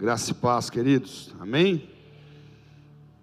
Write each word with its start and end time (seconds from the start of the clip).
Graça 0.00 0.30
e 0.30 0.34
paz, 0.34 0.70
queridos. 0.70 1.34
Amém? 1.38 1.86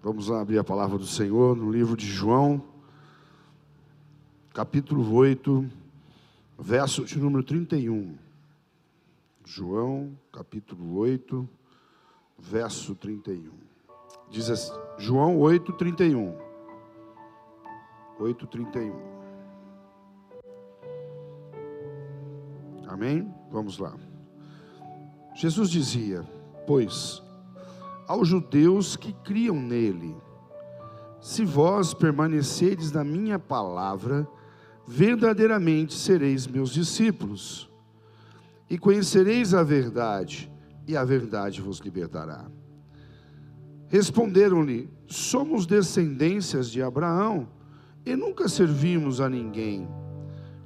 Vamos 0.03 0.29
abrir 0.29 0.59
a 0.59 0.63
palavra 0.63 0.95
do 0.95 1.07
Senhor 1.07 1.57
no 1.57 1.71
livro 1.71 1.97
de 1.97 2.05
João, 2.05 2.63
capítulo 4.53 5.11
8, 5.15 5.67
verso 6.59 7.03
de 7.03 7.17
número 7.17 7.43
31. 7.43 8.15
João, 9.43 10.15
capítulo 10.31 10.99
8, 10.99 11.49
verso 12.37 12.93
31. 12.93 13.49
Diz 14.29 14.47
assim, 14.47 14.71
João 14.99 15.39
8, 15.39 15.73
31. 15.73 16.37
8, 18.19 18.45
31. 18.45 18.93
Amém? 22.85 23.33
Vamos 23.49 23.79
lá. 23.79 23.95
Jesus 25.33 25.71
dizia: 25.71 26.36
Pois 26.67 27.25
aos 28.07 28.29
judeus 28.29 28.95
que 28.95 29.11
criam 29.11 29.59
nele, 29.59 30.15
se 31.19 31.43
vós 31.43 31.93
permanecerdes 31.93 32.91
na 32.91 33.03
minha 33.03 33.37
palavra, 33.37 34.25
verdadeiramente 34.87 35.93
sereis 35.93 36.47
meus 36.47 36.71
discípulos, 36.71 37.69
e 38.69 38.77
conhecereis 38.77 39.53
a 39.53 39.61
verdade, 39.61 40.49
e 40.87 40.95
a 40.95 41.03
verdade 41.03 41.61
vos 41.61 41.79
libertará. 41.79 42.49
Responderam-lhe: 43.89 44.89
Somos 45.07 45.65
descendências 45.65 46.69
de 46.71 46.81
Abraão 46.81 47.47
e 48.05 48.15
nunca 48.15 48.47
servimos 48.47 49.19
a 49.19 49.29
ninguém. 49.29 49.87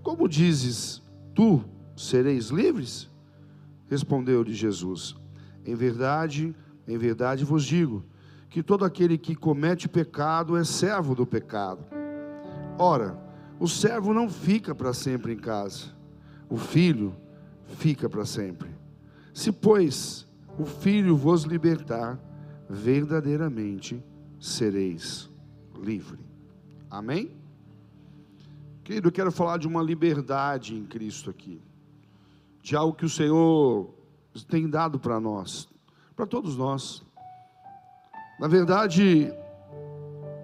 Como 0.04 0.28
dizes, 0.28 1.02
tu 1.34 1.64
sereis 1.96 2.50
livres? 2.50 3.10
Respondeu-lhe 3.88 4.54
Jesus: 4.54 5.16
Em 5.66 5.76
verdade, 5.76 6.56
em 6.88 6.98
verdade 6.98 7.46
vos 7.46 7.64
digo, 7.64 8.04
que 8.50 8.62
todo 8.62 8.84
aquele 8.84 9.18
que 9.18 9.36
comete 9.36 9.88
pecado 9.88 10.58
é 10.58 10.64
servo 10.64 11.16
do 11.16 11.26
pecado. 11.26 11.86
Ora, 12.78 13.18
o 13.60 13.68
servo 13.68 14.14
não 14.14 14.30
fica 14.30 14.74
para 14.74 14.94
sempre 14.94 15.34
em 15.34 15.38
casa, 15.38 15.88
o 16.50 16.58
filho 16.58 17.16
fica 17.78 18.10
para 18.10 18.26
sempre. 18.26 18.70
Se, 19.34 19.52
pois, 19.52 20.28
o 20.58 20.66
filho 20.66 21.16
vos 21.16 21.44
libertar, 21.44 22.20
verdadeiramente 22.70 24.04
sereis 24.40 25.30
livre. 25.82 26.20
Amém? 26.90 27.32
Querido, 28.84 29.08
eu 29.08 29.12
quero 29.12 29.32
falar 29.32 29.58
de 29.58 29.68
uma 29.68 29.82
liberdade 29.82 30.76
em 30.76 30.86
Cristo 30.86 31.30
aqui 31.30 31.62
de 32.62 32.76
algo 32.76 32.96
que 32.96 33.06
o 33.06 33.10
Senhor 33.10 33.94
tem 34.48 34.70
dado 34.70 35.00
para 35.00 35.20
nós, 35.20 35.68
para 36.16 36.26
todos 36.26 36.56
nós. 36.56 37.04
Na 38.40 38.48
verdade, 38.48 39.32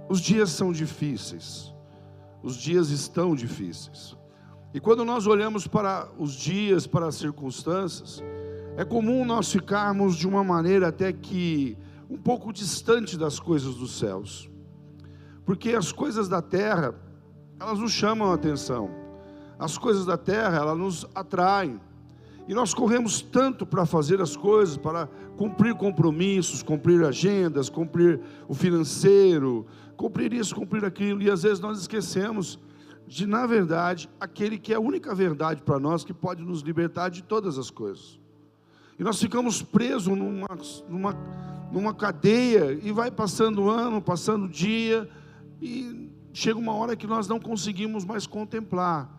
os 0.09 0.19
dias 0.19 0.49
são 0.49 0.71
difíceis, 0.71 1.73
os 2.43 2.55
dias 2.55 2.89
estão 2.89 3.35
difíceis. 3.35 4.15
E 4.73 4.79
quando 4.79 5.03
nós 5.03 5.25
olhamos 5.25 5.65
para 5.67 6.07
os 6.17 6.33
dias, 6.33 6.85
para 6.85 7.07
as 7.07 7.15
circunstâncias, 7.15 8.21
é 8.75 8.85
comum 8.85 9.25
nós 9.25 9.51
ficarmos 9.51 10.15
de 10.15 10.27
uma 10.27 10.43
maneira 10.43 10.89
até 10.89 11.11
que 11.11 11.77
um 12.09 12.17
pouco 12.17 12.53
distante 12.53 13.17
das 13.17 13.39
coisas 13.39 13.75
dos 13.75 13.97
céus. 13.97 14.49
Porque 15.45 15.71
as 15.71 15.91
coisas 15.91 16.29
da 16.29 16.41
terra, 16.41 16.93
elas 17.59 17.79
nos 17.79 17.91
chamam 17.91 18.31
a 18.31 18.35
atenção. 18.35 18.89
As 19.57 19.77
coisas 19.77 20.05
da 20.05 20.17
terra, 20.17 20.57
elas 20.57 20.77
nos 20.77 21.07
atraem. 21.15 21.79
E 22.47 22.53
nós 22.53 22.73
corremos 22.73 23.21
tanto 23.21 23.65
para 23.65 23.85
fazer 23.85 24.21
as 24.21 24.37
coisas, 24.37 24.77
para 24.77 25.07
cumprir 25.35 25.75
compromissos, 25.75 26.63
cumprir 26.63 27.03
agendas, 27.03 27.69
cumprir 27.69 28.21
o 28.47 28.53
financeiro, 28.53 29.65
cumprir 29.97 30.31
isso, 30.31 30.55
cumprir 30.55 30.85
aquilo, 30.85 31.21
e 31.21 31.29
às 31.29 31.43
vezes 31.43 31.59
nós 31.59 31.77
esquecemos 31.79 32.57
de, 33.05 33.25
na 33.25 33.45
verdade, 33.45 34.09
aquele 34.19 34.57
que 34.57 34.71
é 34.71 34.77
a 34.77 34.79
única 34.79 35.13
verdade 35.13 35.61
para 35.61 35.77
nós 35.77 36.05
que 36.05 36.13
pode 36.13 36.41
nos 36.41 36.61
libertar 36.61 37.09
de 37.09 37.21
todas 37.21 37.57
as 37.57 37.69
coisas. 37.69 38.17
E 38.97 39.03
nós 39.03 39.19
ficamos 39.19 39.61
presos 39.61 40.07
numa, 40.07 40.47
numa, 40.87 41.15
numa 41.71 41.93
cadeia, 41.93 42.79
e 42.81 42.93
vai 42.93 43.11
passando 43.11 43.69
ano, 43.69 44.01
passando 44.01 44.47
dia, 44.47 45.09
e 45.61 46.09
chega 46.31 46.57
uma 46.57 46.73
hora 46.73 46.95
que 46.95 47.07
nós 47.07 47.27
não 47.27 47.39
conseguimos 47.39 48.05
mais 48.05 48.25
contemplar 48.25 49.16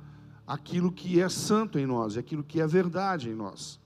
aquilo 0.48 0.90
que 0.90 1.20
é 1.20 1.28
santo 1.28 1.78
em 1.78 1.84
nós, 1.84 2.16
aquilo 2.16 2.42
que 2.42 2.58
é 2.58 2.66
verdade 2.66 3.28
em 3.28 3.34
nós, 3.34 3.78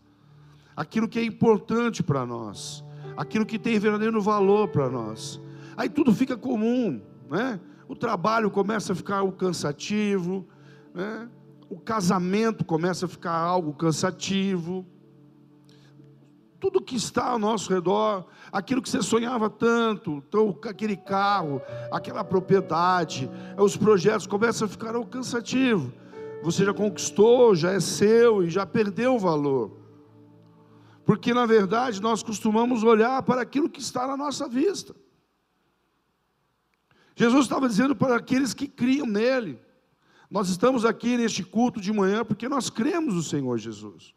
aquilo 0.77 1.09
que 1.09 1.19
é 1.19 1.25
importante 1.25 2.05
para 2.05 2.25
nós, 2.25 2.85
aquilo 3.17 3.45
que 3.45 3.59
tem 3.59 3.81
verdadeiro 3.81 4.23
valor 4.23 4.69
para 4.69 4.89
nós. 4.89 5.41
Aí 5.77 5.89
tudo 5.89 6.15
fica 6.15 6.37
comum, 6.37 7.03
né? 7.29 7.59
O 7.89 7.97
trabalho 7.97 8.49
começa 8.49 8.93
a 8.93 8.97
ficar 8.97 9.19
algo 9.19 9.33
cansativo, 9.33 10.47
né? 10.95 11.29
O 11.69 11.81
casamento 11.81 12.65
começa 12.65 13.07
a 13.07 13.09
ficar 13.09 13.37
algo 13.37 13.73
cansativo. 13.75 14.87
Tudo 16.61 16.81
que 16.81 16.95
está 16.95 17.31
ao 17.31 17.41
nosso 17.41 17.73
redor, 17.75 18.25
aquilo 18.53 18.81
que 18.81 18.89
você 18.89 19.03
sonhava 19.03 19.51
tanto, 19.51 20.23
então, 20.29 20.57
aquele 20.63 20.97
carro, 20.97 21.61
aquela 21.91 22.23
propriedade, 22.23 23.29
os 23.59 23.77
projetos 23.77 24.29
começam 24.29 24.67
a 24.67 24.69
ficar 24.69 24.95
algo 24.95 25.11
cansativo 25.11 25.93
você 26.43 26.65
já 26.65 26.75
conquistou, 26.75 27.55
já 27.55 27.73
é 27.73 27.81
seu 27.81 28.43
e 28.43 28.51
já 28.51 28.67
perdeu 28.67 29.15
o 29.15 29.19
valor. 29.19 29.79
Porque 31.05 31.33
na 31.33 31.47
verdade 31.47 32.01
nós 32.01 32.23
costumamos 32.23 32.83
olhar 32.83 33.23
para 33.23 33.41
aquilo 33.41 33.69
que 33.69 33.81
está 33.81 34.07
na 34.07 34.17
nossa 34.17 34.49
vista. 34.49 34.95
Jesus 37.15 37.45
estava 37.45 37.69
dizendo 37.69 37.95
para 37.95 38.17
aqueles 38.17 38.55
que 38.55 38.67
criam 38.67 39.07
nele. 39.07 39.61
Nós 40.31 40.49
estamos 40.49 40.85
aqui 40.85 41.17
neste 41.17 41.45
culto 41.45 41.81
de 41.81 41.93
manhã 41.93 42.25
porque 42.25 42.49
nós 42.49 42.71
cremos 42.71 43.15
no 43.15 43.23
Senhor 43.23 43.59
Jesus. 43.59 44.15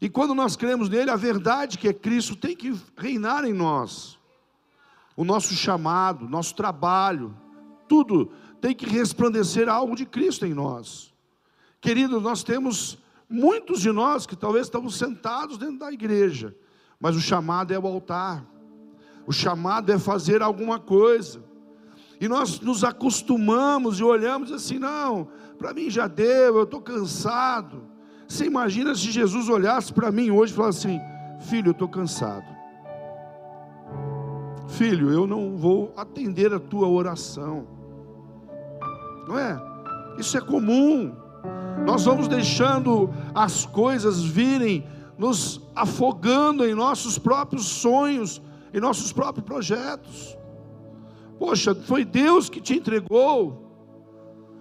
E 0.00 0.08
quando 0.08 0.34
nós 0.34 0.56
cremos 0.56 0.88
nele, 0.88 1.10
a 1.10 1.16
verdade 1.16 1.78
que 1.78 1.86
é 1.86 1.92
Cristo 1.92 2.34
tem 2.34 2.56
que 2.56 2.76
reinar 2.96 3.44
em 3.44 3.52
nós. 3.52 4.18
O 5.16 5.24
nosso 5.24 5.54
chamado, 5.54 6.28
nosso 6.28 6.56
trabalho, 6.56 7.36
tudo 7.88 8.32
tem 8.62 8.76
que 8.76 8.86
resplandecer 8.86 9.68
algo 9.68 9.96
de 9.96 10.06
Cristo 10.06 10.46
em 10.46 10.54
nós. 10.54 11.12
Querido, 11.80 12.20
nós 12.20 12.44
temos 12.44 12.96
muitos 13.28 13.80
de 13.80 13.90
nós 13.90 14.24
que 14.24 14.36
talvez 14.36 14.66
estamos 14.66 14.96
sentados 14.96 15.58
dentro 15.58 15.80
da 15.80 15.92
igreja, 15.92 16.56
mas 17.00 17.16
o 17.16 17.20
chamado 17.20 17.74
é 17.74 17.78
o 17.78 17.84
altar, 17.84 18.46
o 19.26 19.32
chamado 19.32 19.90
é 19.90 19.98
fazer 19.98 20.42
alguma 20.42 20.78
coisa, 20.78 21.42
e 22.20 22.28
nós 22.28 22.60
nos 22.60 22.84
acostumamos 22.84 23.98
e 23.98 24.04
olhamos 24.04 24.52
assim: 24.52 24.78
não, 24.78 25.28
para 25.58 25.74
mim 25.74 25.90
já 25.90 26.06
deu, 26.06 26.56
eu 26.56 26.62
estou 26.62 26.80
cansado. 26.80 27.82
Você 28.28 28.44
imagina 28.44 28.94
se 28.94 29.10
Jesus 29.10 29.48
olhasse 29.48 29.92
para 29.92 30.12
mim 30.12 30.30
hoje 30.30 30.52
e 30.52 30.56
falasse 30.56 30.86
assim: 30.86 31.00
filho, 31.50 31.70
eu 31.70 31.72
estou 31.72 31.88
cansado. 31.88 32.46
Filho, 34.68 35.10
eu 35.10 35.26
não 35.26 35.56
vou 35.56 35.92
atender 35.96 36.54
a 36.54 36.60
tua 36.60 36.86
oração 36.86 37.81
não 39.32 39.38
é? 39.38 39.60
Isso 40.18 40.36
é 40.36 40.40
comum. 40.40 41.14
Nós 41.86 42.04
vamos 42.04 42.28
deixando 42.28 43.10
as 43.34 43.64
coisas 43.64 44.22
virem, 44.22 44.86
nos 45.18 45.60
afogando 45.74 46.64
em 46.66 46.74
nossos 46.74 47.18
próprios 47.18 47.66
sonhos, 47.66 48.42
em 48.72 48.80
nossos 48.80 49.12
próprios 49.12 49.44
projetos. 49.46 50.36
Poxa, 51.38 51.74
foi 51.74 52.04
Deus 52.04 52.48
que 52.48 52.60
te 52.60 52.74
entregou, 52.74 53.66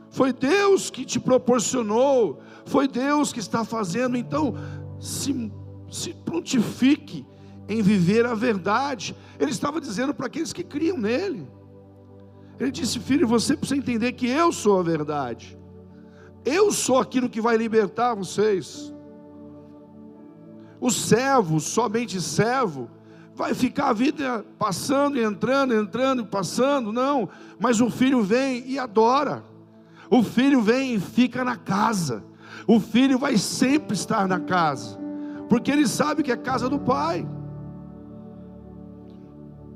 foi 0.09 0.33
Deus 0.33 0.89
que 0.89 1.05
te 1.05 1.19
proporcionou, 1.19 2.39
foi 2.65 2.87
Deus 2.87 3.31
que 3.31 3.39
está 3.39 3.63
fazendo, 3.63 4.17
então 4.17 4.55
se, 4.99 5.51
se 5.91 6.13
prontifique 6.13 7.25
em 7.67 7.81
viver 7.81 8.25
a 8.25 8.33
verdade. 8.33 9.15
Ele 9.39 9.51
estava 9.51 9.79
dizendo 9.79 10.13
para 10.13 10.27
aqueles 10.27 10.53
que 10.53 10.63
criam 10.63 10.97
nele. 10.97 11.47
Ele 12.61 12.69
disse: 12.69 12.99
Filho, 12.99 13.27
você 13.27 13.57
precisa 13.57 13.79
entender 13.79 14.11
que 14.11 14.27
eu 14.27 14.51
sou 14.51 14.79
a 14.79 14.83
verdade. 14.83 15.57
Eu 16.45 16.71
sou 16.71 16.99
aquilo 16.99 17.27
que 17.27 17.41
vai 17.41 17.57
libertar 17.57 18.13
vocês. 18.13 18.93
O 20.79 20.91
servo, 20.91 21.59
somente 21.59 22.21
servo, 22.21 22.87
vai 23.33 23.55
ficar 23.55 23.89
a 23.89 23.93
vida 23.93 24.45
passando 24.59 25.17
e 25.17 25.23
entrando, 25.23 25.73
entrando 25.73 26.21
e 26.21 26.25
passando, 26.25 26.93
não. 26.93 27.27
Mas 27.59 27.81
o 27.81 27.89
filho 27.89 28.21
vem 28.21 28.63
e 28.67 28.77
adora. 28.77 29.43
O 30.07 30.21
filho 30.21 30.61
vem 30.61 30.93
e 30.93 30.99
fica 30.99 31.43
na 31.43 31.55
casa. 31.55 32.23
O 32.67 32.79
filho 32.79 33.17
vai 33.17 33.37
sempre 33.37 33.95
estar 33.95 34.27
na 34.27 34.39
casa, 34.39 34.99
porque 35.49 35.71
ele 35.71 35.87
sabe 35.87 36.21
que 36.21 36.31
é 36.31 36.37
casa 36.37 36.69
do 36.69 36.77
pai. 36.77 37.27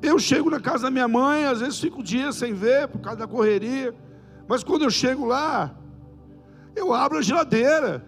Eu 0.06 0.19
chego 0.19 0.50
na 0.52 0.60
casa 0.60 0.84
da 0.84 0.92
minha 0.92 1.07
mãe, 1.07 1.46
às 1.46 1.62
vezes 1.62 1.80
fico 1.80 2.04
dias 2.04 2.36
sem 2.36 2.54
ver 2.54 2.88
por 2.88 3.00
causa 3.00 3.19
da 3.19 3.28
correria, 3.28 3.94
mas 4.48 4.63
quando 4.63 4.84
eu 4.84 4.92
chego 4.92 5.25
lá, 5.25 5.75
eu 6.75 6.94
abro 6.94 7.18
a 7.18 7.22
geladeira. 7.22 8.06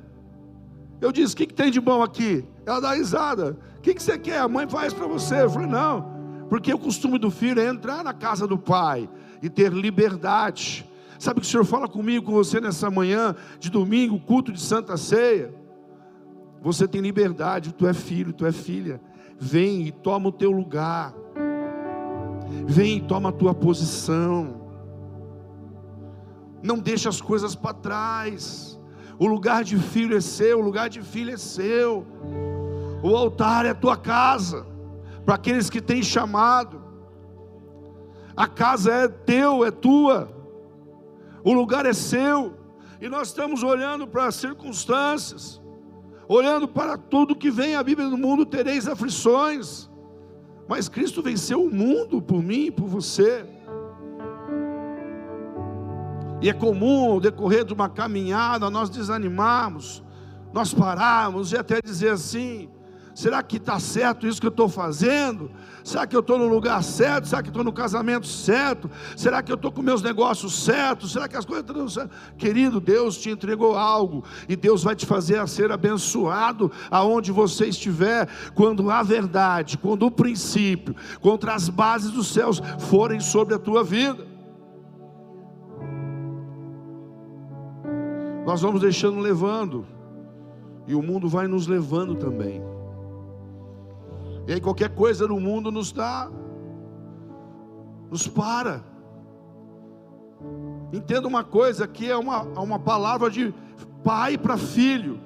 Eu 1.01 1.11
disse: 1.11 1.33
O 1.33 1.37
que, 1.37 1.47
que 1.47 1.53
tem 1.53 1.71
de 1.71 1.81
bom 1.81 2.03
aqui? 2.03 2.45
Ela 2.65 2.79
dá 2.79 2.93
risada. 2.93 3.57
O 3.77 3.81
que, 3.81 3.95
que 3.95 4.03
você 4.03 4.17
quer? 4.17 4.39
A 4.39 4.47
mãe 4.47 4.67
faz 4.69 4.93
para 4.93 5.07
você. 5.07 5.41
Eu 5.41 5.49
falei: 5.49 5.67
Não, 5.67 6.45
porque 6.49 6.71
o 6.71 6.77
costume 6.77 7.17
do 7.17 7.31
filho 7.31 7.59
é 7.59 7.67
entrar 7.67 8.03
na 8.03 8.13
casa 8.13 8.45
do 8.45 8.57
pai 8.57 9.09
e 9.41 9.49
ter 9.49 9.73
liberdade. 9.73 10.87
Sabe 11.17 11.39
o 11.39 11.41
que 11.41 11.47
o 11.47 11.49
Senhor 11.49 11.65
fala 11.65 11.87
comigo, 11.87 12.27
com 12.27 12.31
você 12.31 12.61
nessa 12.61 12.91
manhã 12.91 13.35
de 13.59 13.71
domingo, 13.71 14.19
culto 14.19 14.51
de 14.51 14.61
Santa 14.61 14.97
Ceia? 14.97 15.51
Você 16.61 16.87
tem 16.87 17.01
liberdade, 17.01 17.73
tu 17.73 17.87
é 17.87 17.93
filho, 17.93 18.33
tu 18.33 18.45
é 18.45 18.51
filha. 18.51 19.01
Vem 19.39 19.87
e 19.87 19.91
toma 19.91 20.29
o 20.29 20.31
teu 20.31 20.51
lugar. 20.51 21.13
Vem 22.65 22.97
e 22.97 23.01
toma 23.01 23.29
a 23.29 23.31
tua 23.31 23.53
posição. 23.53 24.61
Não 26.63 26.79
deixa 26.79 27.09
as 27.09 27.21
coisas 27.21 27.55
para 27.55 27.73
trás. 27.73 28.79
O 29.19 29.25
lugar 29.25 29.63
de 29.63 29.77
filho 29.77 30.15
é 30.15 30.21
seu, 30.21 30.59
o 30.59 30.61
lugar 30.61 30.89
de 30.89 31.01
filho 31.01 31.33
é 31.33 31.37
seu. 31.37 32.05
O 33.03 33.15
altar 33.15 33.65
é 33.65 33.69
a 33.69 33.75
tua 33.75 33.95
casa, 33.95 34.65
para 35.25 35.35
aqueles 35.35 35.69
que 35.69 35.81
têm 35.81 36.03
chamado. 36.03 36.81
A 38.35 38.47
casa 38.47 38.91
é 38.91 39.07
teu, 39.07 39.65
é 39.65 39.71
tua. 39.71 40.31
O 41.43 41.53
lugar 41.53 41.85
é 41.85 41.93
seu. 41.93 42.53
E 42.99 43.07
nós 43.07 43.29
estamos 43.29 43.63
olhando 43.63 44.07
para 44.07 44.25
as 44.25 44.35
circunstâncias, 44.35 45.61
olhando 46.27 46.67
para 46.67 46.97
tudo 46.97 47.35
que 47.35 47.49
vem 47.49 47.75
a 47.75 47.83
Bíblia 47.83 48.07
no 48.09 48.17
mundo, 48.17 48.45
tereis 48.45 48.87
aflições. 48.87 49.89
Mas 50.67 50.89
Cristo 50.89 51.21
venceu 51.21 51.63
o 51.63 51.73
mundo 51.73 52.21
por 52.21 52.43
mim 52.43 52.65
e 52.65 52.71
por 52.71 52.87
você. 52.87 53.45
E 56.41 56.49
é 56.49 56.53
comum, 56.53 57.13
ao 57.13 57.19
decorrer 57.19 57.63
de 57.63 57.73
uma 57.73 57.89
caminhada, 57.89 58.69
nós 58.69 58.89
desanimarmos, 58.89 60.03
nós 60.53 60.73
pararmos 60.73 61.51
e 61.51 61.57
até 61.57 61.81
dizer 61.81 62.09
assim: 62.11 62.69
será 63.17 63.41
que 63.41 63.57
está 63.57 63.79
certo 63.79 64.27
isso 64.27 64.39
que 64.39 64.45
eu 64.45 64.51
estou 64.51 64.69
fazendo? 64.69 65.49
Será 65.83 66.05
que 66.05 66.15
eu 66.15 66.19
estou 66.19 66.37
no 66.37 66.45
lugar 66.47 66.83
certo? 66.83 67.27
Será 67.27 67.41
que 67.41 67.49
estou 67.49 67.63
no 67.63 67.73
casamento 67.73 68.27
certo? 68.27 68.91
Será 69.15 69.41
que 69.41 69.51
eu 69.51 69.55
estou 69.55 69.71
com 69.71 69.81
meus 69.81 70.03
negócios 70.03 70.63
certos? 70.63 71.13
Será 71.13 71.27
que 71.27 71.35
as 71.35 71.43
coisas 71.43 71.65
estão 71.67 71.89
certas? 71.89 72.15
Querido, 72.37 72.79
Deus 72.79 73.17
te 73.17 73.31
entregou 73.31 73.75
algo 73.75 74.23
e 74.47 74.55
Deus 74.55 74.83
vai 74.83 74.95
te 74.95 75.07
fazer 75.07 75.39
a 75.39 75.47
ser 75.47 75.71
abençoado 75.71 76.71
aonde 76.91 77.31
você 77.31 77.65
estiver, 77.65 78.29
quando 78.53 78.91
a 78.91 79.01
verdade, 79.01 79.79
quando 79.79 80.05
o 80.05 80.11
princípio, 80.11 80.95
contra 81.19 81.55
as 81.55 81.69
bases 81.69 82.11
dos 82.11 82.27
céus 82.27 82.61
forem 82.77 83.19
sobre 83.19 83.55
a 83.55 83.59
tua 83.59 83.83
vida. 83.83 84.27
Nós 88.45 88.61
vamos 88.61 88.79
deixando 88.79 89.19
levando, 89.19 89.87
e 90.85 90.93
o 90.93 91.01
mundo 91.01 91.27
vai 91.27 91.47
nos 91.47 91.65
levando 91.65 92.13
também. 92.13 92.76
E 94.47 94.53
aí 94.53 94.61
qualquer 94.61 94.89
coisa 94.89 95.27
no 95.27 95.39
mundo 95.41 95.69
nos 95.69 95.91
dá, 95.91 96.31
nos 98.09 98.27
para. 98.27 98.81
Entenda 100.93 101.27
uma 101.27 101.43
coisa, 101.43 101.83
aqui 101.83 102.09
é 102.09 102.15
uma, 102.15 102.43
uma 102.43 102.79
palavra 102.79 103.29
de 103.29 103.53
pai 104.05 104.37
para 104.37 104.55
filho, 104.55 105.19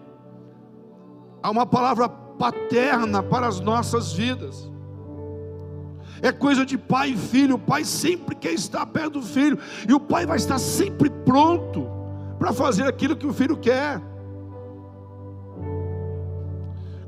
há 1.43 1.51
uma 1.51 1.67
palavra 1.67 2.09
paterna 2.09 3.21
para 3.21 3.47
as 3.47 3.59
nossas 3.59 4.11
vidas. 4.11 4.69
É 6.23 6.31
coisa 6.31 6.65
de 6.65 6.75
pai 6.75 7.11
e 7.11 7.17
filho, 7.17 7.55
o 7.55 7.59
pai 7.59 7.85
sempre 7.85 8.35
quer 8.35 8.53
estar 8.53 8.85
perto 8.87 9.19
do 9.19 9.21
filho, 9.21 9.59
e 9.87 9.93
o 9.93 9.99
pai 9.99 10.25
vai 10.25 10.37
estar 10.37 10.57
sempre 10.57 11.11
pronto 11.11 11.87
para 12.39 12.51
fazer 12.51 12.87
aquilo 12.87 13.15
que 13.15 13.27
o 13.27 13.33
filho 13.33 13.55
quer. 13.55 14.01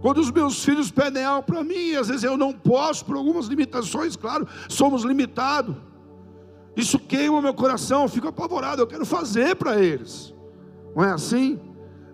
Quando 0.03 0.17
os 0.17 0.29
meus 0.29 0.65
filhos 0.65 0.91
pedem 0.91 1.23
algo 1.23 1.44
para 1.44 1.63
mim, 1.63 1.94
às 1.95 2.09
vezes 2.09 2.25
eu 2.25 2.35
não 2.35 2.51
posso, 2.51 3.05
por 3.05 3.15
algumas 3.15 3.45
limitações, 3.45 4.17
claro, 4.17 4.45
somos 4.67 5.03
limitados. 5.03 5.73
Isso 6.75 7.00
queima 7.00 7.41
meu 7.41 7.53
coração, 7.53 8.01
eu 8.01 8.09
fico 8.09 8.27
apavorado, 8.27 8.81
eu 8.81 8.85
quero 8.85 9.05
fazer 9.05 9.55
para 9.55 9.79
eles. 9.79 10.35
Não 10.94 11.05
é 11.05 11.11
assim? 11.13 11.57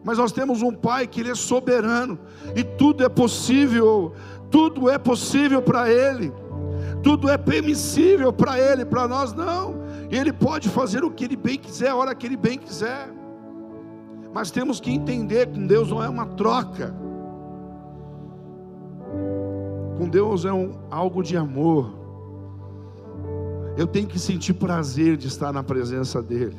Mas 0.04 0.20
nós 0.20 0.32
temos 0.32 0.62
um 0.62 0.72
pai 0.72 1.08
que 1.08 1.20
ele 1.20 1.32
é 1.32 1.36
soberano 1.36 2.20
e 2.56 2.64
tudo 2.64 3.04
é 3.04 3.10
possível, 3.10 4.14
tudo 4.52 4.88
é 4.88 5.00
possível 5.00 5.60
para 5.60 5.90
ele. 5.90 6.32
Tudo 7.02 7.28
é 7.28 7.40
permissível 7.40 8.32
para 8.32 8.60
ele, 8.60 8.86
para 8.86 9.08
nós 9.08 9.34
não. 9.34 9.82
Ele 10.12 10.32
pode 10.32 10.70
fazer 10.70 11.04
o 11.04 11.10
que 11.10 11.24
ele 11.24 11.36
bem 11.36 11.58
quiser, 11.58 11.90
a 11.90 11.96
hora 11.96 12.14
que 12.14 12.28
ele 12.28 12.38
bem 12.38 12.60
quiser. 12.60 13.12
Mas 14.32 14.52
temos 14.52 14.80
que 14.80 14.92
entender 14.92 15.48
que 15.48 15.60
Deus 15.60 15.90
não 15.90 16.04
é 16.04 16.08
uma 16.08 16.28
troca. 16.28 17.09
Com 20.00 20.08
Deus 20.08 20.46
é 20.46 20.54
um, 20.54 20.72
algo 20.90 21.22
de 21.22 21.36
amor. 21.36 21.94
Eu 23.76 23.86
tenho 23.86 24.08
que 24.08 24.18
sentir 24.18 24.54
prazer 24.54 25.18
de 25.18 25.28
estar 25.28 25.52
na 25.52 25.62
presença 25.62 26.24
dEle. 26.24 26.56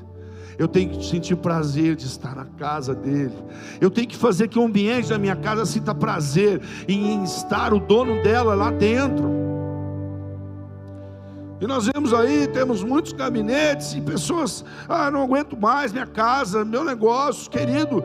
Eu 0.58 0.68
tenho 0.68 0.90
que 0.90 1.02
sentir 1.02 1.36
prazer 1.36 1.96
de 1.96 2.04
estar 2.04 2.36
na 2.36 2.44
casa 2.44 2.94
dele. 2.94 3.34
Eu 3.80 3.90
tenho 3.90 4.06
que 4.06 4.16
fazer 4.16 4.46
que 4.48 4.58
o 4.58 4.62
ambiente 4.62 5.08
da 5.08 5.18
minha 5.18 5.34
casa 5.34 5.64
sinta 5.64 5.94
prazer 5.94 6.60
em 6.86 7.24
estar 7.24 7.72
o 7.72 7.80
dono 7.80 8.22
dela 8.22 8.54
lá 8.54 8.70
dentro. 8.70 9.30
E 11.62 11.66
nós 11.66 11.86
vemos 11.86 12.12
aí, 12.12 12.46
temos 12.46 12.84
muitos 12.84 13.14
gabinetes 13.14 13.94
e 13.94 14.02
pessoas, 14.02 14.62
ah, 14.86 15.10
não 15.10 15.22
aguento 15.22 15.58
mais 15.58 15.94
minha 15.94 16.06
casa, 16.06 16.62
meu 16.62 16.84
negócio, 16.84 17.50
querido. 17.50 18.04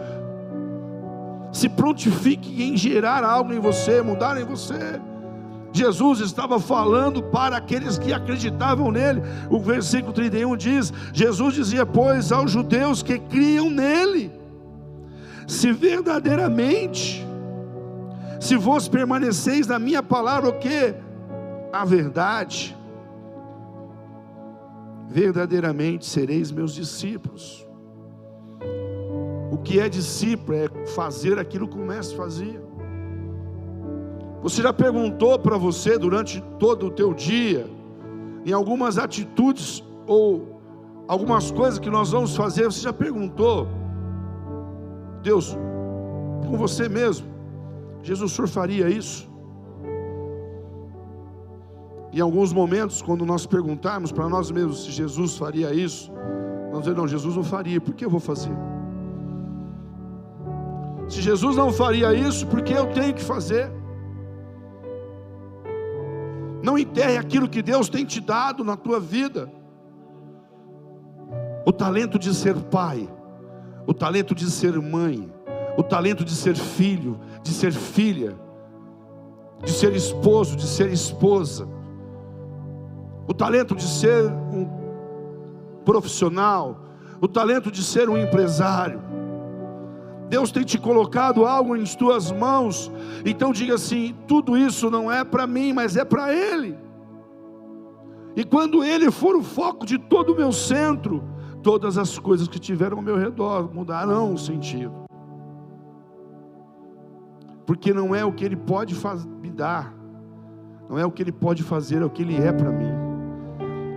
Se 1.52 1.68
prontifique 1.68 2.64
em 2.64 2.78
gerar 2.78 3.22
algo 3.22 3.54
em 3.54 3.60
você, 3.60 4.02
mudar 4.02 4.40
em 4.40 4.46
você. 4.46 5.02
Jesus 5.75 6.22
estava 6.22 6.60
falando 6.60 7.22
para 7.22 7.57
aqueles 7.57 7.98
que 7.98 8.13
acreditavam 8.13 8.92
nele. 8.92 9.22
O 9.50 9.60
versículo 9.60 10.13
31 10.13 10.56
diz: 10.56 10.94
Jesus 11.13 11.56
dizia, 11.56 11.86
pois, 11.86 12.31
aos 12.31 12.51
judeus 12.51 13.04
que 13.04 13.19
criam 13.19 13.69
nele, 13.69 14.31
se 15.48 15.72
verdadeiramente, 15.72 17.25
se 18.39 18.56
vos 18.56 18.88
permaneceis 18.88 19.68
na 19.68 19.77
minha 19.77 20.01
palavra, 20.01 20.50
o 20.50 20.54
que? 20.54 20.95
A 21.74 21.83
verdade 21.83 22.75
verdadeiramente 25.07 26.06
sereis 26.06 26.51
meus 26.51 26.74
discípulos. 26.74 27.66
O 29.50 29.57
que 29.57 29.80
é 29.80 29.88
discípulo 29.88 30.57
é 30.57 30.68
fazer 30.88 31.39
aquilo 31.39 31.69
que 31.69 31.77
o 31.77 31.86
mestre 31.86 32.18
fazia. 32.18 32.65
Você 34.46 34.62
já 34.62 34.72
perguntou 34.72 35.40
para 35.40 35.58
você 35.58 35.98
durante 35.98 36.40
todo 36.60 36.86
o 36.86 36.92
teu 36.92 37.16
dia, 37.16 37.68
em 38.46 38.54
algumas 38.54 39.00
atitudes 39.00 39.84
ou 40.06 40.62
algumas 41.08 41.50
coisas 41.50 41.80
que 41.80 41.90
nós 41.90 42.12
vamos 42.12 42.36
fazer, 42.36 42.66
você 42.66 42.82
já 42.82 42.94
perguntou, 42.94 43.68
Deus, 45.24 45.58
com 46.48 46.56
você 46.58 46.88
mesmo, 46.88 47.25
Jesus 48.04 48.32
o 48.32 48.36
Senhor 48.36 48.48
faria 48.48 48.88
isso? 48.88 49.28
Em 52.14 52.20
alguns 52.20 52.54
momentos, 52.54 53.02
quando 53.02 53.25
nós 53.25 53.48
perguntarmos 53.48 54.12
para 54.12 54.30
nós 54.30 54.52
mesmos 54.52 54.84
se 54.84 54.92
Jesus 54.92 55.36
faria 55.36 55.74
isso, 55.74 56.12
nós 56.72 56.82
dizer, 56.82 56.96
não, 56.96 57.08
Jesus 57.08 57.36
não 57.36 57.44
faria, 57.44 57.82
por 57.82 57.96
que 57.96 58.06
eu 58.06 58.12
vou 58.12 58.20
fazer? 58.20 58.56
Se 61.08 61.20
Jesus 61.20 61.56
não 61.56 61.74
faria 61.74 62.14
isso, 62.14 62.46
por 62.46 62.62
que 62.62 62.74
eu 62.74 62.86
tenho 62.94 63.12
que 63.12 63.24
fazer? 63.24 63.72
Não 66.65 66.77
enterre 66.77 67.17
aquilo 67.17 67.48
que 67.48 67.62
Deus 67.62 67.88
tem 67.88 68.03
te 68.03 68.19
dado 68.19 68.63
na 68.63 68.75
tua 68.75 69.00
vida. 69.00 69.50
O 71.65 71.72
talento 71.72 72.17
de 72.17 72.34
ser 72.34 72.55
pai, 72.55 73.07
o 73.88 73.93
talento 73.93 74.34
de 74.34 74.50
ser 74.50 74.74
mãe, 74.81 75.31
o 75.77 75.84
talento 75.84 76.25
de 76.25 76.36
ser 76.36 76.55
filho, 76.55 77.19
de 77.43 77.51
ser 77.53 77.72
filha, 77.72 78.36
de 79.63 79.72
ser 79.72 79.93
esposo, 79.93 80.55
de 80.55 80.65
ser 80.65 80.91
esposa 80.91 81.67
o 83.27 83.34
talento 83.34 83.75
de 83.75 83.84
ser 83.84 84.25
um 84.25 84.69
profissional, 85.84 86.79
o 87.19 87.27
talento 87.27 87.72
de 87.72 87.84
ser 87.84 88.10
um 88.10 88.17
empresário. 88.17 89.01
Deus 90.27 90.51
tem 90.51 90.63
te 90.63 90.79
colocado 90.79 91.46
algo 91.46 91.75
em 91.75 91.84
tuas 91.84 92.32
mãos, 92.32 92.91
então 93.24 93.51
diga 93.51 93.75
assim: 93.75 94.15
tudo 94.27 94.58
isso 94.58 94.89
não 94.89 95.12
é 95.12 95.24
para 95.24 95.46
mim, 95.46 95.72
mas 95.72 95.96
é 95.96 96.03
para 96.03 96.34
Ele. 96.34 96.77
E 98.36 98.44
quando 98.44 98.84
Ele 98.84 99.12
for 99.12 99.36
o 99.36 99.44
foco 99.44 99.86
de 99.86 99.98
todo 99.98 100.34
o 100.34 100.36
meu 100.36 100.51
centro, 100.51 101.24
todas 101.62 101.98
as 101.98 102.20
coisas 102.20 102.48
que 102.48 102.60
tiveram 102.60 102.98
ao 102.98 103.03
meu 103.03 103.17
redor 103.17 103.74
mudarão 103.74 104.34
o 104.34 104.38
sentido. 104.38 105.05
Porque 107.65 107.94
não 107.94 108.13
é 108.13 108.25
o 108.25 108.34
que 108.34 108.44
Ele 108.44 108.55
pode 108.55 108.96
me 109.41 109.50
dar, 109.50 109.94
não 110.89 111.00
é 111.00 111.05
o 111.05 111.12
que 111.12 111.22
Ele 111.22 111.32
pode 111.32 111.63
fazer, 111.63 112.01
é 112.01 112.05
o 112.05 112.10
que 112.10 112.24
Ele 112.24 112.36
é 112.36 112.51
para 112.51 112.72
mim. 112.72 112.94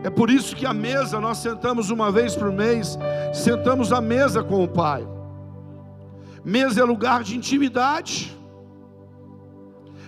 É 0.05 0.11
por 0.11 0.31
isso 0.31 0.55
que 0.55 0.65
a 0.65 0.73
mesa, 0.73 1.19
nós 1.21 1.39
sentamos 1.39 1.91
uma 1.91 2.13
vez 2.13 2.37
por 2.37 2.53
mês, 2.53 2.97
sentamos 3.35 3.93
à 3.93 4.01
mesa 4.01 4.43
com 4.43 4.63
o 4.63 4.69
Pai. 4.69 5.07
Mesa 6.45 6.81
é 6.81 6.85
lugar 6.85 7.23
de 7.23 7.37
intimidade. 7.37 8.37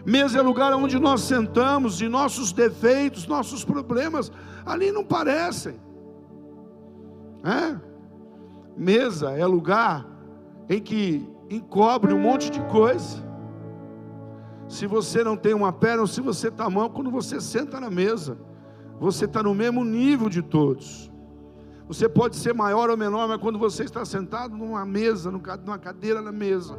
Mesa 0.05 0.39
é 0.39 0.43
lugar 0.43 0.73
onde 0.75 0.99
nós 0.99 1.23
sentamos 1.23 2.01
e 2.01 2.09
nossos 2.09 2.53
defeitos, 2.53 3.27
nossos 3.27 3.65
problemas 3.65 4.33
ali 4.65 4.91
não 4.91 5.05
parecem. 5.05 5.79
É? 7.45 7.77
Mesa 8.77 9.33
é 9.33 9.45
lugar 9.45 10.07
em 10.69 10.81
que 10.81 11.29
encobre 11.51 12.15
um 12.15 12.21
monte 12.21 12.51
de 12.51 12.61
coisa. 12.63 13.29
Se 14.69 14.87
você 14.87 15.25
não 15.25 15.37
tem 15.37 15.53
uma 15.53 15.73
perna 15.73 16.03
ou 16.03 16.07
se 16.07 16.21
você 16.21 16.49
está 16.49 16.71
mão, 16.71 16.89
quando 16.89 17.11
você 17.11 17.41
senta 17.41 17.81
na 17.81 17.91
mesa, 17.91 18.39
você 19.01 19.25
está 19.25 19.43
no 19.43 19.55
mesmo 19.55 19.85
nível 19.85 20.29
de 20.29 20.43
todos. 20.43 21.10
Você 21.91 22.09
pode 22.09 22.37
ser 22.37 22.55
maior 22.55 22.89
ou 22.89 22.97
menor, 22.97 23.27
mas 23.27 23.41
quando 23.41 23.59
você 23.59 23.83
está 23.83 24.05
sentado 24.05 24.57
numa 24.57 24.87
mesa, 24.87 25.29
numa 25.29 25.77
cadeira 25.77 26.23
na 26.23 26.31
mesa, 26.31 26.79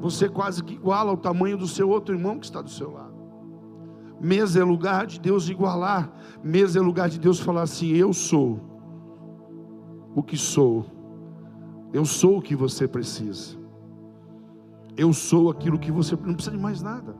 você 0.00 0.30
quase 0.30 0.64
que 0.64 0.72
iguala 0.72 1.10
ao 1.10 1.16
tamanho 1.18 1.58
do 1.58 1.68
seu 1.68 1.90
outro 1.90 2.14
irmão 2.14 2.38
que 2.38 2.46
está 2.46 2.62
do 2.62 2.70
seu 2.70 2.90
lado. 2.90 3.12
Mesa 4.18 4.58
é 4.58 4.64
lugar 4.64 5.06
de 5.06 5.20
Deus 5.20 5.50
igualar. 5.50 6.10
Mesa 6.42 6.78
é 6.78 6.82
lugar 6.82 7.10
de 7.10 7.20
Deus 7.20 7.38
falar 7.38 7.60
assim: 7.60 7.88
Eu 7.88 8.14
sou 8.14 8.58
o 10.16 10.22
que 10.22 10.38
sou. 10.38 10.86
Eu 11.92 12.06
sou 12.06 12.38
o 12.38 12.42
que 12.42 12.56
você 12.56 12.88
precisa. 12.88 13.58
Eu 14.96 15.12
sou 15.12 15.50
aquilo 15.50 15.78
que 15.78 15.92
você 15.92 16.16
não 16.16 16.32
precisa 16.32 16.56
de 16.56 16.62
mais 16.62 16.80
nada. 16.80 17.14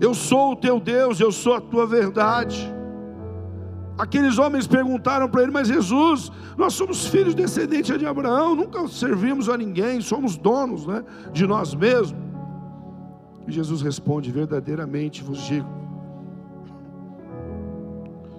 Eu 0.00 0.12
sou 0.14 0.50
o 0.54 0.56
teu 0.56 0.80
Deus, 0.80 1.20
eu 1.20 1.30
sou 1.30 1.54
a 1.54 1.60
tua 1.60 1.86
verdade. 1.86 2.81
Aqueles 3.98 4.38
homens 4.38 4.66
perguntaram 4.66 5.28
para 5.28 5.42
ele, 5.42 5.52
mas 5.52 5.68
Jesus, 5.68 6.32
nós 6.56 6.72
somos 6.74 7.06
filhos 7.06 7.34
descendentes 7.34 7.98
de 7.98 8.06
Abraão, 8.06 8.54
nunca 8.54 8.86
servimos 8.88 9.48
a 9.48 9.56
ninguém, 9.56 10.00
somos 10.00 10.36
donos 10.36 10.86
né, 10.86 11.04
de 11.32 11.46
nós 11.46 11.74
mesmos. 11.74 12.20
E 13.46 13.52
Jesus 13.52 13.82
responde: 13.82 14.30
verdadeiramente 14.30 15.22
vos 15.22 15.38
digo, 15.42 15.68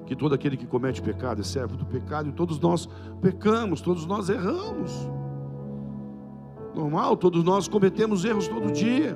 que 0.06 0.16
todo 0.16 0.34
aquele 0.34 0.58
que 0.58 0.66
comete 0.66 1.02
pecado 1.02 1.42
é 1.42 1.44
servo 1.44 1.78
do 1.78 1.86
pecado, 1.86 2.30
e 2.30 2.32
todos 2.32 2.60
nós 2.60 2.90
pecamos, 3.22 3.80
todos 3.80 4.06
nós 4.06 4.30
erramos. 4.30 4.92
Normal, 6.76 7.16
todos 7.16 7.44
nós 7.44 7.68
cometemos 7.68 8.26
erros 8.26 8.48
todo 8.48 8.72
dia. 8.72 9.16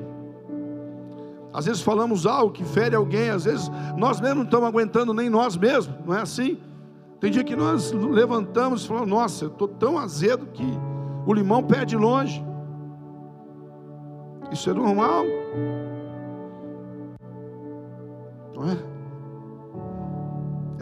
Às 1.57 1.65
vezes 1.65 1.81
falamos 1.81 2.27
algo 2.27 2.53
que 2.53 2.63
fere 2.63 2.95
alguém, 2.95 3.31
às 3.31 3.45
vezes 3.45 3.71
nós 3.97 4.21
mesmos 4.21 4.37
não 4.37 4.43
estamos 4.43 4.67
aguentando 4.69 5.11
nem 5.11 5.27
nós 5.27 5.57
mesmos, 5.57 5.97
não 6.05 6.13
é 6.13 6.21
assim? 6.21 6.59
Tem 7.19 7.31
dia 7.31 7.43
que 7.43 7.55
nós 7.55 7.91
levantamos 7.91 8.85
e 8.85 8.87
falamos, 8.87 9.09
nossa, 9.09 9.45
eu 9.45 9.47
estou 9.47 9.67
tão 9.67 9.97
azedo 9.97 10.45
que 10.53 10.63
o 11.25 11.33
limão 11.33 11.63
perde 11.63 11.97
longe. 11.97 12.45
Isso 14.51 14.69
é 14.69 14.73
normal. 14.75 15.23
Não 18.53 18.69
é? 18.69 18.77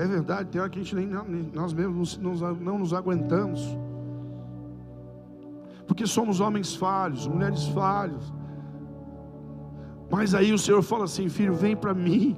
É 0.03 0.05
verdade, 0.05 0.50
tem 0.50 0.60
hora 0.60 0.70
que 0.70 0.79
a 0.79 0.84
gente 0.84 0.94
nem, 0.94 1.08
nós 1.53 1.72
mesmos 1.72 2.17
não, 2.17 2.34
não 2.55 2.79
nos 2.79 2.94
aguentamos. 2.94 3.62
Porque 5.88 6.05
somos 6.05 6.41
homens 6.41 6.75
falhos, 6.75 7.25
mulheres 7.27 7.65
falhas. 7.67 8.34
Mas 10.10 10.36
aí 10.36 10.54
o 10.54 10.58
Senhor 10.58 10.82
fala 10.82 11.06
assim: 11.06 11.30
filho, 11.30 11.54
vem 11.54 11.76
para 11.76 11.94
mim. 11.94 12.36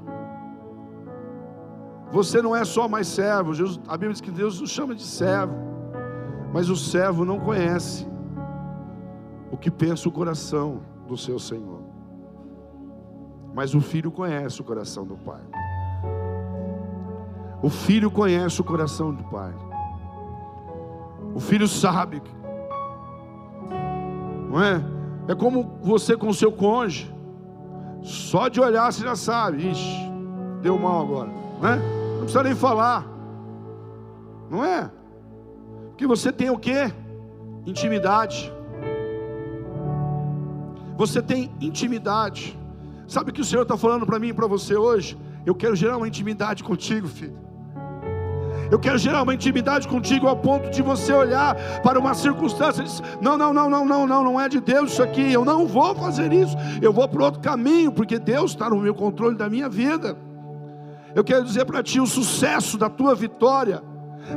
Você 2.11 2.41
não 2.41 2.55
é 2.55 2.63
só 2.63 2.87
mais 2.87 3.07
servo. 3.07 3.53
Jesus, 3.53 3.79
a 3.87 3.93
Bíblia 3.93 4.13
diz 4.13 4.21
que 4.21 4.31
Deus 4.31 4.61
nos 4.61 4.69
chama 4.69 4.95
de 4.95 5.03
servo. 5.03 5.53
Mas 6.53 6.69
o 6.69 6.75
servo 6.75 7.25
não 7.25 7.39
conhece 7.39 8.07
o 9.51 9.57
que 9.57 9.69
pensa 9.69 10.07
o 10.07 10.11
coração 10.11 10.81
do 11.07 11.17
seu 11.17 11.37
Senhor. 11.37 11.81
Mas 13.53 13.73
o 13.73 13.81
filho 13.81 14.11
conhece 14.11 14.61
o 14.61 14.63
coração 14.63 15.05
do 15.05 15.17
Pai. 15.17 15.41
O 17.61 17.69
filho 17.69 18.09
conhece 18.09 18.61
o 18.61 18.63
coração 18.63 19.13
do 19.13 19.23
Pai. 19.23 19.53
O 21.33 21.39
filho 21.39 21.67
sabe. 21.67 22.21
Não 24.49 24.63
é? 24.63 24.81
É 25.27 25.35
como 25.35 25.77
você 25.81 26.15
com 26.15 26.29
o 26.29 26.33
seu 26.33 26.51
cônjuge. 26.51 27.16
Só 28.01 28.47
de 28.47 28.59
olhar 28.59 28.91
você 28.91 29.03
já 29.03 29.15
sabe. 29.15 29.69
Ixi, 29.69 30.11
deu 30.61 30.77
mal 30.77 31.01
agora. 31.01 31.29
Né? 31.61 31.81
Não 32.13 32.19
precisa 32.19 32.43
nem 32.43 32.55
falar. 32.55 33.05
Não 34.49 34.63
é? 34.63 34.89
Porque 35.89 36.07
você 36.07 36.31
tem 36.31 36.49
o 36.49 36.57
que? 36.57 36.93
Intimidade. 37.65 38.53
Você 40.97 41.21
tem 41.21 41.51
intimidade. 41.61 42.57
Sabe 43.07 43.31
o 43.31 43.33
que 43.33 43.41
o 43.41 43.45
Senhor 43.45 43.61
está 43.61 43.77
falando 43.77 44.05
para 44.05 44.19
mim 44.19 44.29
e 44.29 44.33
para 44.33 44.47
você 44.47 44.75
hoje? 44.75 45.17
Eu 45.45 45.55
quero 45.55 45.75
gerar 45.75 45.97
uma 45.97 46.07
intimidade 46.07 46.63
contigo, 46.63 47.07
filho. 47.07 47.46
Eu 48.69 48.79
quero 48.79 48.97
gerar 48.97 49.23
uma 49.23 49.33
intimidade 49.33 49.87
contigo 49.87 50.27
ao 50.27 50.35
ponto 50.35 50.69
de 50.69 50.81
você 50.81 51.13
olhar 51.13 51.55
para 51.81 51.99
uma 51.99 52.13
circunstância 52.13 52.81
e 52.81 52.85
dizer: 52.85 53.03
não, 53.21 53.37
não, 53.37 53.53
não, 53.53 53.69
não, 53.69 53.85
não, 53.85 54.07
não, 54.07 54.23
não 54.23 54.41
é 54.41 54.49
de 54.49 54.59
Deus 54.59 54.91
isso 54.91 55.03
aqui. 55.03 55.31
Eu 55.31 55.45
não 55.45 55.67
vou 55.67 55.95
fazer 55.95 56.31
isso. 56.33 56.55
Eu 56.81 56.91
vou 56.91 57.07
para 57.07 57.23
outro 57.23 57.39
caminho, 57.39 57.91
porque 57.91 58.19
Deus 58.19 58.51
está 58.51 58.69
no 58.69 58.77
meu 58.77 58.93
controle 58.93 59.35
da 59.35 59.49
minha 59.49 59.69
vida. 59.69 60.17
Eu 61.15 61.23
quero 61.23 61.43
dizer 61.43 61.65
para 61.65 61.81
ti: 61.81 61.99
o 61.99 62.07
sucesso 62.07 62.77
da 62.77 62.89
tua 62.89 63.15
vitória 63.15 63.81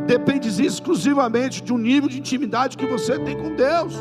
depende 0.06 0.48
exclusivamente 0.64 1.62
de 1.62 1.72
um 1.72 1.78
nível 1.78 2.08
de 2.08 2.18
intimidade 2.18 2.76
que 2.76 2.86
você 2.86 3.18
tem 3.18 3.36
com 3.36 3.54
Deus. 3.54 3.94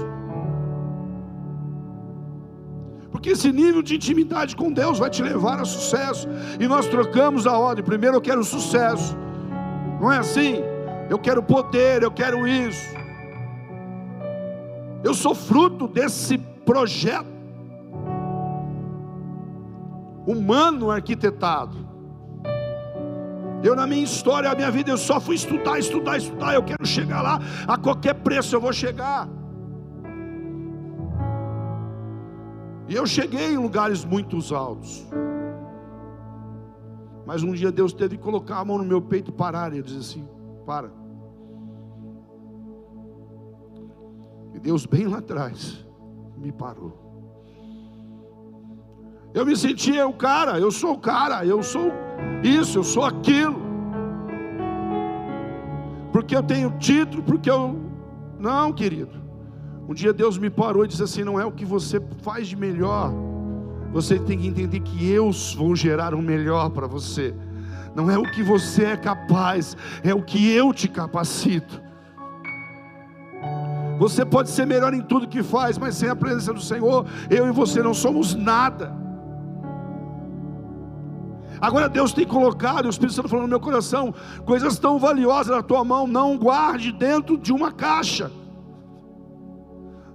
Porque 3.11 3.31
esse 3.31 3.51
nível 3.51 3.81
de 3.81 3.95
intimidade 3.95 4.55
com 4.55 4.71
Deus 4.71 4.99
vai 4.99 5.09
te 5.09 5.21
levar 5.21 5.59
a 5.59 5.65
sucesso. 5.65 6.27
E 6.59 6.67
nós 6.67 6.87
trocamos 6.87 7.47
a 7.47 7.57
ordem. 7.57 7.83
Primeiro 7.83 8.15
eu 8.15 8.21
quero 8.21 8.43
sucesso. 8.43 9.17
Não 9.99 10.11
é 10.11 10.17
assim? 10.17 10.63
Eu 11.09 11.19
quero 11.19 11.43
poder, 11.43 12.03
eu 12.03 12.11
quero 12.11 12.47
isso. 12.47 12.87
Eu 15.03 15.13
sou 15.13 15.33
fruto 15.33 15.87
desse 15.87 16.37
projeto 16.37 17.27
humano 20.25 20.91
arquitetado. 20.91 21.89
Eu, 23.63 23.75
na 23.75 23.85
minha 23.85 24.03
história, 24.03 24.49
a 24.49 24.55
minha 24.55 24.71
vida, 24.71 24.91
eu 24.91 24.97
só 24.97 25.19
fui 25.19 25.35
estudar, 25.35 25.79
estudar, 25.79 26.17
estudar. 26.17 26.53
Eu 26.53 26.63
quero 26.63 26.85
chegar 26.85 27.21
lá, 27.21 27.39
a 27.67 27.77
qualquer 27.77 28.13
preço 28.15 28.55
eu 28.55 28.61
vou 28.61 28.71
chegar. 28.71 29.27
E 32.87 32.95
eu 32.95 33.05
cheguei 33.05 33.53
em 33.53 33.57
lugares 33.57 34.05
muito 34.05 34.37
altos. 34.55 35.05
Mas 37.29 37.43
um 37.43 37.51
dia 37.51 37.71
Deus 37.71 37.93
teve 37.93 38.17
que 38.17 38.23
colocar 38.23 38.57
a 38.57 38.65
mão 38.65 38.79
no 38.79 38.83
meu 38.83 38.99
peito 38.99 39.29
e 39.29 39.31
parar. 39.31 39.71
E 39.71 39.77
eu 39.77 39.83
disse 39.83 39.99
assim: 39.99 40.27
para. 40.65 40.91
E 44.51 44.57
Deus, 44.57 44.87
bem 44.87 45.05
lá 45.05 45.19
atrás, 45.19 45.85
me 46.35 46.51
parou. 46.51 46.91
Eu 49.31 49.45
me 49.45 49.55
sentia 49.55 50.07
o 50.07 50.13
cara, 50.13 50.59
eu 50.59 50.71
sou 50.71 50.93
o 50.93 50.97
cara, 50.97 51.45
eu 51.45 51.61
sou 51.61 51.91
isso, 52.41 52.79
eu 52.79 52.83
sou 52.83 53.05
aquilo. 53.05 53.61
Porque 56.11 56.35
eu 56.35 56.41
tenho 56.41 56.79
título, 56.79 57.21
porque 57.21 57.47
eu. 57.47 57.79
Não, 58.39 58.73
querido. 58.73 59.21
Um 59.87 59.93
dia 59.93 60.11
Deus 60.11 60.35
me 60.39 60.49
parou 60.49 60.83
e 60.83 60.87
disse 60.87 61.03
assim: 61.03 61.23
não 61.23 61.39
é 61.39 61.45
o 61.45 61.51
que 61.51 61.63
você 61.63 62.01
faz 62.23 62.47
de 62.47 62.55
melhor 62.55 63.13
você 63.91 64.19
tem 64.19 64.37
que 64.37 64.47
entender 64.47 64.79
que 64.81 65.09
eu 65.09 65.31
vou 65.57 65.75
gerar 65.75 66.13
o 66.13 66.21
melhor 66.21 66.69
para 66.69 66.87
você. 66.87 67.33
Não 67.95 68.09
é 68.09 68.17
o 68.17 68.23
que 68.23 68.43
você 68.43 68.85
é 68.85 68.97
capaz, 68.97 69.75
é 70.03 70.13
o 70.13 70.21
que 70.21 70.51
eu 70.51 70.73
te 70.73 70.87
capacito. 70.87 71.81
Você 73.97 74.23
pode 74.23 74.49
ser 74.49 74.65
melhor 74.65 74.93
em 74.93 75.01
tudo 75.01 75.27
que 75.27 75.43
faz, 75.43 75.77
mas 75.77 75.95
sem 75.95 76.07
a 76.07 76.15
presença 76.15 76.53
do 76.53 76.61
Senhor, 76.61 77.05
eu 77.29 77.47
e 77.47 77.51
você 77.51 77.81
não 77.81 77.93
somos 77.93 78.33
nada. 78.35 78.95
Agora 81.59 81.89
Deus 81.89 82.13
tem 82.13 82.25
colocado, 82.25 82.85
o 82.85 82.89
Espírito 82.89 83.15
Santo 83.15 83.27
falando 83.27 83.43
no 83.43 83.49
meu 83.49 83.59
coração, 83.59 84.13
coisas 84.45 84.79
tão 84.79 84.97
valiosas 84.97 85.53
na 85.53 85.61
tua 85.61 85.83
mão, 85.83 86.07
não 86.07 86.37
guarde 86.37 86.93
dentro 86.93 87.37
de 87.37 87.51
uma 87.51 87.71
caixa. 87.71 88.31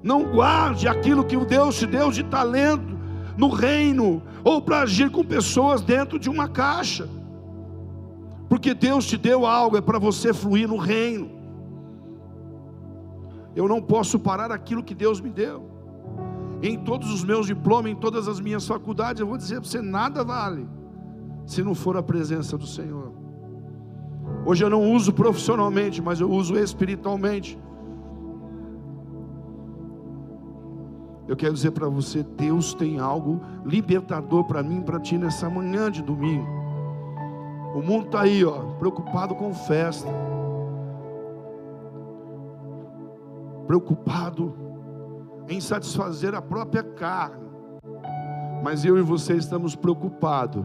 Não 0.02 0.22
guarde 0.22 0.88
aquilo 0.88 1.24
que 1.24 1.36
o 1.36 1.44
Deus 1.44 1.78
te 1.78 1.86
deu 1.86 2.10
de 2.10 2.22
talento 2.22 2.93
no 3.36 3.48
reino, 3.48 4.22
ou 4.42 4.62
para 4.62 4.82
agir 4.82 5.10
com 5.10 5.24
pessoas 5.24 5.80
dentro 5.80 6.18
de 6.18 6.28
uma 6.30 6.48
caixa. 6.48 7.08
Porque 8.48 8.74
Deus 8.74 9.06
te 9.06 9.16
deu 9.16 9.46
algo, 9.46 9.76
é 9.76 9.80
para 9.80 9.98
você 9.98 10.32
fluir 10.32 10.68
no 10.68 10.76
reino. 10.76 11.30
Eu 13.56 13.68
não 13.68 13.80
posso 13.80 14.18
parar 14.18 14.50
aquilo 14.50 14.82
que 14.82 14.94
Deus 14.94 15.20
me 15.20 15.30
deu. 15.30 15.70
Em 16.62 16.78
todos 16.78 17.12
os 17.12 17.24
meus 17.24 17.46
diplomas, 17.46 17.92
em 17.92 17.96
todas 17.96 18.26
as 18.26 18.40
minhas 18.40 18.66
faculdades, 18.66 19.20
eu 19.20 19.26
vou 19.26 19.36
dizer 19.36 19.60
para 19.60 19.68
você: 19.68 19.82
nada 19.82 20.24
vale, 20.24 20.66
se 21.46 21.62
não 21.62 21.74
for 21.74 21.96
a 21.96 22.02
presença 22.02 22.56
do 22.56 22.66
Senhor. 22.66 23.12
Hoje 24.46 24.64
eu 24.64 24.70
não 24.70 24.92
uso 24.92 25.12
profissionalmente, 25.12 26.02
mas 26.02 26.20
eu 26.20 26.30
uso 26.30 26.56
espiritualmente. 26.58 27.58
Eu 31.26 31.36
quero 31.36 31.54
dizer 31.54 31.70
para 31.70 31.88
você, 31.88 32.22
Deus 32.22 32.74
tem 32.74 32.98
algo 32.98 33.40
libertador 33.64 34.44
para 34.44 34.62
mim, 34.62 34.82
para 34.82 35.00
ti 35.00 35.16
nessa 35.16 35.48
manhã 35.48 35.90
de 35.90 36.02
domingo. 36.02 36.46
O 37.74 37.82
mundo 37.82 38.06
está 38.06 38.22
aí, 38.22 38.44
ó, 38.44 38.60
preocupado 38.78 39.34
com 39.34 39.52
festa, 39.54 40.08
preocupado 43.66 44.54
em 45.48 45.60
satisfazer 45.60 46.34
a 46.34 46.42
própria 46.42 46.82
carne. 46.82 47.44
Mas 48.62 48.84
eu 48.84 48.98
e 48.98 49.02
você 49.02 49.34
estamos 49.34 49.74
preocupados 49.74 50.64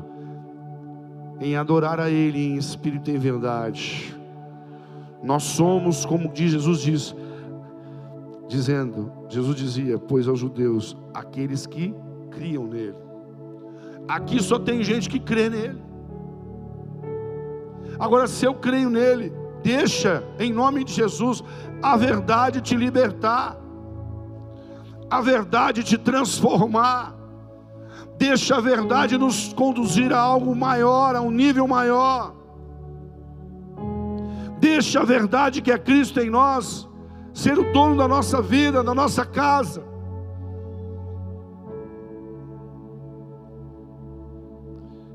em 1.39 1.55
adorar 1.55 1.99
a 1.99 2.09
Ele 2.09 2.39
em 2.39 2.57
espírito 2.57 3.09
e 3.09 3.15
em 3.15 3.17
verdade. 3.17 4.15
Nós 5.23 5.43
somos, 5.43 6.05
como 6.05 6.31
Jesus 6.33 6.81
diz, 6.81 7.15
dizendo, 8.49 9.11
Jesus 9.29 9.55
dizia, 9.55 9.99
pois 9.99 10.27
aos 10.27 10.39
judeus, 10.39 10.97
aqueles 11.13 11.67
que 11.67 11.93
criam 12.31 12.65
nele. 12.65 12.97
Aqui 14.07 14.41
só 14.41 14.57
tem 14.57 14.83
gente 14.83 15.07
que 15.07 15.19
crê 15.19 15.51
nele. 15.51 15.79
Agora, 17.99 18.27
se 18.27 18.43
eu 18.45 18.55
creio 18.55 18.89
nele, 18.89 19.31
deixa, 19.61 20.23
em 20.39 20.51
nome 20.51 20.83
de 20.83 20.93
Jesus, 20.93 21.43
a 21.79 21.95
verdade 21.95 22.59
te 22.59 22.75
libertar, 22.75 23.55
a 25.11 25.21
verdade 25.21 25.83
te 25.83 25.95
transformar, 25.95 27.15
deixa 28.17 28.55
a 28.55 28.61
verdade 28.61 29.15
nos 29.15 29.53
conduzir 29.53 30.11
a 30.11 30.19
algo 30.19 30.55
maior, 30.55 31.15
a 31.15 31.21
um 31.21 31.29
nível 31.29 31.67
maior, 31.67 32.33
deixa 34.59 35.01
a 35.01 35.05
verdade 35.05 35.61
que 35.61 35.71
é 35.71 35.77
Cristo 35.77 36.19
em 36.19 36.31
nós 36.31 36.88
ser 37.33 37.57
o 37.57 37.71
dono 37.71 37.95
da 37.97 38.07
nossa 38.07 38.41
vida, 38.41 38.83
da 38.83 38.93
nossa 38.93 39.25
casa. 39.25 39.83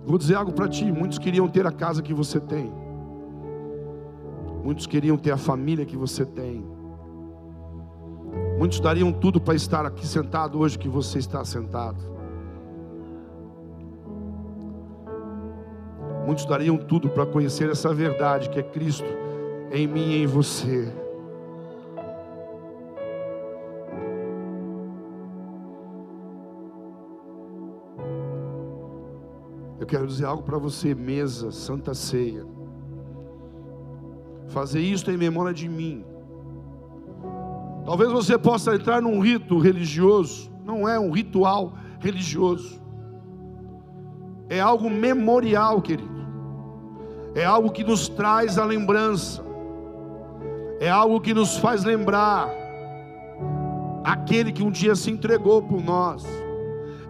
Vou 0.07 0.19
dizer 0.19 0.35
algo 0.35 0.53
para 0.53 0.69
ti: 0.69 0.91
muitos 0.93 1.19
queriam 1.19 1.49
ter 1.49 1.67
a 1.67 1.73
casa 1.73 2.03
que 2.03 2.13
você 2.13 2.39
tem, 2.39 2.73
muitos 4.63 4.87
queriam 4.87 5.17
ter 5.17 5.31
a 5.31 5.37
família 5.37 5.85
que 5.85 5.97
você 5.97 6.25
tem, 6.25 6.65
muitos 8.59 8.81
dariam 8.81 9.11
tudo 9.13 9.41
para 9.41 9.55
estar 9.55 9.87
aqui 9.87 10.07
sentado 10.07 10.59
hoje 10.59 10.79
que 10.79 10.89
você 10.89 11.19
está 11.19 11.45
sentado. 11.45 12.15
Muitos 16.27 16.47
dariam 16.47 16.79
tudo 16.79 17.11
para 17.11 17.27
conhecer 17.27 17.69
essa 17.69 17.93
verdade 17.93 18.49
que 18.49 18.59
é 18.59 18.63
Cristo 18.63 19.07
em 19.71 19.87
mim 19.87 20.13
e 20.13 20.23
em 20.23 20.27
você. 20.27 21.04
Eu 29.85 29.87
quero 29.87 30.07
dizer 30.07 30.25
algo 30.25 30.43
para 30.43 30.57
você, 30.57 30.95
mesa, 30.95 31.53
santa 31.53 31.93
ceia. 31.93 32.47
Fazer 34.49 34.81
isto 34.81 35.11
em 35.11 35.17
memória 35.19 35.53
de 35.53 35.69
mim. 35.69 36.03
Talvez 37.85 38.11
você 38.11 38.39
possa 38.39 38.75
entrar 38.75 39.03
num 39.03 39.21
rito 39.21 39.59
religioso, 39.59 40.51
não 40.65 40.89
é 40.89 40.99
um 40.99 41.11
ritual 41.11 41.75
religioso. 42.01 42.81
É 44.49 44.59
algo 44.59 44.89
memorial, 44.89 45.83
querido. 45.83 46.25
É 47.35 47.45
algo 47.45 47.71
que 47.71 47.85
nos 47.85 48.09
traz 48.09 48.57
a 48.57 48.65
lembrança. 48.65 49.45
É 50.81 50.89
algo 50.89 51.21
que 51.21 51.35
nos 51.35 51.59
faz 51.59 51.85
lembrar 51.85 52.49
aquele 54.03 54.51
que 54.51 54.63
um 54.63 54.71
dia 54.71 54.97
se 54.97 55.11
entregou 55.11 55.63
por 55.63 55.85
nós. 55.85 56.25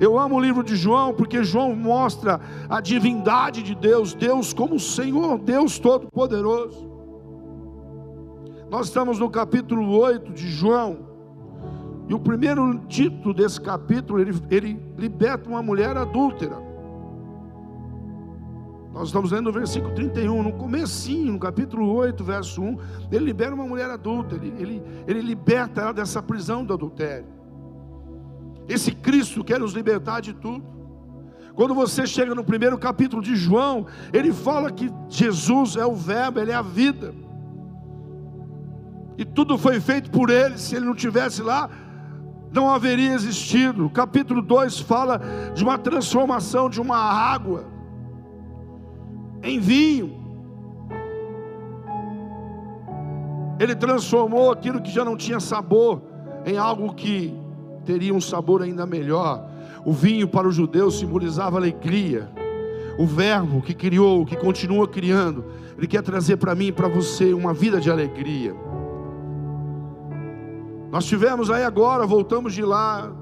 Eu 0.00 0.18
amo 0.18 0.36
o 0.36 0.40
livro 0.40 0.62
de 0.62 0.76
João 0.76 1.14
porque 1.14 1.44
João 1.44 1.74
mostra 1.74 2.40
a 2.68 2.80
divindade 2.80 3.62
de 3.62 3.74
Deus, 3.74 4.14
Deus 4.14 4.52
como 4.52 4.78
Senhor, 4.78 5.38
Deus 5.38 5.78
Todo-Poderoso. 5.78 6.90
Nós 8.70 8.86
estamos 8.86 9.18
no 9.18 9.30
capítulo 9.30 9.96
8 9.98 10.32
de 10.32 10.48
João, 10.48 11.14
e 12.08 12.14
o 12.14 12.18
primeiro 12.18 12.78
título 12.86 13.32
desse 13.32 13.60
capítulo, 13.60 14.20
ele, 14.20 14.32
ele 14.50 14.82
liberta 14.98 15.48
uma 15.48 15.62
mulher 15.62 15.96
adúltera. 15.96 16.62
Nós 18.92 19.08
estamos 19.08 19.32
lendo 19.32 19.48
o 19.48 19.52
versículo 19.52 19.94
31, 19.94 20.42
no 20.42 20.52
comecinho, 20.52 21.32
no 21.32 21.38
capítulo 21.38 21.92
8, 21.94 22.22
verso 22.22 22.62
1, 22.62 22.78
ele 23.10 23.24
libera 23.24 23.54
uma 23.54 23.66
mulher 23.66 23.90
adulta, 23.90 24.36
ele, 24.36 24.54
ele, 24.58 24.82
ele 25.06 25.20
liberta 25.20 25.80
ela 25.80 25.92
dessa 25.92 26.22
prisão 26.22 26.64
do 26.64 26.74
adultério. 26.74 27.26
Esse 28.68 28.92
Cristo 28.92 29.44
quer 29.44 29.60
nos 29.60 29.72
libertar 29.72 30.20
de 30.20 30.32
tudo. 30.32 30.64
Quando 31.54 31.74
você 31.74 32.06
chega 32.06 32.34
no 32.34 32.42
primeiro 32.42 32.76
capítulo 32.76 33.22
de 33.22 33.36
João, 33.36 33.86
ele 34.12 34.32
fala 34.32 34.72
que 34.72 34.90
Jesus 35.08 35.76
é 35.76 35.86
o 35.86 35.94
Verbo, 35.94 36.40
ele 36.40 36.50
é 36.50 36.54
a 36.54 36.62
vida. 36.62 37.14
E 39.16 39.24
tudo 39.24 39.56
foi 39.56 39.80
feito 39.80 40.10
por 40.10 40.30
ele, 40.30 40.58
se 40.58 40.74
ele 40.74 40.86
não 40.86 40.94
tivesse 40.94 41.42
lá, 41.42 41.70
não 42.52 42.68
haveria 42.68 43.12
existido. 43.12 43.88
Capítulo 43.90 44.42
2 44.42 44.80
fala 44.80 45.20
de 45.54 45.62
uma 45.62 45.78
transformação 45.78 46.68
de 46.68 46.80
uma 46.80 46.96
água 46.96 47.66
em 49.42 49.60
vinho. 49.60 50.22
Ele 53.60 53.76
transformou 53.76 54.50
aquilo 54.50 54.82
que 54.82 54.90
já 54.90 55.04
não 55.04 55.16
tinha 55.16 55.38
sabor 55.38 56.02
em 56.44 56.56
algo 56.56 56.92
que 56.94 57.43
teria 57.84 58.14
um 58.14 58.20
sabor 58.20 58.62
ainda 58.62 58.86
melhor. 58.86 59.48
O 59.84 59.92
vinho 59.92 60.26
para 60.26 60.48
os 60.48 60.54
judeus 60.54 60.98
simbolizava 60.98 61.56
alegria. 61.58 62.28
O 62.98 63.06
Verbo 63.06 63.60
que 63.60 63.74
criou, 63.74 64.24
que 64.24 64.36
continua 64.36 64.88
criando, 64.88 65.44
Ele 65.76 65.86
quer 65.86 66.02
trazer 66.02 66.36
para 66.36 66.54
mim 66.54 66.66
e 66.66 66.72
para 66.72 66.88
você 66.88 67.32
uma 67.32 67.52
vida 67.52 67.80
de 67.80 67.90
alegria. 67.90 68.54
Nós 70.90 71.04
tivemos 71.04 71.50
aí 71.50 71.64
agora, 71.64 72.06
voltamos 72.06 72.54
de 72.54 72.62
lá. 72.62 73.12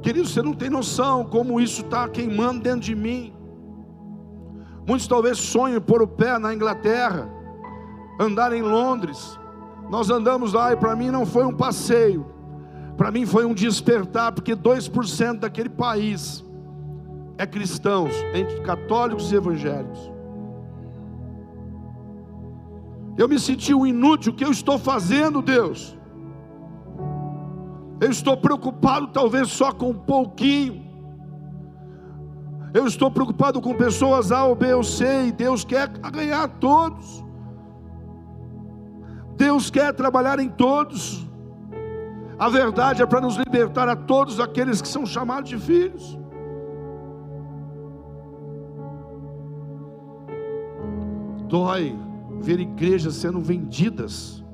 Querido, 0.00 0.26
você 0.26 0.40
não 0.42 0.54
tem 0.54 0.70
noção 0.70 1.24
como 1.24 1.60
isso 1.60 1.82
está 1.82 2.08
queimando 2.08 2.62
dentro 2.62 2.80
de 2.80 2.94
mim. 2.94 3.34
Muitos 4.86 5.06
talvez 5.06 5.38
sonhem 5.38 5.80
pôr 5.80 6.02
o 6.02 6.08
pé 6.08 6.38
na 6.38 6.52
Inglaterra, 6.54 7.28
andar 8.18 8.52
em 8.52 8.62
Londres. 8.62 9.38
Nós 9.90 10.10
andamos 10.10 10.54
lá 10.54 10.72
e 10.72 10.76
para 10.76 10.96
mim 10.96 11.10
não 11.10 11.26
foi 11.26 11.44
um 11.44 11.52
passeio, 11.52 12.24
para 13.02 13.10
mim 13.10 13.26
foi 13.26 13.44
um 13.44 13.52
despertar, 13.52 14.30
porque 14.30 14.54
2% 14.54 15.40
daquele 15.40 15.68
país 15.68 16.44
é 17.36 17.44
cristãos, 17.44 18.12
entre 18.32 18.60
católicos 18.60 19.32
e 19.32 19.34
evangélicos. 19.34 19.98
Eu 23.18 23.28
me 23.28 23.40
senti 23.40 23.74
um 23.74 23.84
inútil, 23.84 24.32
o 24.32 24.36
que 24.36 24.44
eu 24.44 24.52
estou 24.52 24.78
fazendo, 24.78 25.42
Deus? 25.42 25.98
Eu 28.00 28.08
estou 28.08 28.36
preocupado 28.36 29.08
talvez 29.08 29.48
só 29.48 29.72
com 29.72 29.90
um 29.90 29.98
pouquinho. 29.98 30.84
Eu 32.72 32.86
estou 32.86 33.10
preocupado 33.10 33.60
com 33.60 33.74
pessoas 33.74 34.30
A 34.30 34.44
ou 34.44 34.54
B 34.54 34.74
ou 34.74 34.84
C, 34.84 35.26
e 35.26 35.32
Deus 35.32 35.64
quer 35.64 35.88
ganhar 35.88 36.46
todos. 36.60 37.24
Deus 39.36 39.70
quer 39.70 39.92
trabalhar 39.92 40.38
em 40.38 40.48
todos. 40.48 41.31
A 42.42 42.48
verdade 42.48 43.00
é 43.00 43.06
para 43.06 43.20
nos 43.20 43.36
libertar 43.36 43.88
a 43.88 43.94
todos 43.94 44.40
aqueles 44.40 44.82
que 44.82 44.88
são 44.88 45.06
chamados 45.06 45.48
de 45.48 45.56
filhos. 45.56 46.18
Dói 51.46 51.96
ver 52.40 52.58
igrejas 52.58 53.14
sendo 53.14 53.40
vendidas. 53.40 54.44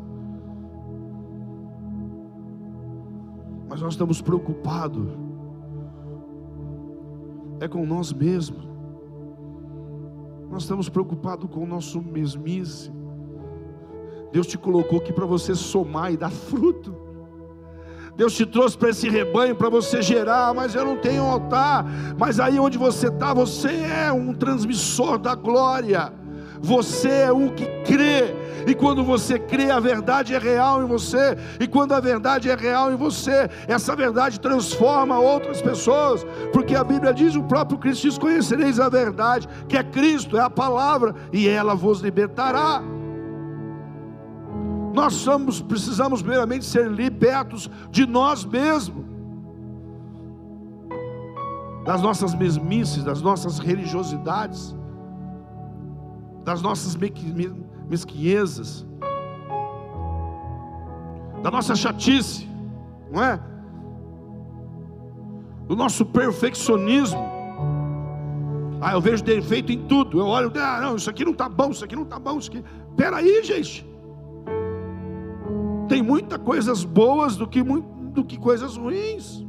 Mas 3.70 3.80
nós 3.80 3.94
estamos 3.94 4.20
preocupados. 4.20 5.08
É 7.58 7.66
com 7.66 7.86
nós 7.86 8.12
mesmos. 8.12 8.68
Nós 10.50 10.64
estamos 10.64 10.90
preocupados 10.90 11.48
com 11.48 11.64
o 11.64 11.66
nosso 11.66 12.02
mesmice. 12.02 12.92
Deus 14.30 14.46
te 14.46 14.58
colocou 14.58 14.98
aqui 14.98 15.10
para 15.10 15.24
você 15.24 15.54
somar 15.54 16.12
e 16.12 16.18
dar 16.18 16.30
fruto. 16.30 17.07
Deus 18.18 18.34
te 18.34 18.44
trouxe 18.44 18.76
para 18.76 18.90
esse 18.90 19.08
rebanho 19.08 19.54
para 19.54 19.70
você 19.70 20.02
gerar, 20.02 20.52
mas 20.52 20.74
eu 20.74 20.84
não 20.84 20.96
tenho 20.96 21.22
altar. 21.22 21.86
Mas 22.18 22.40
aí 22.40 22.58
onde 22.58 22.76
você 22.76 23.06
está, 23.06 23.32
você 23.32 23.68
é 23.68 24.10
um 24.10 24.34
transmissor 24.34 25.18
da 25.18 25.36
glória. 25.36 26.12
Você 26.60 27.08
é 27.08 27.30
o 27.30 27.52
que 27.52 27.64
crê. 27.84 28.34
E 28.66 28.74
quando 28.74 29.04
você 29.04 29.38
crê, 29.38 29.70
a 29.70 29.78
verdade 29.78 30.34
é 30.34 30.38
real 30.38 30.82
em 30.82 30.86
você. 30.86 31.38
E 31.60 31.68
quando 31.68 31.92
a 31.92 32.00
verdade 32.00 32.50
é 32.50 32.56
real 32.56 32.92
em 32.92 32.96
você, 32.96 33.48
essa 33.68 33.94
verdade 33.94 34.40
transforma 34.40 35.16
outras 35.20 35.62
pessoas. 35.62 36.26
Porque 36.52 36.74
a 36.74 36.82
Bíblia 36.82 37.14
diz: 37.14 37.36
o 37.36 37.44
próprio 37.44 37.78
Cristo 37.78 38.08
diz: 38.08 38.18
Conhecereis 38.18 38.80
a 38.80 38.88
verdade, 38.88 39.48
que 39.68 39.76
é 39.76 39.84
Cristo, 39.84 40.36
é 40.36 40.40
a 40.40 40.50
palavra, 40.50 41.14
e 41.32 41.48
ela 41.48 41.76
vos 41.76 42.00
libertará. 42.00 42.82
Nós 44.98 45.14
somos, 45.14 45.60
precisamos 45.62 46.22
primeiramente 46.22 46.64
ser 46.64 46.90
libertos 46.90 47.70
de 47.90 48.06
nós 48.06 48.44
mesmos. 48.44 49.08
das 51.88 52.02
nossas 52.02 52.34
mesmices, 52.34 53.02
das 53.02 53.22
nossas 53.22 53.58
religiosidades, 53.58 54.76
das 56.44 56.60
nossas 56.60 56.94
mesquinhezas, 57.88 58.86
da 61.42 61.50
nossa 61.50 61.74
chatice, 61.74 62.46
não 63.10 63.24
é? 63.24 63.40
Do 65.66 65.74
nosso 65.74 66.04
perfeccionismo. 66.04 67.26
Ah, 68.82 68.92
eu 68.92 69.00
vejo 69.00 69.24
defeito 69.24 69.72
em 69.72 69.86
tudo. 69.86 70.18
Eu 70.20 70.26
olho, 70.26 70.52
ah, 70.56 70.80
não, 70.82 70.96
isso 70.96 71.08
aqui 71.08 71.24
não 71.24 71.32
está 71.32 71.48
bom, 71.48 71.70
isso 71.70 71.86
aqui 71.86 71.96
não 71.96 72.02
está 72.02 72.18
bom, 72.18 72.38
isso 72.38 72.50
aqui. 72.50 72.62
Peraí, 72.98 73.42
gente. 73.42 73.87
Tem 75.88 76.02
muitas 76.02 76.38
coisas 76.38 76.84
boas 76.84 77.36
do 77.36 77.46
que, 77.46 77.62
do 77.62 78.24
que 78.24 78.38
coisas 78.38 78.76
ruins. 78.76 79.44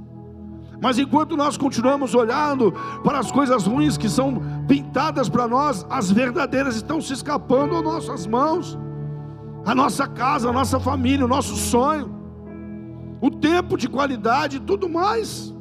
Mas 0.81 0.97
enquanto 0.97 1.35
nós 1.35 1.57
continuamos 1.57 2.15
olhando 2.15 2.71
para 3.03 3.19
as 3.19 3.31
coisas 3.31 3.65
ruins 3.65 3.97
que 3.97 4.07
são 4.07 4.41
pintadas 4.67 5.27
para 5.27 5.47
nós, 5.47 5.85
as 5.89 6.09
verdadeiras 6.09 6.75
estão 6.77 7.01
se 7.01 7.11
escapando 7.11 7.75
às 7.75 7.83
nossas 7.83 8.25
mãos, 8.25 8.79
a 9.65 9.75
nossa 9.75 10.07
casa, 10.07 10.49
a 10.49 10.53
nossa 10.53 10.79
família, 10.79 11.25
o 11.25 11.27
nosso 11.27 11.55
sonho, 11.55 12.09
o 13.19 13.29
tempo 13.29 13.77
de 13.77 13.89
qualidade 13.89 14.57
e 14.57 14.59
tudo 14.61 14.87
mais, 14.87 15.53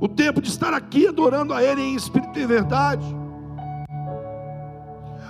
o 0.00 0.08
tempo 0.08 0.40
de 0.40 0.48
estar 0.48 0.72
aqui 0.72 1.06
adorando 1.06 1.52
a 1.52 1.62
Ele 1.62 1.82
em 1.82 1.94
espírito 1.94 2.38
e 2.38 2.46
verdade. 2.46 3.17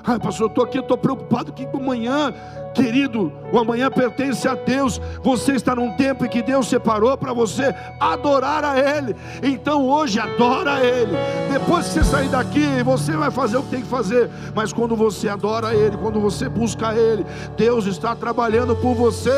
Ai, 0.08 0.18
pastor, 0.18 0.46
eu 0.46 0.48
estou 0.48 0.64
aqui, 0.64 0.78
estou 0.78 0.96
preocupado 0.96 1.52
que 1.52 1.68
amanhã, 1.70 2.32
querido, 2.74 3.30
o 3.52 3.58
amanhã 3.58 3.90
pertence 3.90 4.48
a 4.48 4.54
Deus. 4.54 4.98
Você 5.22 5.52
está 5.52 5.74
num 5.74 5.92
tempo 5.96 6.24
em 6.24 6.28
que 6.30 6.40
Deus 6.40 6.66
separou 6.66 7.14
para 7.18 7.34
você 7.34 7.74
adorar 8.00 8.64
a 8.64 8.78
Ele. 8.78 9.14
Então 9.42 9.86
hoje 9.86 10.18
adora 10.18 10.76
a 10.76 10.82
Ele. 10.82 11.12
Depois 11.52 11.88
que 11.88 11.92
você 11.92 12.04
sair 12.04 12.30
daqui, 12.30 12.82
você 12.82 13.18
vai 13.18 13.30
fazer 13.30 13.58
o 13.58 13.62
que 13.64 13.68
tem 13.68 13.82
que 13.82 13.86
fazer. 13.88 14.30
Mas 14.54 14.72
quando 14.72 14.96
você 14.96 15.28
adora 15.28 15.68
a 15.68 15.74
Ele, 15.74 15.98
quando 15.98 16.18
você 16.18 16.48
busca 16.48 16.88
a 16.88 16.96
Ele, 16.96 17.26
Deus 17.54 17.84
está 17.84 18.16
trabalhando 18.16 18.74
por 18.76 18.94
você. 18.94 19.30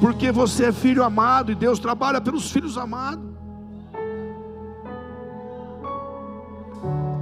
Porque 0.00 0.32
você 0.32 0.68
é 0.68 0.72
filho 0.72 1.04
amado 1.04 1.52
e 1.52 1.54
Deus 1.54 1.78
trabalha 1.78 2.18
pelos 2.18 2.50
filhos 2.50 2.78
amados. 2.78 3.31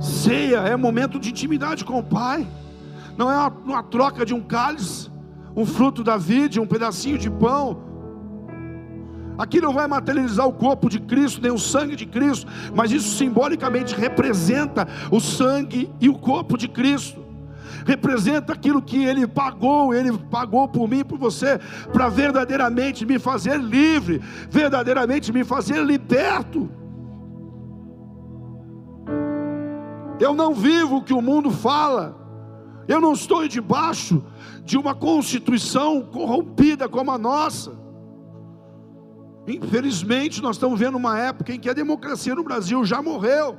Ceia 0.00 0.60
é 0.60 0.74
momento 0.76 1.18
de 1.18 1.28
intimidade 1.28 1.84
com 1.84 1.98
o 1.98 2.02
Pai, 2.02 2.46
não 3.18 3.30
é 3.30 3.34
uma, 3.34 3.48
uma 3.48 3.82
troca 3.82 4.24
de 4.24 4.32
um 4.32 4.40
cálice, 4.40 5.10
um 5.54 5.66
fruto 5.66 6.02
da 6.02 6.16
vide, 6.16 6.58
um 6.58 6.66
pedacinho 6.66 7.18
de 7.18 7.28
pão. 7.28 7.82
Aqui 9.36 9.60
não 9.60 9.74
vai 9.74 9.86
materializar 9.86 10.46
o 10.46 10.52
corpo 10.54 10.88
de 10.88 10.98
Cristo, 11.00 11.42
nem 11.42 11.50
o 11.50 11.58
sangue 11.58 11.96
de 11.96 12.06
Cristo, 12.06 12.50
mas 12.74 12.90
isso 12.90 13.16
simbolicamente 13.16 13.94
representa 13.94 14.88
o 15.10 15.20
sangue 15.20 15.90
e 16.00 16.08
o 16.08 16.14
corpo 16.14 16.56
de 16.56 16.66
Cristo. 16.66 17.22
Representa 17.86 18.54
aquilo 18.54 18.80
que 18.80 19.04
ele 19.04 19.26
pagou, 19.26 19.92
ele 19.94 20.16
pagou 20.16 20.66
por 20.66 20.88
mim 20.88 21.04
por 21.04 21.18
você, 21.18 21.58
para 21.92 22.08
verdadeiramente 22.08 23.04
me 23.04 23.18
fazer 23.18 23.58
livre, 23.58 24.20
verdadeiramente 24.50 25.30
me 25.30 25.44
fazer 25.44 25.84
liberto. 25.84 26.70
Eu 30.20 30.34
não 30.34 30.54
vivo 30.54 30.98
o 30.98 31.02
que 31.02 31.14
o 31.14 31.22
mundo 31.22 31.50
fala. 31.50 32.14
Eu 32.86 33.00
não 33.00 33.14
estou 33.14 33.48
debaixo 33.48 34.22
de 34.64 34.76
uma 34.76 34.94
constituição 34.94 36.02
corrompida 36.02 36.88
como 36.88 37.10
a 37.10 37.16
nossa. 37.16 37.72
Infelizmente, 39.46 40.42
nós 40.42 40.56
estamos 40.56 40.78
vendo 40.78 40.96
uma 40.96 41.18
época 41.18 41.54
em 41.54 41.58
que 41.58 41.70
a 41.70 41.72
democracia 41.72 42.34
no 42.34 42.44
Brasil 42.44 42.84
já 42.84 43.00
morreu. 43.00 43.56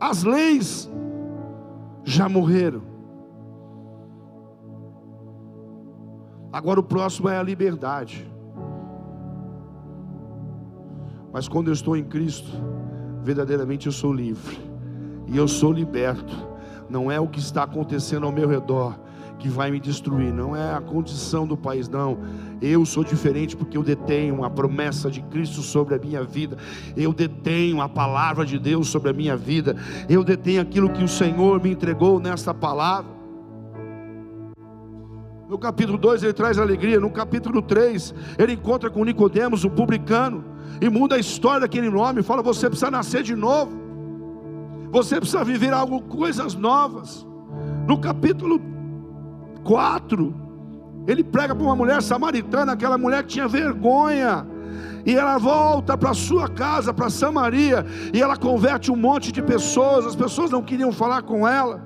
As 0.00 0.24
leis 0.24 0.90
já 2.02 2.26
morreram. 2.26 2.82
Agora 6.50 6.80
o 6.80 6.82
próximo 6.82 7.28
é 7.28 7.36
a 7.36 7.42
liberdade. 7.42 8.30
Mas 11.32 11.48
quando 11.48 11.68
eu 11.68 11.72
estou 11.72 11.96
em 11.96 12.04
Cristo, 12.04 12.50
verdadeiramente 13.22 13.86
eu 13.86 13.92
sou 13.92 14.12
livre. 14.12 14.58
E 15.26 15.36
eu 15.36 15.46
sou 15.46 15.72
liberto. 15.72 16.48
Não 16.88 17.10
é 17.10 17.20
o 17.20 17.28
que 17.28 17.38
está 17.38 17.62
acontecendo 17.62 18.26
ao 18.26 18.32
meu 18.32 18.48
redor 18.48 18.98
que 19.40 19.48
vai 19.48 19.70
me 19.70 19.80
destruir, 19.80 20.32
não 20.32 20.54
é 20.54 20.74
a 20.74 20.80
condição 20.80 21.46
do 21.46 21.56
país, 21.56 21.88
não. 21.88 22.18
Eu 22.60 22.84
sou 22.84 23.02
diferente 23.02 23.56
porque 23.56 23.76
eu 23.76 23.82
detenho 23.82 24.44
a 24.44 24.50
promessa 24.50 25.10
de 25.10 25.22
Cristo 25.22 25.62
sobre 25.62 25.94
a 25.94 25.98
minha 25.98 26.22
vida, 26.22 26.58
eu 26.94 27.12
detenho 27.12 27.80
a 27.80 27.88
palavra 27.88 28.44
de 28.44 28.58
Deus 28.58 28.88
sobre 28.88 29.10
a 29.10 29.12
minha 29.12 29.36
vida, 29.36 29.74
eu 30.08 30.22
detenho 30.22 30.60
aquilo 30.60 30.90
que 30.90 31.02
o 31.02 31.08
Senhor 31.08 31.60
me 31.60 31.70
entregou 31.70 32.20
nesta 32.20 32.52
palavra. 32.52 33.18
No 35.48 35.58
capítulo 35.58 35.98
2 35.98 36.22
ele 36.22 36.32
traz 36.32 36.58
alegria, 36.58 37.00
no 37.00 37.10
capítulo 37.10 37.62
3 37.62 38.14
ele 38.38 38.52
encontra 38.52 38.90
com 38.90 39.02
Nicodemos, 39.04 39.64
o 39.64 39.70
publicano, 39.70 40.44
e 40.80 40.88
muda 40.88 41.16
a 41.16 41.18
história 41.18 41.60
daquele 41.60 41.88
nome, 41.88 42.22
fala: 42.22 42.42
você 42.42 42.68
precisa 42.68 42.90
nascer 42.90 43.22
de 43.22 43.34
novo. 43.34 43.78
Você 44.90 45.16
precisa 45.16 45.44
viver 45.44 45.72
algo, 45.72 46.02
coisas 46.02 46.54
novas. 46.54 47.26
No 47.86 47.98
capítulo 47.98 48.60
4, 49.62 50.34
ele 51.06 51.22
prega 51.22 51.54
para 51.54 51.64
uma 51.64 51.76
mulher 51.76 52.02
samaritana, 52.02 52.72
aquela 52.72 52.98
mulher 52.98 53.22
que 53.22 53.30
tinha 53.30 53.46
vergonha. 53.46 54.46
E 55.06 55.14
ela 55.14 55.38
volta 55.38 55.96
para 55.96 56.12
sua 56.12 56.48
casa, 56.48 56.92
para 56.92 57.08
Samaria, 57.08 57.86
e 58.12 58.20
ela 58.20 58.36
converte 58.36 58.92
um 58.92 58.96
monte 58.96 59.32
de 59.32 59.42
pessoas. 59.42 60.06
As 60.06 60.14
pessoas 60.14 60.50
não 60.50 60.62
queriam 60.62 60.92
falar 60.92 61.22
com 61.22 61.48
ela. 61.48 61.82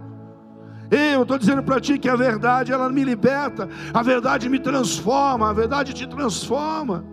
Eu 0.90 1.22
estou 1.22 1.38
dizendo 1.38 1.62
para 1.62 1.80
ti 1.80 1.98
que 1.98 2.08
a 2.08 2.16
verdade 2.16 2.72
ela 2.72 2.88
me 2.88 3.04
liberta, 3.04 3.68
a 3.92 4.02
verdade 4.02 4.48
me 4.48 4.58
transforma, 4.58 5.48
a 5.48 5.52
verdade 5.52 5.94
te 5.94 6.06
transforma. 6.06 7.04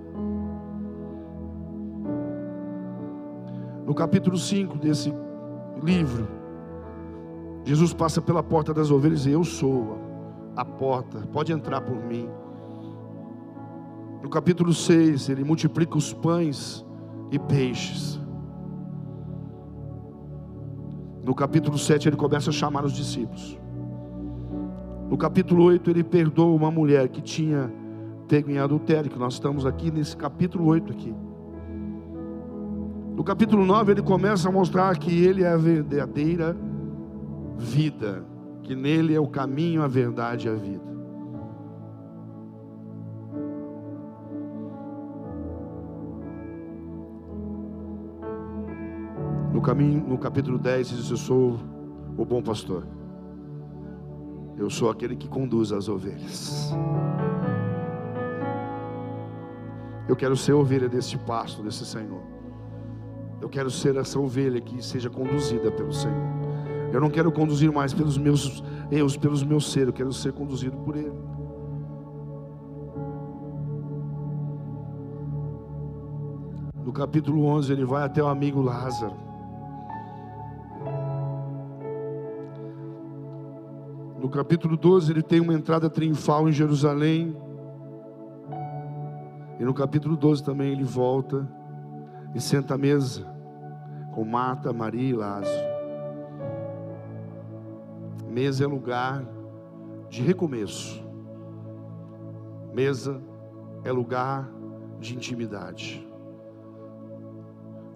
No 3.92 3.96
capítulo 3.96 4.38
5 4.38 4.78
desse 4.78 5.14
livro, 5.84 6.26
Jesus 7.66 7.94
passa 7.94 8.22
pela 8.22 8.42
porta 8.42 8.74
das 8.74 8.90
ovelhas 8.90 9.26
e 9.26 9.32
eu 9.32 9.44
sou 9.44 9.98
a 10.56 10.64
porta, 10.64 11.28
pode 11.34 11.52
entrar 11.52 11.82
por 11.82 11.98
mim. 11.98 12.30
No 14.24 14.30
capítulo 14.30 14.74
6, 14.74 15.28
ele 15.28 15.44
multiplica 15.44 15.98
os 15.98 16.14
pães 16.14 16.86
e 17.32 17.38
peixes. 17.38 18.18
No 21.22 21.36
capítulo 21.36 21.78
7, 21.78 22.08
ele 22.08 22.16
começa 22.16 22.50
a 22.50 22.54
chamar 22.54 22.86
os 22.86 22.94
discípulos. 22.94 23.60
No 25.10 25.18
capítulo 25.18 25.66
8, 25.66 25.90
ele 25.90 26.04
perdoa 26.06 26.56
uma 26.56 26.72
mulher 26.72 27.10
que 27.10 27.22
tinha 27.22 27.70
pego 28.30 28.50
em 28.50 28.58
adultério, 28.58 29.12
que 29.12 29.20
nós 29.20 29.34
estamos 29.34 29.66
aqui 29.66 29.92
nesse 29.92 30.16
capítulo 30.16 30.66
8 30.68 30.94
aqui. 30.94 31.14
No 33.16 33.24
capítulo 33.24 33.66
9, 33.66 33.92
ele 33.92 34.02
começa 34.02 34.50
a 34.50 34.52
mostrar 34.52 34.98
que 34.98 35.24
ele 35.24 35.44
é 35.44 35.50
a 35.50 35.58
verdadeira 35.58 36.56
vida, 37.58 38.26
que 38.64 38.76
nele 38.76 39.14
é 39.14 39.20
o 39.20 39.28
caminho, 39.28 39.84
a 39.84 39.88
verdade 39.88 40.48
e 40.48 40.50
a 40.50 40.56
vida. 40.56 40.92
No, 49.54 49.62
caminho, 49.62 50.04
no 50.08 50.18
capítulo 50.18 50.58
10, 50.58 50.90
diz: 50.90 51.12
Eu 51.12 51.18
sou 51.18 51.60
o 52.18 52.26
bom 52.26 52.42
pastor. 52.42 52.88
Eu 54.58 54.70
sou 54.70 54.90
aquele 54.90 55.16
que 55.16 55.28
conduz 55.28 55.72
as 55.72 55.90
ovelhas. 55.90 56.74
Eu 60.08 60.16
quero 60.16 60.36
ser 60.36 60.54
ovelha 60.54 60.90
desse 60.90 61.18
pasto, 61.18 61.62
desse 61.62 61.86
Senhor. 61.86 62.41
Eu 63.42 63.50
quero 63.50 63.72
ser 63.72 63.96
essa 63.96 64.20
ovelha 64.20 64.62
que 64.62 64.84
seja 64.86 65.10
conduzida 65.10 65.72
pelo 65.72 65.92
Senhor. 65.92 66.16
Eu 66.94 67.02
não 67.02 67.10
quero 67.10 67.32
conduzir 67.32 67.72
mais 67.72 67.94
pelos 67.94 68.18
meus 68.18 68.64
erros, 68.92 69.18
pelos 69.18 69.44
meus 69.44 69.72
ser, 69.72 69.88
eu 69.88 69.94
quero 69.94 70.14
ser 70.14 70.32
conduzido 70.32 70.78
por 70.78 70.96
Ele. 70.96 71.12
No 76.86 76.94
capítulo 76.94 77.46
11, 77.46 77.72
ele 77.72 77.86
vai 77.86 78.04
até 78.04 78.22
o 78.22 78.28
amigo 78.28 78.62
Lázaro. 78.62 79.16
No 84.20 84.30
capítulo 84.30 84.76
12, 84.76 85.12
ele 85.12 85.22
tem 85.22 85.40
uma 85.40 85.54
entrada 85.54 85.90
triunfal 85.90 86.50
em 86.50 86.52
Jerusalém. 86.52 87.36
E 89.58 89.64
no 89.64 89.74
capítulo 89.74 90.18
12 90.18 90.44
também 90.44 90.74
ele 90.74 90.84
volta 90.84 91.48
e 92.34 92.40
senta 92.42 92.76
à 92.76 92.78
mesa 92.78 93.26
com 94.14 94.24
Marta, 94.24 94.72
Maria 94.74 95.10
e 95.10 95.14
Lázaro. 95.14 95.72
Mesa 98.30 98.64
é 98.64 98.68
lugar 98.68 99.26
de 100.10 100.22
recomeço. 100.22 101.04
Mesa 102.74 103.22
é 103.84 103.92
lugar 103.92 104.50
de 105.00 105.16
intimidade. 105.16 106.08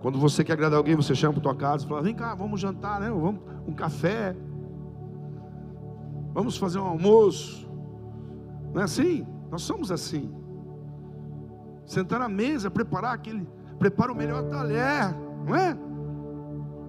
Quando 0.02 0.20
você 0.20 0.44
quer 0.44 0.54
agradar 0.54 0.78
alguém, 0.78 0.96
você 0.96 1.16
chama 1.16 1.34
para 1.34 1.44
tua 1.44 1.56
casa 1.56 1.86
e 1.86 1.88
fala: 1.88 2.02
vem 2.02 2.14
cá, 2.14 2.36
vamos 2.36 2.60
jantar, 2.60 3.00
né? 3.00 3.10
Vamos 3.10 3.42
um 3.68 3.74
café. 3.74 4.36
Vamos 6.34 6.58
fazer 6.58 6.80
um 6.80 6.86
almoço. 6.86 7.70
Não 8.74 8.82
é 8.82 8.84
assim? 8.84 9.26
Nós 9.50 9.62
somos 9.62 9.92
assim. 9.92 10.34
Sentar 11.86 12.20
na 12.20 12.28
mesa, 12.28 12.70
preparar 12.70 13.14
aquele, 13.14 13.48
prepara 13.80 14.12
o 14.12 14.16
melhor 14.16 14.44
talher, 14.44 15.16
não 15.46 15.56
é? 15.56 15.78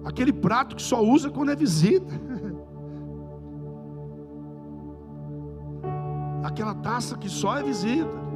Aquele 0.05 0.31
prato 0.31 0.75
que 0.75 0.81
só 0.81 1.03
usa 1.03 1.29
quando 1.29 1.51
é 1.51 1.55
visita. 1.55 2.13
Aquela 6.43 6.73
taça 6.75 7.17
que 7.17 7.29
só 7.29 7.57
é 7.57 7.63
visita. 7.63 8.27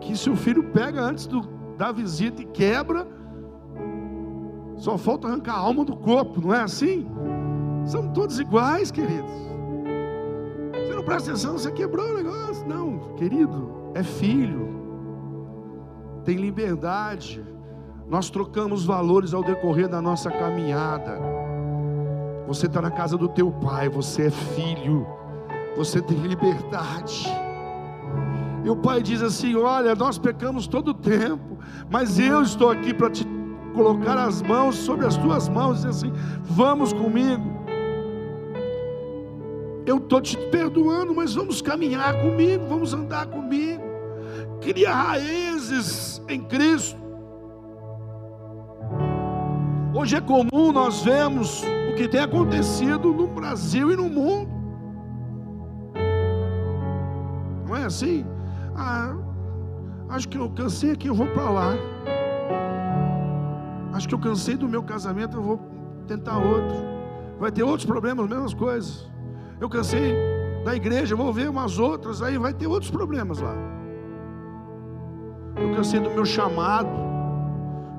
Que 0.00 0.16
seu 0.16 0.36
filho 0.36 0.64
pega 0.70 1.00
antes 1.00 1.26
do, 1.26 1.40
da 1.76 1.90
visita 1.90 2.42
e 2.42 2.44
quebra, 2.46 3.06
só 4.76 4.98
falta 4.98 5.26
arrancar 5.26 5.54
a 5.54 5.58
alma 5.58 5.84
do 5.84 5.96
corpo, 5.96 6.40
não 6.40 6.54
é 6.54 6.60
assim? 6.60 7.06
São 7.86 8.12
todos 8.12 8.38
iguais, 8.38 8.90
queridos. 8.90 9.30
Você 10.72 10.94
não 10.94 11.02
presta 11.02 11.30
atenção, 11.30 11.52
você 11.52 11.72
quebrou 11.72 12.10
o 12.10 12.16
negócio. 12.16 12.66
Não, 12.68 13.14
querido, 13.14 13.75
é 13.96 14.02
filho, 14.02 14.68
tem 16.24 16.36
liberdade. 16.36 17.42
Nós 18.08 18.28
trocamos 18.30 18.84
valores 18.84 19.32
ao 19.32 19.42
decorrer 19.42 19.88
da 19.88 20.00
nossa 20.02 20.30
caminhada. 20.30 21.18
Você 22.46 22.66
está 22.66 22.80
na 22.80 22.90
casa 22.90 23.16
do 23.16 23.28
teu 23.28 23.50
pai, 23.50 23.88
você 23.88 24.26
é 24.26 24.30
filho, 24.30 25.06
você 25.76 26.00
tem 26.00 26.18
liberdade. 26.18 27.26
E 28.64 28.70
o 28.70 28.76
pai 28.76 29.02
diz 29.02 29.22
assim: 29.22 29.56
Olha, 29.56 29.94
nós 29.94 30.18
pecamos 30.18 30.66
todo 30.66 30.88
o 30.88 30.94
tempo, 30.94 31.58
mas 31.90 32.18
eu 32.18 32.42
estou 32.42 32.70
aqui 32.70 32.92
para 32.92 33.10
te 33.10 33.26
colocar 33.74 34.18
as 34.18 34.42
mãos 34.42 34.76
sobre 34.76 35.06
as 35.06 35.16
tuas 35.16 35.48
mãos 35.48 35.82
e 35.82 35.88
dizer 35.88 36.08
assim: 36.08 36.12
Vamos 36.42 36.92
comigo. 36.92 37.56
Eu 39.86 39.98
estou 39.98 40.20
te 40.20 40.36
perdoando, 40.48 41.14
mas 41.14 41.34
vamos 41.34 41.62
caminhar 41.62 42.20
comigo, 42.20 42.66
vamos 42.68 42.92
andar 42.92 43.26
comigo. 43.26 43.75
Cria 44.60 44.92
raízes 44.92 46.22
em 46.28 46.40
Cristo. 46.42 47.06
Hoje 49.94 50.16
é 50.16 50.20
comum 50.20 50.72
nós 50.72 51.02
vemos 51.02 51.62
o 51.90 51.94
que 51.94 52.06
tem 52.06 52.20
acontecido 52.20 53.12
no 53.12 53.26
Brasil 53.28 53.92
e 53.92 53.96
no 53.96 54.08
mundo. 54.08 54.50
Não 57.66 57.74
é 57.74 57.84
assim? 57.84 58.26
Ah, 58.76 59.16
acho 60.10 60.28
que 60.28 60.36
eu 60.36 60.50
cansei 60.50 60.92
aqui, 60.92 61.08
eu 61.08 61.14
vou 61.14 61.26
para 61.28 61.50
lá. 61.50 61.72
Acho 63.94 64.06
que 64.06 64.14
eu 64.14 64.18
cansei 64.18 64.56
do 64.56 64.68
meu 64.68 64.82
casamento, 64.82 65.38
eu 65.38 65.42
vou 65.42 65.60
tentar 66.06 66.36
outro. 66.36 66.76
Vai 67.40 67.50
ter 67.50 67.62
outros 67.62 67.86
problemas, 67.86 68.28
mesmas 68.28 68.52
coisas. 68.52 69.10
Eu 69.58 69.68
cansei 69.68 70.14
da 70.64 70.74
igreja, 70.76 71.16
vou 71.16 71.32
ver 71.32 71.48
umas 71.48 71.78
outras, 71.78 72.20
aí 72.20 72.36
vai 72.36 72.52
ter 72.52 72.66
outros 72.66 72.90
problemas 72.90 73.38
lá. 73.38 73.54
Eu 75.56 75.74
cansei 75.74 76.00
do 76.00 76.10
meu 76.10 76.24
chamado. 76.24 76.88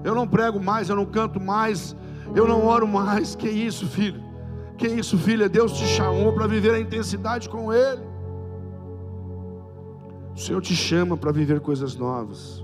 Eu 0.03 0.15
não 0.15 0.27
prego 0.27 0.59
mais, 0.59 0.89
eu 0.89 0.95
não 0.95 1.05
canto 1.05 1.39
mais, 1.39 1.95
eu 2.35 2.47
não 2.47 2.65
oro 2.65 2.87
mais. 2.87 3.35
Que 3.35 3.49
isso, 3.49 3.87
filho? 3.87 4.23
Que 4.77 4.87
isso, 4.87 5.17
filha? 5.17 5.49
Deus 5.49 5.73
te 5.73 5.85
chamou 5.85 6.33
para 6.33 6.47
viver 6.47 6.73
a 6.73 6.79
intensidade 6.79 7.49
com 7.49 7.73
Ele. 7.73 8.01
O 10.35 10.39
Senhor 10.39 10.61
te 10.61 10.75
chama 10.75 11.17
para 11.17 11.31
viver 11.31 11.59
coisas 11.59 11.95
novas. 11.95 12.63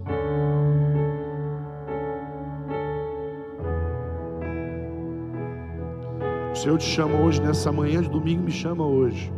O 6.52 6.56
Senhor 6.56 6.78
te 6.78 6.86
chama 6.86 7.16
hoje, 7.16 7.42
nessa 7.42 7.72
manhã 7.72 8.00
de 8.00 8.10
domingo, 8.10 8.44
me 8.44 8.52
chama 8.52 8.86
hoje, 8.86 9.34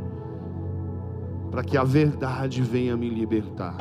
para 1.49 1.63
que 1.63 1.77
a 1.77 1.83
verdade 1.83 2.61
venha 2.61 2.97
me 2.97 3.09
libertar, 3.09 3.77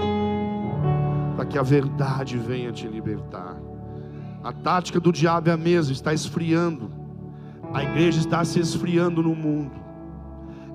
para 1.36 1.44
que 1.44 1.58
a 1.58 1.62
verdade 1.62 2.38
venha 2.38 2.72
te 2.72 2.86
libertar. 2.86 3.56
A 4.42 4.52
tática 4.52 5.00
do 5.00 5.12
diabo 5.12 5.48
é 5.48 5.52
a 5.52 5.56
mesma, 5.56 5.92
está 5.92 6.12
esfriando. 6.12 6.90
A 7.72 7.82
igreja 7.82 8.20
está 8.20 8.44
se 8.44 8.60
esfriando 8.60 9.22
no 9.22 9.34
mundo. 9.34 9.72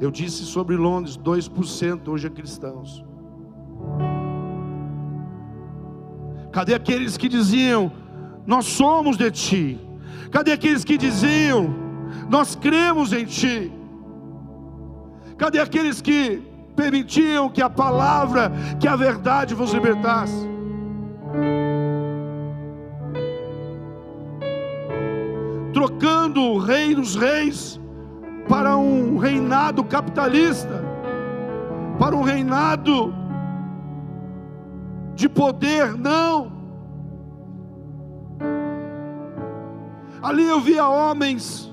Eu 0.01 0.09
disse 0.09 0.43
sobre 0.43 0.75
Londres, 0.75 1.17
2% 1.17 2.07
hoje 2.07 2.27
é 2.27 2.29
cristãos. 2.29 3.05
Cadê 6.51 6.73
aqueles 6.73 7.15
que 7.15 7.29
diziam, 7.29 7.91
nós 8.45 8.65
somos 8.65 9.17
de 9.17 9.29
ti? 9.29 9.79
Cadê 10.31 10.51
aqueles 10.51 10.83
que 10.83 10.97
diziam, 10.97 11.73
nós 12.29 12.55
cremos 12.55 13.13
em 13.13 13.25
ti? 13.25 13.71
Cadê 15.37 15.59
aqueles 15.59 16.01
que 16.01 16.41
permitiam 16.79 17.49
que 17.49 17.61
a 17.61 17.69
palavra, 17.69 18.49
que 18.79 18.87
a 18.87 18.95
verdade 18.95 19.53
vos 19.53 19.73
libertasse? 19.73 20.47
trocando 25.71 26.41
o 26.41 26.57
rei 26.57 26.93
dos 26.93 27.15
reis 27.15 27.79
para 28.49 28.75
um 28.75 29.17
reinado 29.17 29.83
capitalista, 29.83 30.83
para 31.97 32.15
um 32.15 32.21
reinado 32.21 33.13
de 35.15 35.29
poder, 35.29 35.97
não. 35.97 36.51
Ali 40.21 40.45
eu 40.45 40.59
via 40.59 40.87
homens 40.87 41.68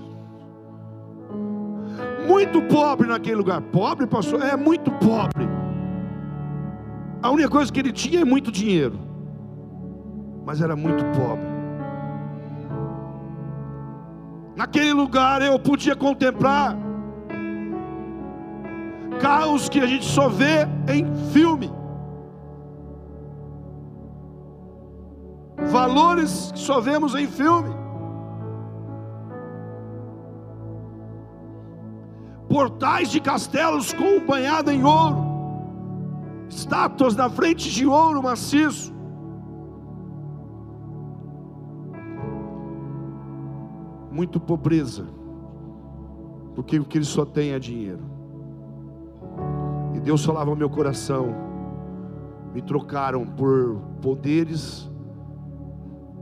muito 2.27 2.61
pobres 2.63 3.09
naquele 3.09 3.37
lugar. 3.37 3.61
Pobre, 3.61 4.07
pastor? 4.07 4.43
É 4.43 4.57
muito 4.57 4.91
pobre. 4.93 5.49
A 7.23 7.31
única 7.31 7.49
coisa 7.49 7.73
que 7.73 7.81
ele 7.81 7.93
tinha 7.93 8.21
é 8.21 8.25
muito 8.25 8.53
dinheiro, 8.53 8.99
mas 10.45 10.61
era 10.61 10.77
muito 10.77 11.05
pobre. 11.07 11.47
Naquele 14.55 14.93
lugar 14.93 15.43
eu 15.43 15.59
podia 15.59 15.95
contemplar 15.95 16.77
carros 19.21 19.69
que 19.69 19.81
a 19.81 19.87
gente 19.87 20.05
só 20.05 20.29
vê 20.29 20.67
em 20.89 21.05
filme. 21.33 21.71
Valores 25.71 26.53
que 26.53 26.61
só 26.61 26.81
vemos 26.81 27.15
em 27.15 27.27
filme. 27.27 27.86
Portais 32.57 33.11
de 33.11 33.21
castelos 33.21 33.93
com 33.93 34.25
banhado 34.25 34.71
em 34.71 34.83
ouro. 34.83 35.25
Estátuas 36.49 37.15
na 37.15 37.29
frente 37.29 37.71
de 37.71 37.87
ouro 37.87 38.23
maciço. 38.23 38.97
muito 44.17 44.41
pobreza, 44.41 45.05
porque 46.55 46.79
o 46.79 46.85
que 46.87 46.97
ele 46.97 47.05
só 47.05 47.27
tem 47.27 47.53
é 47.53 47.59
dinheiro. 47.59 48.03
E 49.95 50.01
Deus 50.01 50.25
falava 50.25 50.49
ao 50.49 50.57
meu 50.57 50.71
coração: 50.71 51.35
me 52.55 52.63
trocaram 52.63 53.27
por 53.27 53.77
poderes, 54.01 54.91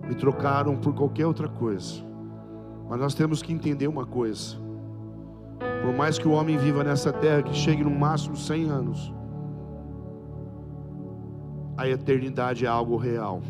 me 0.08 0.16
trocaram 0.16 0.76
por 0.76 0.92
qualquer 0.92 1.24
outra 1.24 1.48
coisa. 1.48 2.02
Mas 2.90 2.98
nós 2.98 3.14
temos 3.14 3.40
que 3.40 3.52
entender 3.52 3.86
uma 3.86 4.04
coisa: 4.04 4.63
por 5.84 5.94
mais 5.94 6.18
que 6.18 6.26
o 6.26 6.32
homem 6.32 6.56
viva 6.56 6.82
nessa 6.82 7.12
terra, 7.12 7.42
que 7.42 7.54
chegue 7.54 7.84
no 7.84 7.90
máximo 7.90 8.34
100 8.34 8.70
anos, 8.70 9.12
a 11.76 11.86
eternidade 11.86 12.64
é 12.64 12.68
algo 12.68 12.96
real. 12.96 13.42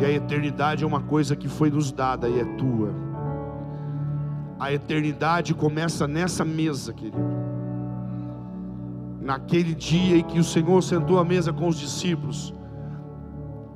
E 0.00 0.04
a 0.04 0.10
eternidade 0.10 0.84
é 0.84 0.86
uma 0.86 1.02
coisa 1.02 1.36
que 1.36 1.48
foi 1.48 1.70
nos 1.70 1.92
dada 1.92 2.28
e 2.30 2.40
é 2.40 2.44
tua. 2.56 2.94
A 4.58 4.72
eternidade 4.72 5.52
começa 5.52 6.06
nessa 6.06 6.44
mesa, 6.46 6.94
querido. 6.94 7.18
Naquele 9.20 9.74
dia 9.74 10.16
em 10.16 10.24
que 10.24 10.38
o 10.38 10.44
Senhor 10.44 10.82
sentou 10.82 11.18
à 11.18 11.24
mesa 11.24 11.52
com 11.52 11.68
os 11.68 11.76
discípulos, 11.76 12.54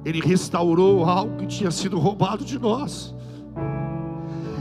Ele 0.07 0.21
restaurou 0.21 1.05
algo 1.05 1.37
que 1.37 1.47
tinha 1.47 1.71
sido 1.71 1.99
roubado 1.99 2.45
de 2.47 2.59
nós. 2.59 3.16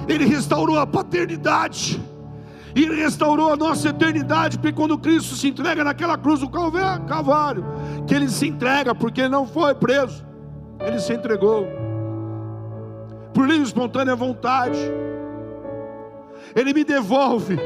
Ele 0.07 0.25
restaurou 0.25 0.77
a 0.79 0.87
paternidade. 0.87 2.01
Ele 2.75 2.95
restaurou 2.95 3.53
a 3.53 3.55
nossa 3.55 3.89
eternidade, 3.89 4.57
porque 4.57 4.73
quando 4.73 4.97
Cristo 4.97 5.35
se 5.35 5.47
entrega 5.47 5.83
naquela 5.83 6.17
cruz 6.17 6.41
do 6.41 6.49
Calvário, 6.49 7.65
que 8.05 8.13
Ele 8.13 8.27
se 8.27 8.47
entrega 8.47 8.93
porque 8.93 9.21
Ele 9.21 9.29
não 9.29 9.47
foi 9.47 9.73
preso 9.73 10.25
ele 10.79 10.99
se 10.99 11.13
entregou 11.13 11.67
por 13.33 13.47
livre 13.47 13.63
e 13.63 13.67
espontânea 13.67 14.15
vontade. 14.15 14.79
Ele 16.55 16.73
me 16.73 16.83
devolve 16.83 17.59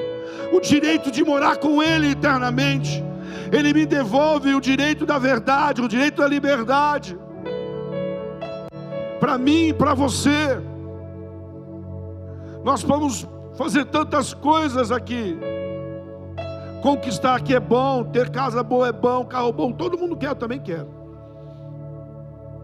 o 0.51 0.59
direito 0.59 1.11
de 1.11 1.23
morar 1.23 1.57
com 1.57 1.81
Ele 1.81 2.11
eternamente. 2.11 3.03
Ele 3.51 3.73
me 3.73 3.85
devolve 3.85 4.53
o 4.53 4.61
direito 4.61 5.05
da 5.05 5.17
verdade, 5.19 5.81
o 5.81 5.87
direito 5.87 6.21
da 6.21 6.27
liberdade. 6.27 7.17
Para 9.19 9.37
mim 9.37 9.69
e 9.69 9.73
para 9.73 9.93
você. 9.93 10.59
Nós 12.63 12.83
vamos 12.83 13.27
fazer 13.55 13.85
tantas 13.85 14.33
coisas 14.33 14.91
aqui. 14.91 15.37
Conquistar 16.81 17.35
aqui 17.35 17.55
é 17.55 17.59
bom, 17.59 18.03
ter 18.05 18.29
casa 18.29 18.63
boa 18.63 18.87
é 18.87 18.91
bom, 18.91 19.25
carro 19.25 19.51
bom, 19.51 19.71
todo 19.71 19.97
mundo 19.97 20.15
quer, 20.15 20.29
eu 20.29 20.35
também 20.35 20.59
quero. 20.59 20.87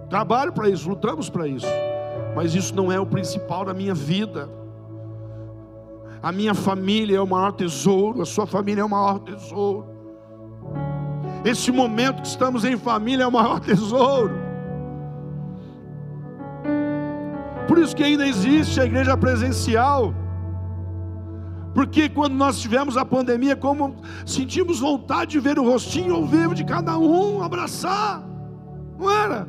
Trabalho 0.09 0.53
para 0.53 0.69
isso, 0.69 0.87
lutamos 0.87 1.29
para 1.29 1.47
isso. 1.47 1.67
Mas 2.35 2.55
isso 2.55 2.75
não 2.75 2.91
é 2.91 2.99
o 2.99 3.05
principal 3.05 3.65
da 3.65 3.73
minha 3.73 3.93
vida. 3.93 4.49
A 6.21 6.31
minha 6.31 6.53
família 6.53 7.17
é 7.17 7.21
o 7.21 7.27
maior 7.27 7.51
tesouro, 7.51 8.21
a 8.21 8.25
sua 8.25 8.45
família 8.45 8.81
é 8.81 8.85
o 8.85 8.89
maior 8.89 9.19
tesouro. 9.19 9.85
Esse 11.43 11.71
momento 11.71 12.21
que 12.21 12.27
estamos 12.27 12.65
em 12.65 12.77
família 12.77 13.23
é 13.23 13.27
o 13.27 13.31
maior 13.31 13.59
tesouro. 13.61 14.44
Por 17.75 17.83
isso 17.83 17.93
que 17.93 18.05
ainda 18.05 18.25
existe 18.25 18.79
a 18.79 18.85
igreja 18.85 19.17
presencial. 19.17 20.13
Porque 21.73 22.07
quando 22.07 22.33
nós 22.33 22.57
tivemos 22.57 22.95
a 22.95 23.03
pandemia, 23.03 23.53
como 23.53 23.97
sentimos 24.25 24.79
vontade 24.79 25.31
de 25.31 25.41
ver 25.41 25.59
o 25.59 25.65
rostinho 25.69 26.15
ao 26.15 26.25
vivo 26.25 26.55
de 26.55 26.63
cada 26.63 26.97
um, 26.97 27.43
abraçar, 27.43 28.23
não 28.97 29.11
era? 29.11 29.45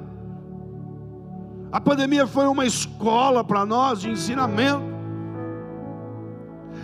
A 1.70 1.80
pandemia 1.80 2.26
foi 2.26 2.48
uma 2.48 2.66
escola 2.66 3.44
para 3.44 3.64
nós 3.64 4.00
de 4.00 4.10
ensinamento. 4.10 4.95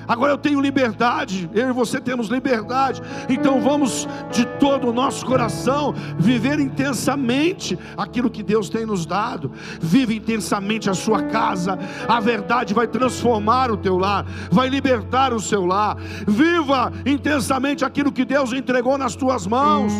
Agora 0.06 0.32
eu 0.32 0.38
tenho 0.38 0.60
liberdade, 0.60 1.48
eu 1.54 1.68
e 1.68 1.72
você 1.72 2.00
temos 2.00 2.28
liberdade. 2.28 3.00
Então 3.28 3.60
vamos 3.60 4.08
de 4.30 4.44
todo 4.58 4.88
o 4.88 4.92
nosso 4.92 5.24
coração 5.24 5.94
viver 6.18 6.58
intensamente 6.58 7.78
aquilo 7.96 8.30
que 8.30 8.42
Deus 8.42 8.68
tem 8.68 8.86
nos 8.86 9.06
dado. 9.06 9.52
Vive 9.80 10.16
intensamente 10.16 10.90
a 10.90 10.94
sua 10.94 11.22
casa. 11.24 11.78
A 12.08 12.20
verdade 12.20 12.74
vai 12.74 12.86
transformar 12.86 13.70
o 13.70 13.76
teu 13.76 13.98
lar, 13.98 14.26
vai 14.50 14.68
libertar 14.68 15.32
o 15.32 15.40
seu 15.40 15.64
lar. 15.64 15.96
Viva 16.26 16.92
intensamente 17.06 17.84
aquilo 17.84 18.12
que 18.12 18.24
Deus 18.24 18.52
entregou 18.52 18.96
nas 18.98 19.14
tuas 19.14 19.46
mãos. 19.46 19.92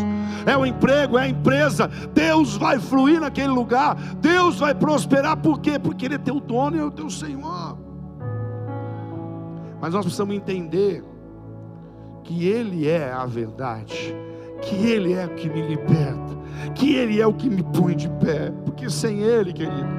É 0.45 0.57
o 0.57 0.65
emprego, 0.65 1.17
é 1.17 1.23
a 1.23 1.29
empresa. 1.29 1.89
Deus 2.13 2.57
vai 2.57 2.79
fluir 2.79 3.19
naquele 3.19 3.47
lugar. 3.47 3.95
Deus 4.19 4.59
vai 4.59 4.73
prosperar 4.75 5.37
por 5.37 5.59
quê? 5.59 5.79
Porque 5.79 6.05
ele 6.05 6.15
é 6.15 6.19
teu 6.19 6.39
dono 6.39 6.75
e 6.75 6.79
é 6.79 6.83
o 6.83 6.91
teu 6.91 7.09
Senhor. 7.09 7.82
Mas 9.83 9.93
nós 9.93 10.05
precisamos 10.05 10.33
entender 10.33 11.03
que 12.23 12.47
Ele 12.47 12.87
é 12.87 13.11
a 13.11 13.25
verdade, 13.25 14.15
que 14.61 14.75
Ele 14.75 15.11
é 15.11 15.25
o 15.25 15.35
que 15.35 15.49
me 15.49 15.61
liberta, 15.61 16.37
que 16.73 16.95
Ele 16.95 17.19
é 17.19 17.27
o 17.27 17.33
que 17.33 17.49
me 17.49 17.61
põe 17.61 17.93
de 17.93 18.07
pé, 18.11 18.49
porque 18.63 18.89
sem 18.89 19.19
Ele, 19.19 19.51
querido, 19.51 19.89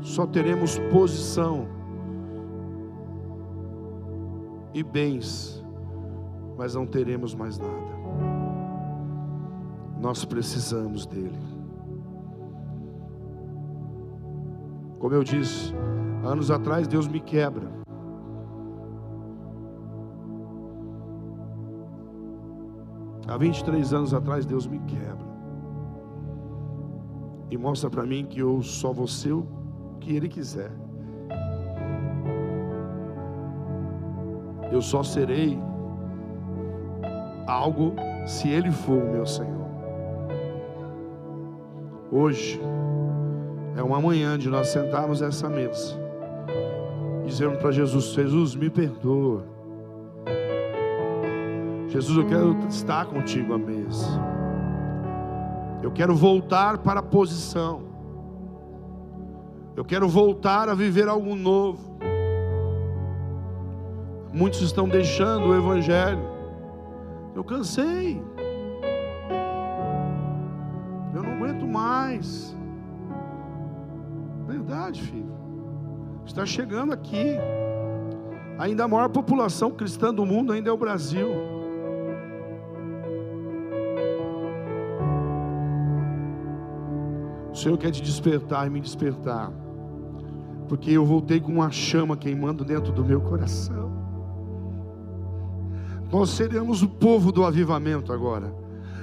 só 0.00 0.26
teremos 0.26 0.76
posição 0.90 1.68
e 4.74 4.82
bens, 4.82 5.64
mas 6.58 6.74
não 6.74 6.84
teremos 6.84 7.32
mais 7.32 7.58
nada. 7.58 7.92
Nós 10.00 10.24
precisamos 10.24 11.06
dele. 11.06 11.38
Como 14.98 15.14
eu 15.14 15.22
disse, 15.22 15.72
Anos 16.24 16.52
atrás 16.52 16.86
Deus 16.86 17.08
me 17.08 17.20
quebra. 17.20 17.68
Há 23.26 23.36
23 23.36 23.92
anos 23.92 24.14
atrás 24.14 24.46
Deus 24.46 24.66
me 24.66 24.78
quebra. 24.80 25.32
E 27.50 27.58
mostra 27.58 27.90
para 27.90 28.04
mim 28.04 28.24
que 28.24 28.40
eu 28.40 28.62
só 28.62 28.92
vou 28.92 29.08
ser 29.08 29.32
o 29.32 29.46
que 29.98 30.14
Ele 30.14 30.28
quiser. 30.28 30.70
Eu 34.70 34.80
só 34.80 35.02
serei 35.02 35.58
algo 37.46 37.94
se 38.26 38.48
Ele 38.48 38.70
for 38.70 39.02
o 39.02 39.12
meu 39.12 39.26
Senhor. 39.26 39.66
Hoje 42.12 42.60
é 43.76 43.82
uma 43.82 44.00
manhã 44.00 44.38
de 44.38 44.48
nós 44.48 44.68
sentarmos 44.68 45.20
essa 45.20 45.48
mesa 45.48 46.01
dizendo 47.32 47.58
para 47.58 47.72
Jesus: 47.72 48.12
Jesus, 48.12 48.54
me 48.54 48.68
perdoa. 48.68 49.44
Jesus, 51.88 52.16
eu 52.16 52.26
quero 52.26 52.56
estar 52.68 53.06
contigo 53.06 53.54
à 53.54 53.58
mesa. 53.58 54.06
Eu 55.82 55.90
quero 55.90 56.14
voltar 56.14 56.78
para 56.78 57.00
a 57.00 57.02
posição. 57.02 57.82
Eu 59.74 59.84
quero 59.84 60.08
voltar 60.08 60.68
a 60.68 60.74
viver 60.74 61.08
algo 61.08 61.34
novo. 61.34 61.98
Muitos 64.32 64.62
estão 64.62 64.88
deixando 64.88 65.48
o 65.48 65.54
Evangelho. 65.54 66.22
Eu 67.34 67.42
cansei. 67.42 68.22
Eu 71.14 71.22
não 71.22 71.32
aguento 71.32 71.66
mais. 71.66 72.56
Verdade, 74.46 75.02
filho 75.02 75.31
está 76.32 76.46
chegando 76.46 76.92
aqui. 76.92 77.36
Ainda 78.58 78.84
a 78.84 78.88
maior 78.88 79.08
população 79.08 79.70
cristã 79.70 80.12
do 80.12 80.24
mundo 80.24 80.52
ainda 80.52 80.70
é 80.70 80.72
o 80.72 80.76
Brasil. 80.76 81.28
O 87.52 87.54
Senhor 87.54 87.76
quer 87.76 87.90
te 87.90 88.00
despertar 88.00 88.66
e 88.66 88.70
me 88.70 88.80
despertar, 88.80 89.52
porque 90.68 90.90
eu 90.90 91.04
voltei 91.04 91.38
com 91.38 91.52
uma 91.52 91.70
chama 91.70 92.16
queimando 92.16 92.64
dentro 92.64 92.92
do 92.92 93.04
meu 93.04 93.20
coração. 93.20 93.92
Nós 96.10 96.30
seremos 96.30 96.82
o 96.82 96.88
povo 96.88 97.30
do 97.30 97.44
avivamento 97.44 98.12
agora. 98.12 98.54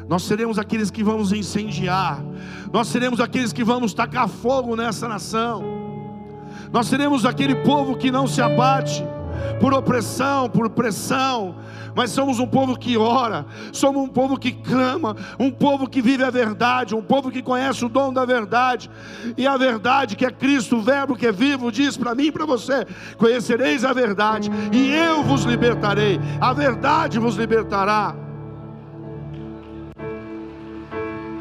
Nós 0.07 0.23
seremos 0.23 0.57
aqueles 0.57 0.89
que 0.89 1.03
vamos 1.03 1.31
incendiar. 1.31 2.23
Nós 2.73 2.87
seremos 2.87 3.19
aqueles 3.19 3.53
que 3.53 3.63
vamos 3.63 3.93
tacar 3.93 4.27
fogo 4.27 4.75
nessa 4.75 5.07
nação. 5.07 5.78
Nós 6.71 6.88
seremos 6.88 7.25
aquele 7.25 7.55
povo 7.55 7.97
que 7.97 8.12
não 8.12 8.27
se 8.27 8.41
abate 8.41 9.03
por 9.60 9.73
opressão, 9.73 10.49
por 10.49 10.69
pressão, 10.69 11.55
mas 11.95 12.12
somos 12.12 12.39
um 12.39 12.47
povo 12.47 12.77
que 12.77 12.97
ora, 12.97 13.45
somos 13.73 14.03
um 14.03 14.08
povo 14.08 14.38
que 14.38 14.51
clama, 14.51 15.15
um 15.39 15.51
povo 15.51 15.89
que 15.89 16.01
vive 16.01 16.23
a 16.23 16.29
verdade, 16.29 16.95
um 16.95 17.01
povo 17.01 17.32
que 17.32 17.41
conhece 17.41 17.84
o 17.84 17.89
dom 17.89 18.13
da 18.13 18.25
verdade, 18.25 18.89
e 19.38 19.47
a 19.47 19.58
verdade 19.58 20.15
que 20.15 20.25
é 20.25 20.32
Cristo, 20.32 20.77
o 20.77 20.82
Verbo 20.82 21.15
que 21.15 21.27
é 21.27 21.32
vivo, 21.32 21.71
diz 21.71 21.97
para 21.97 22.15
mim 22.15 22.25
e 22.25 22.32
para 22.32 22.45
você: 22.45 22.86
conhecereis 23.17 23.84
a 23.84 23.91
verdade, 23.91 24.49
e 24.71 24.93
eu 24.93 25.23
vos 25.23 25.43
libertarei, 25.43 26.19
a 26.39 26.53
verdade 26.53 27.19
vos 27.19 27.36
libertará. 27.36 28.15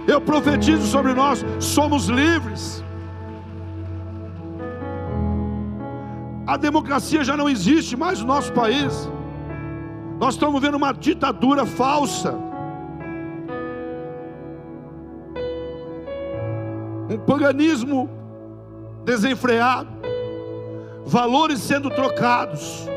Eu 0.07 0.23
profetizo 0.23 0.87
sobre 0.87 1.13
nós, 1.13 1.45
somos 1.61 2.07
livres. 2.07 2.83
A 6.49 6.57
democracia 6.57 7.23
já 7.23 7.37
não 7.37 7.47
existe 7.47 7.95
mais 7.95 8.21
no 8.21 8.27
nosso 8.27 8.51
país. 8.55 9.07
Nós 10.19 10.33
estamos 10.33 10.63
vendo 10.63 10.79
uma 10.79 10.93
ditadura 10.93 11.67
falsa. 11.67 12.35
Um 17.11 17.19
paganismo 17.27 18.09
desenfreado. 19.05 19.91
Valores 21.05 21.59
sendo 21.59 21.91
trocados. 21.91 22.89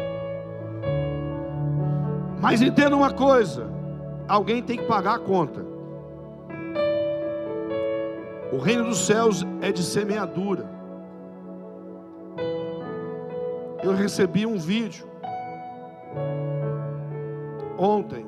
Mas 2.39 2.61
entenda 2.61 2.95
uma 2.95 3.11
coisa: 3.11 3.69
alguém 4.29 4.63
tem 4.63 4.77
que 4.77 4.85
pagar 4.85 5.15
a 5.15 5.19
conta. 5.19 5.61
O 8.49 8.59
reino 8.59 8.85
dos 8.85 8.99
céus 8.99 9.45
é 9.59 9.73
de 9.73 9.83
semeadura 9.83 10.80
eu 13.83 13.93
recebi 13.93 14.45
um 14.45 14.57
vídeo 14.57 15.09
ontem 17.77 18.25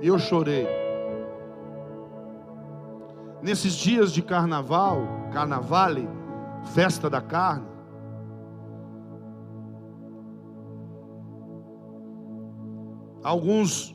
e 0.00 0.06
eu 0.06 0.18
chorei. 0.18 0.66
Nesses 3.42 3.74
dias 3.74 4.12
de 4.12 4.22
carnaval, 4.22 4.98
carnavale, 5.32 6.08
festa 6.74 7.08
da 7.10 7.20
carne, 7.20 7.66
alguns 13.22 13.94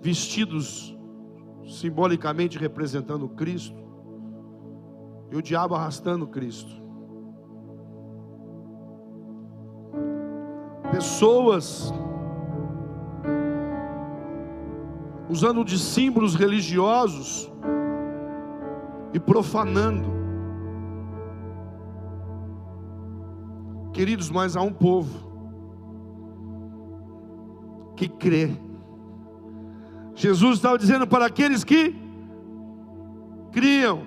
vestidos 0.00 0.96
simbolicamente 1.66 2.58
representando 2.58 3.28
Cristo, 3.28 3.78
e 5.30 5.36
o 5.36 5.42
diabo 5.42 5.76
arrastando 5.76 6.26
Cristo. 6.26 6.79
Pessoas 11.00 11.94
usando 15.30 15.64
de 15.64 15.78
símbolos 15.78 16.34
religiosos 16.34 17.50
e 19.14 19.18
profanando. 19.18 20.10
Queridos, 23.94 24.28
mas 24.28 24.56
há 24.56 24.60
um 24.60 24.74
povo 24.74 25.32
que 27.96 28.06
crê. 28.06 28.50
Jesus 30.14 30.56
estava 30.56 30.76
dizendo 30.76 31.06
para 31.06 31.24
aqueles 31.24 31.64
que 31.64 31.96
criam. 33.52 34.02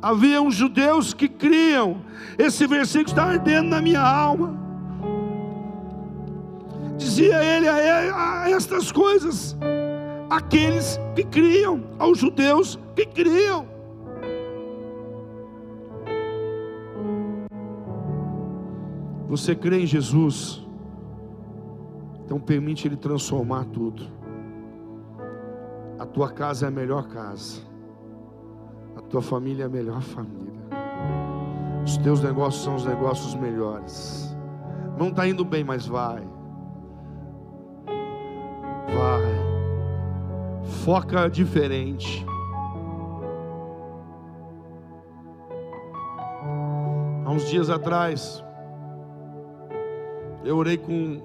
Havia 0.00 0.40
uns 0.40 0.54
judeus 0.54 1.12
que 1.12 1.28
criam. 1.28 2.00
Esse 2.38 2.66
versículo 2.66 3.10
está 3.10 3.24
ardendo 3.24 3.68
na 3.68 3.82
minha 3.82 4.00
alma. 4.00 4.61
Dizia 6.96 7.42
ele 7.42 7.68
a, 7.68 8.50
estas 8.50 8.92
coisas, 8.92 9.56
aqueles 10.30 10.98
que 11.14 11.24
criam, 11.24 11.82
aos 11.98 12.18
judeus 12.18 12.78
que 12.94 13.06
criam. 13.06 13.72
Você 19.32 19.54
crê 19.54 19.80
em 19.80 19.86
Jesus, 19.86 20.62
então 22.22 22.38
permite 22.38 22.86
Ele 22.86 22.98
transformar 22.98 23.64
tudo. 23.64 24.02
A 25.98 26.04
tua 26.04 26.30
casa 26.30 26.66
é 26.66 26.68
a 26.68 26.70
melhor 26.70 27.08
casa, 27.08 27.62
a 28.94 29.00
tua 29.00 29.22
família 29.22 29.62
é 29.62 29.66
a 29.66 29.70
melhor 29.70 30.02
família, 30.02 30.60
os 31.82 31.96
teus 31.96 32.22
negócios 32.22 32.62
são 32.62 32.74
os 32.74 32.84
negócios 32.84 33.34
melhores. 33.34 34.36
Não 34.98 35.08
está 35.08 35.26
indo 35.26 35.46
bem, 35.46 35.64
mas 35.64 35.86
vai, 35.86 36.22
vai, 40.82 40.84
foca 40.84 41.28
diferente. 41.28 42.26
Há 47.24 47.30
uns 47.30 47.48
dias 47.48 47.70
atrás, 47.70 48.44
eu 50.44 50.56
orei 50.56 50.76
com 50.76 51.22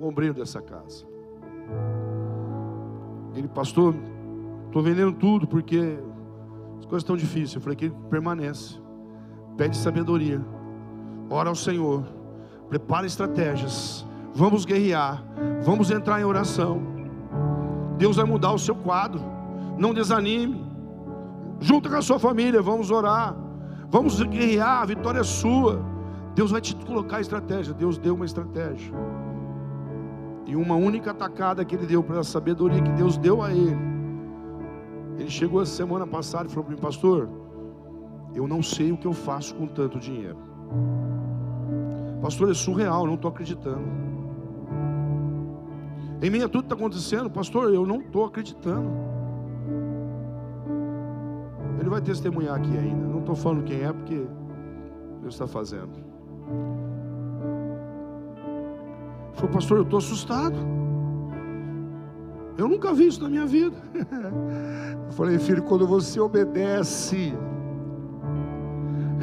o 0.00 0.08
ombreiro 0.08 0.34
dessa 0.34 0.60
casa. 0.60 1.04
Ele, 3.34 3.48
pastor, 3.48 3.94
estou 4.66 4.82
vendendo 4.82 5.12
tudo 5.12 5.46
porque 5.46 5.98
as 6.78 6.84
coisas 6.84 7.02
estão 7.02 7.16
difíceis. 7.16 7.54
Eu 7.54 7.60
falei 7.60 7.76
que 7.76 7.86
ele 7.86 7.94
permanece. 8.10 8.78
Pede 9.56 9.76
sabedoria. 9.76 10.44
Ora 11.30 11.48
ao 11.48 11.54
Senhor. 11.54 12.04
Prepara 12.68 13.06
estratégias. 13.06 14.04
Vamos 14.34 14.64
guerrear. 14.64 15.24
Vamos 15.62 15.90
entrar 15.90 16.20
em 16.20 16.24
oração. 16.24 16.89
Deus 18.00 18.16
vai 18.16 18.24
mudar 18.24 18.52
o 18.52 18.58
seu 18.58 18.74
quadro. 18.74 19.20
Não 19.78 19.92
desanime. 19.92 20.64
Junta 21.60 21.90
com 21.90 21.96
a 21.96 22.02
sua 22.02 22.18
família. 22.18 22.62
Vamos 22.62 22.90
orar. 22.90 23.36
Vamos 23.90 24.22
guerrear. 24.22 24.80
A 24.80 24.86
vitória 24.86 25.20
é 25.20 25.22
sua. 25.22 25.82
Deus 26.34 26.50
vai 26.50 26.62
te 26.62 26.74
colocar 26.74 27.18
a 27.18 27.20
estratégia. 27.20 27.74
Deus 27.74 27.98
deu 27.98 28.14
uma 28.14 28.24
estratégia. 28.24 28.90
E 30.46 30.56
uma 30.56 30.76
única 30.76 31.10
atacada 31.10 31.62
que 31.62 31.74
ele 31.74 31.86
deu 31.86 32.02
pela 32.02 32.24
sabedoria 32.24 32.80
que 32.80 32.92
Deus 32.92 33.18
deu 33.18 33.42
a 33.42 33.52
ele. 33.52 33.76
Ele 35.18 35.28
chegou 35.28 35.60
a 35.60 35.66
semana 35.66 36.06
passada 36.06 36.46
e 36.46 36.48
falou 36.48 36.64
para 36.64 36.74
mim, 36.74 36.80
pastor, 36.80 37.28
eu 38.34 38.48
não 38.48 38.62
sei 38.62 38.92
o 38.92 38.96
que 38.96 39.06
eu 39.06 39.12
faço 39.12 39.54
com 39.54 39.66
tanto 39.66 39.98
dinheiro. 39.98 40.38
Pastor, 42.22 42.50
é 42.50 42.54
surreal, 42.54 43.06
não 43.06 43.14
estou 43.14 43.30
acreditando. 43.30 44.09
Em 46.22 46.28
meio 46.28 46.44
a 46.44 46.48
tudo 46.48 46.62
que 46.62 46.66
está 46.66 46.74
acontecendo, 46.74 47.30
pastor, 47.30 47.72
eu 47.72 47.86
não 47.86 48.00
estou 48.00 48.26
acreditando. 48.26 48.90
Ele 51.78 51.88
vai 51.88 52.02
testemunhar 52.02 52.56
aqui 52.56 52.76
ainda. 52.76 53.06
Não 53.06 53.20
estou 53.20 53.34
falando 53.34 53.64
quem 53.64 53.80
é, 53.82 53.92
porque 53.92 54.26
Deus 55.22 55.34
está 55.34 55.46
fazendo. 55.46 55.90
Falou, 59.32 59.50
pastor, 59.50 59.78
eu 59.78 59.84
estou 59.84 59.98
assustado. 59.98 60.56
Eu 62.58 62.68
nunca 62.68 62.92
vi 62.92 63.06
isso 63.06 63.22
na 63.22 63.30
minha 63.30 63.46
vida. 63.46 63.76
Eu 65.06 65.12
falei, 65.12 65.38
filho, 65.38 65.62
quando 65.64 65.88
você 65.88 66.20
obedece, 66.20 67.34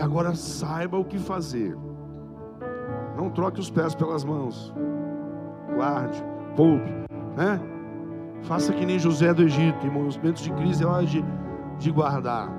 agora 0.02 0.36
saiba 0.36 0.98
o 0.98 1.06
que 1.06 1.18
fazer. 1.18 1.78
Não 3.16 3.30
troque 3.30 3.60
os 3.60 3.70
pés 3.70 3.96
pelas 3.96 4.26
mãos. 4.26 4.74
Guarde, 5.76 6.22
poupe, 6.58 6.92
né? 7.38 7.62
Faça 8.42 8.74
que 8.74 8.86
nem 8.86 8.98
José 8.98 9.34
do 9.34 9.44
Egito. 9.44 9.86
Em 9.86 9.90
momentos 9.90 10.44
de 10.44 10.52
crise 10.52 10.84
é 10.84 10.88
hora 10.88 11.06
de, 11.06 11.24
de 11.78 11.92
guardar. 11.92 12.50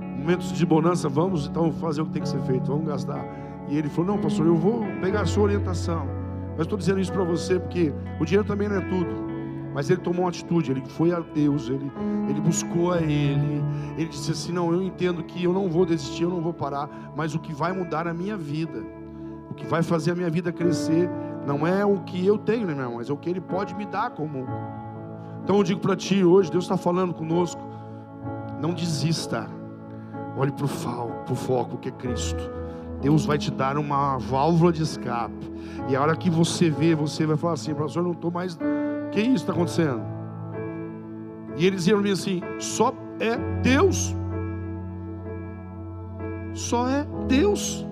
Momentos 0.00 0.52
de 0.52 0.64
bonança, 0.64 1.08
vamos 1.08 1.46
então 1.46 1.70
fazer 1.72 2.00
o 2.00 2.06
que 2.06 2.12
tem 2.12 2.22
que 2.22 2.28
ser 2.28 2.40
feito, 2.42 2.66
vamos 2.66 2.86
gastar. 2.86 3.24
E 3.68 3.76
ele 3.76 3.88
falou: 3.88 4.16
Não, 4.16 4.22
pastor, 4.22 4.46
eu 4.46 4.56
vou 4.56 4.84
pegar 5.00 5.22
a 5.22 5.26
sua 5.26 5.44
orientação. 5.44 6.06
Mas 6.56 6.62
estou 6.62 6.78
dizendo 6.78 7.00
isso 7.00 7.12
para 7.12 7.24
você 7.24 7.58
porque 7.58 7.92
o 8.20 8.24
dinheiro 8.24 8.46
também 8.46 8.68
não 8.68 8.76
é 8.76 8.80
tudo. 8.80 9.24
Mas 9.74 9.90
ele 9.90 10.00
tomou 10.00 10.22
uma 10.22 10.28
atitude, 10.28 10.70
ele 10.70 10.82
foi 10.86 11.12
a 11.12 11.18
Deus, 11.18 11.68
ele, 11.68 11.90
ele 12.28 12.40
buscou 12.40 12.92
a 12.92 13.00
Ele. 13.00 13.60
Ele 13.98 14.08
disse 14.08 14.30
assim: 14.30 14.52
Não, 14.52 14.72
eu 14.72 14.82
entendo 14.82 15.22
que 15.24 15.42
eu 15.44 15.52
não 15.52 15.68
vou 15.68 15.84
desistir, 15.84 16.22
eu 16.22 16.30
não 16.30 16.40
vou 16.40 16.54
parar. 16.54 17.12
Mas 17.16 17.34
o 17.34 17.40
que 17.40 17.52
vai 17.52 17.72
mudar 17.72 18.06
a 18.06 18.14
minha 18.14 18.36
vida, 18.36 18.84
o 19.50 19.54
que 19.54 19.66
vai 19.66 19.82
fazer 19.82 20.12
a 20.12 20.14
minha 20.14 20.30
vida 20.30 20.52
crescer, 20.52 21.10
não 21.46 21.66
é 21.66 21.84
o 21.84 21.98
que 22.00 22.24
eu 22.24 22.38
tenho, 22.38 22.66
né, 22.66 22.74
meu 22.74 22.84
irmão? 22.84 22.98
Mas 22.98 23.10
é 23.10 23.12
o 23.12 23.16
que 23.16 23.28
Ele 23.28 23.40
pode 23.40 23.74
me 23.74 23.84
dar 23.84 24.10
como. 24.10 24.46
Então 25.42 25.56
eu 25.56 25.62
digo 25.62 25.80
para 25.80 25.94
ti 25.94 26.24
hoje: 26.24 26.50
Deus 26.50 26.64
está 26.64 26.76
falando 26.76 27.12
conosco. 27.12 27.60
Não 28.60 28.72
desista. 28.72 29.46
Olhe 30.36 30.50
para 30.52 30.64
o 30.64 31.36
foco 31.36 31.76
que 31.78 31.88
é 31.88 31.92
Cristo. 31.92 32.50
Deus 33.00 33.26
vai 33.26 33.36
te 33.36 33.50
dar 33.50 33.76
uma 33.76 34.16
válvula 34.16 34.72
de 34.72 34.82
escape. 34.82 35.52
E 35.88 35.94
a 35.94 36.00
hora 36.00 36.16
que 36.16 36.30
você 36.30 36.70
vê, 36.70 36.94
você 36.94 37.26
vai 37.26 37.36
falar 37.36 37.54
assim, 37.54 37.74
professor, 37.74 38.02
não 38.02 38.12
estou 38.12 38.30
mais. 38.30 38.58
Que 39.12 39.20
isso 39.20 39.34
está 39.36 39.52
acontecendo? 39.52 40.02
E 41.56 41.66
eles 41.66 41.86
iam 41.86 42.00
assim: 42.00 42.40
só 42.58 42.92
é 43.20 43.36
Deus. 43.62 44.16
Só 46.54 46.88
é 46.88 47.06
Deus. 47.28 47.86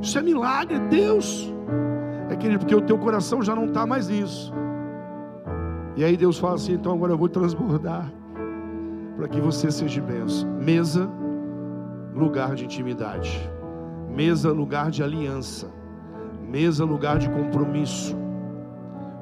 Isso 0.00 0.18
é 0.18 0.22
milagre, 0.22 0.76
é 0.76 0.80
Deus. 0.88 1.52
Querido, 2.38 2.60
porque 2.60 2.74
o 2.74 2.80
teu 2.80 2.98
coração 2.98 3.42
já 3.42 3.54
não 3.54 3.66
está 3.66 3.86
mais 3.86 4.08
nisso. 4.08 4.52
E 5.96 6.04
aí 6.04 6.16
Deus 6.16 6.38
fala 6.38 6.54
assim: 6.54 6.74
então 6.74 6.92
agora 6.92 7.12
eu 7.12 7.18
vou 7.18 7.28
transbordar 7.28 8.12
para 9.16 9.26
que 9.26 9.40
você 9.40 9.70
seja 9.70 10.00
benção. 10.00 10.48
Mesa, 10.60 11.10
lugar 12.14 12.54
de 12.54 12.64
intimidade. 12.64 13.50
Mesa, 14.08 14.52
lugar 14.52 14.90
de 14.90 15.02
aliança. 15.02 15.68
Mesa, 16.48 16.84
lugar 16.84 17.18
de 17.18 17.28
compromisso. 17.28 18.16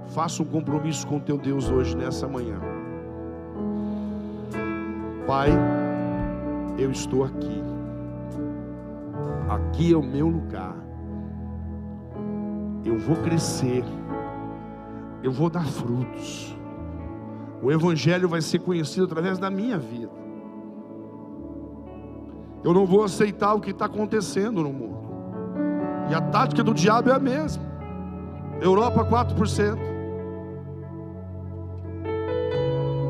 Faça 0.09 0.43
um 0.43 0.47
compromisso 0.47 1.07
com 1.07 1.19
teu 1.19 1.39
Deus 1.39 1.71
hoje, 1.71 1.97
nessa 1.97 2.29
manhã. 2.29 2.61
Pai, 5.27 5.51
eu 6.79 6.91
estou 6.91 7.25
aqui. 7.25 7.63
Aqui 9.49 9.93
é 9.93 9.97
o 9.97 10.03
meu 10.03 10.29
lugar. 10.29 10.86
Eu 12.87 12.99
vou 12.99 13.17
crescer. 13.17 13.85
Eu 15.23 15.33
vou 15.33 15.51
dar 15.51 15.67
frutos. 15.67 16.57
O 17.61 17.73
Evangelho 17.73 18.29
vai 18.29 18.41
ser 18.41 18.61
conhecido 18.61 19.07
através 19.07 19.39
da 19.39 19.51
minha 19.51 19.77
vida. 19.77 20.13
Eu 22.63 22.73
não 22.73 22.87
vou 22.87 23.03
aceitar 23.03 23.55
o 23.55 23.61
que 23.61 23.71
está 23.71 23.87
acontecendo 23.87 24.63
no 24.63 24.73
mundo. 24.73 25.07
E 26.09 26.15
a 26.15 26.21
tática 26.21 26.63
do 26.63 26.73
diabo 26.73 27.11
é 27.11 27.15
a 27.15 27.19
mesma. 27.19 27.65
Europa 28.61 29.05
4%. 29.05 29.79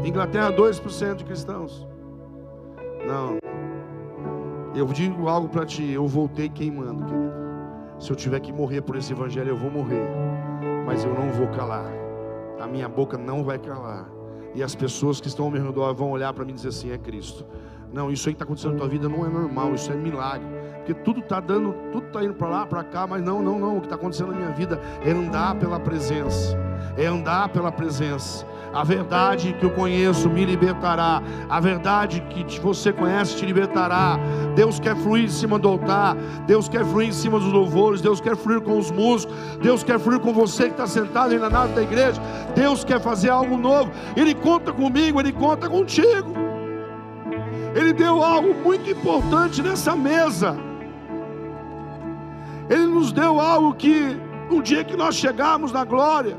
Inglaterra 0.04 0.52
2% 0.52 1.16
de 1.16 1.24
cristãos. 1.24 1.86
Não. 3.06 3.38
Eu 4.74 4.86
digo 4.86 5.28
algo 5.28 5.48
para 5.48 5.64
ti, 5.64 5.90
eu 5.90 6.06
voltei 6.06 6.48
queimando, 6.48 7.04
querido. 7.04 7.25
Se 7.98 8.10
eu 8.10 8.16
tiver 8.16 8.40
que 8.40 8.52
morrer 8.52 8.82
por 8.82 8.96
esse 8.96 9.12
evangelho, 9.12 9.50
eu 9.50 9.56
vou 9.56 9.70
morrer. 9.70 10.06
Mas 10.84 11.04
eu 11.04 11.14
não 11.14 11.30
vou 11.30 11.48
calar. 11.48 11.90
A 12.60 12.66
minha 12.66 12.88
boca 12.88 13.16
não 13.16 13.42
vai 13.42 13.58
calar. 13.58 14.08
E 14.54 14.62
as 14.62 14.74
pessoas 14.74 15.20
que 15.20 15.28
estão 15.28 15.46
ao 15.46 15.50
meu 15.50 15.62
redor 15.62 15.94
vão 15.94 16.10
olhar 16.10 16.32
para 16.32 16.44
mim 16.44 16.52
e 16.52 16.54
dizer 16.54 16.68
assim: 16.68 16.90
é 16.90 16.98
Cristo. 16.98 17.44
Não, 17.92 18.10
isso 18.10 18.28
aí 18.28 18.34
que 18.34 18.36
está 18.36 18.44
acontecendo 18.44 18.72
na 18.72 18.78
tua 18.78 18.88
vida 18.88 19.08
não 19.08 19.24
é 19.24 19.28
normal, 19.28 19.74
isso 19.74 19.90
é 19.92 19.94
milagre. 19.94 20.46
Porque 20.78 20.94
tudo 20.94 21.20
está 21.20 21.40
dando, 21.40 21.74
tudo 21.92 22.06
está 22.06 22.22
indo 22.22 22.34
para 22.34 22.48
lá, 22.48 22.66
para 22.66 22.84
cá, 22.84 23.06
mas 23.06 23.22
não, 23.22 23.42
não, 23.42 23.58
não. 23.58 23.76
O 23.78 23.80
que 23.80 23.86
está 23.86 23.96
acontecendo 23.96 24.32
na 24.32 24.38
minha 24.38 24.50
vida 24.50 24.80
é 25.04 25.10
andar 25.10 25.54
pela 25.56 25.80
presença. 25.80 26.56
É 26.96 27.06
andar 27.06 27.48
pela 27.48 27.72
presença. 27.72 28.46
A 28.76 28.84
verdade 28.84 29.56
que 29.58 29.64
eu 29.64 29.70
conheço 29.70 30.28
me 30.28 30.44
libertará. 30.44 31.22
A 31.48 31.58
verdade 31.60 32.22
que 32.28 32.60
você 32.60 32.92
conhece 32.92 33.34
te 33.34 33.46
libertará. 33.46 34.18
Deus 34.54 34.78
quer 34.78 34.94
fluir 34.94 35.24
em 35.24 35.28
cima 35.28 35.58
do 35.58 35.66
altar. 35.66 36.14
Deus 36.46 36.68
quer 36.68 36.84
fluir 36.84 37.08
em 37.08 37.12
cima 37.12 37.38
dos 37.38 37.50
louvores. 37.50 38.02
Deus 38.02 38.20
quer 38.20 38.36
fluir 38.36 38.60
com 38.60 38.78
os 38.78 38.90
músicos. 38.90 39.34
Deus 39.62 39.82
quer 39.82 39.98
fluir 39.98 40.20
com 40.20 40.30
você 40.30 40.64
que 40.64 40.72
está 40.72 40.86
sentado 40.86 41.32
aí 41.32 41.38
na 41.38 41.48
nave 41.48 41.72
da 41.72 41.82
igreja. 41.82 42.20
Deus 42.54 42.84
quer 42.84 43.00
fazer 43.00 43.30
algo 43.30 43.56
novo. 43.56 43.90
Ele 44.14 44.34
conta 44.34 44.70
comigo, 44.74 45.18
Ele 45.18 45.32
conta 45.32 45.70
contigo. 45.70 46.34
Ele 47.74 47.94
deu 47.94 48.22
algo 48.22 48.52
muito 48.62 48.90
importante 48.90 49.62
nessa 49.62 49.96
mesa. 49.96 50.54
Ele 52.68 52.86
nos 52.86 53.10
deu 53.10 53.40
algo 53.40 53.72
que 53.72 54.18
um 54.50 54.60
dia 54.60 54.84
que 54.84 54.96
nós 54.96 55.14
chegarmos 55.14 55.72
na 55.72 55.82
glória, 55.82 56.36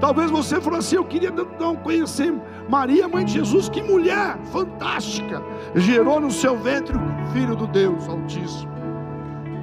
talvez 0.00 0.30
você 0.30 0.60
falou 0.60 0.78
assim: 0.78 0.96
Eu 0.96 1.04
queria 1.04 1.30
não 1.58 1.76
conhecer 1.76 2.32
Maria, 2.68 3.06
mãe 3.06 3.24
de 3.24 3.32
Jesus, 3.32 3.68
que 3.68 3.82
mulher 3.82 4.38
fantástica, 4.52 5.42
gerou 5.74 6.20
no 6.20 6.30
seu 6.30 6.56
ventre 6.56 6.96
o 6.96 7.32
filho 7.32 7.54
do 7.54 7.66
Deus 7.66 8.08
Altíssimo. 8.08 8.70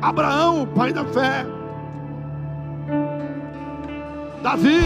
Abraão, 0.02 0.64
o 0.64 0.68
pai 0.68 0.94
da 0.94 1.04
fé, 1.06 1.46
Davi, 4.44 4.82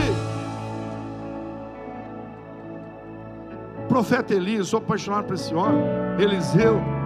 profeta 3.89 4.33
Elias, 4.33 4.69
sou 4.69 4.79
apaixonado 4.79 5.25
por 5.25 5.35
esse 5.35 5.53
homem, 5.53 5.83
Eliseu. 6.17 7.00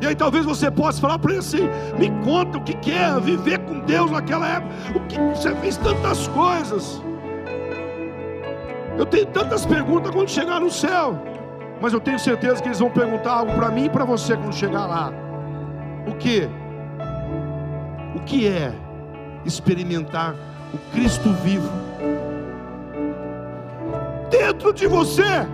E 0.00 0.06
aí 0.06 0.14
talvez 0.14 0.46
você 0.46 0.70
possa 0.70 1.00
falar 1.00 1.18
para 1.18 1.32
ele 1.32 1.40
assim: 1.40 1.68
me 1.98 2.10
conta 2.24 2.58
o 2.58 2.62
que, 2.62 2.74
que 2.74 2.92
é 2.92 3.18
viver 3.20 3.58
com 3.60 3.80
Deus 3.80 4.10
naquela 4.10 4.48
época. 4.48 4.74
O 4.94 5.00
que 5.06 5.18
você 5.18 5.54
fez 5.56 5.76
tantas 5.76 6.26
coisas. 6.28 7.02
Eu 8.96 9.06
tenho 9.06 9.26
tantas 9.26 9.64
perguntas 9.64 10.10
quando 10.10 10.28
chegar 10.28 10.60
no 10.60 10.70
céu. 10.70 11.18
Mas 11.80 11.92
eu 11.92 12.00
tenho 12.00 12.18
certeza 12.18 12.60
que 12.60 12.68
eles 12.68 12.78
vão 12.78 12.90
perguntar 12.90 13.32
algo 13.32 13.54
para 13.54 13.70
mim 13.70 13.86
e 13.86 13.90
para 13.90 14.04
você 14.04 14.36
quando 14.36 14.54
chegar 14.54 14.86
lá. 14.86 15.12
O 16.06 16.14
que? 16.14 16.48
O 18.14 18.20
que 18.20 18.46
é 18.46 18.72
experimentar 19.44 20.34
o 20.74 20.78
Cristo 20.92 21.32
vivo 21.42 21.70
dentro 24.30 24.72
de 24.72 24.86
você? 24.86 25.46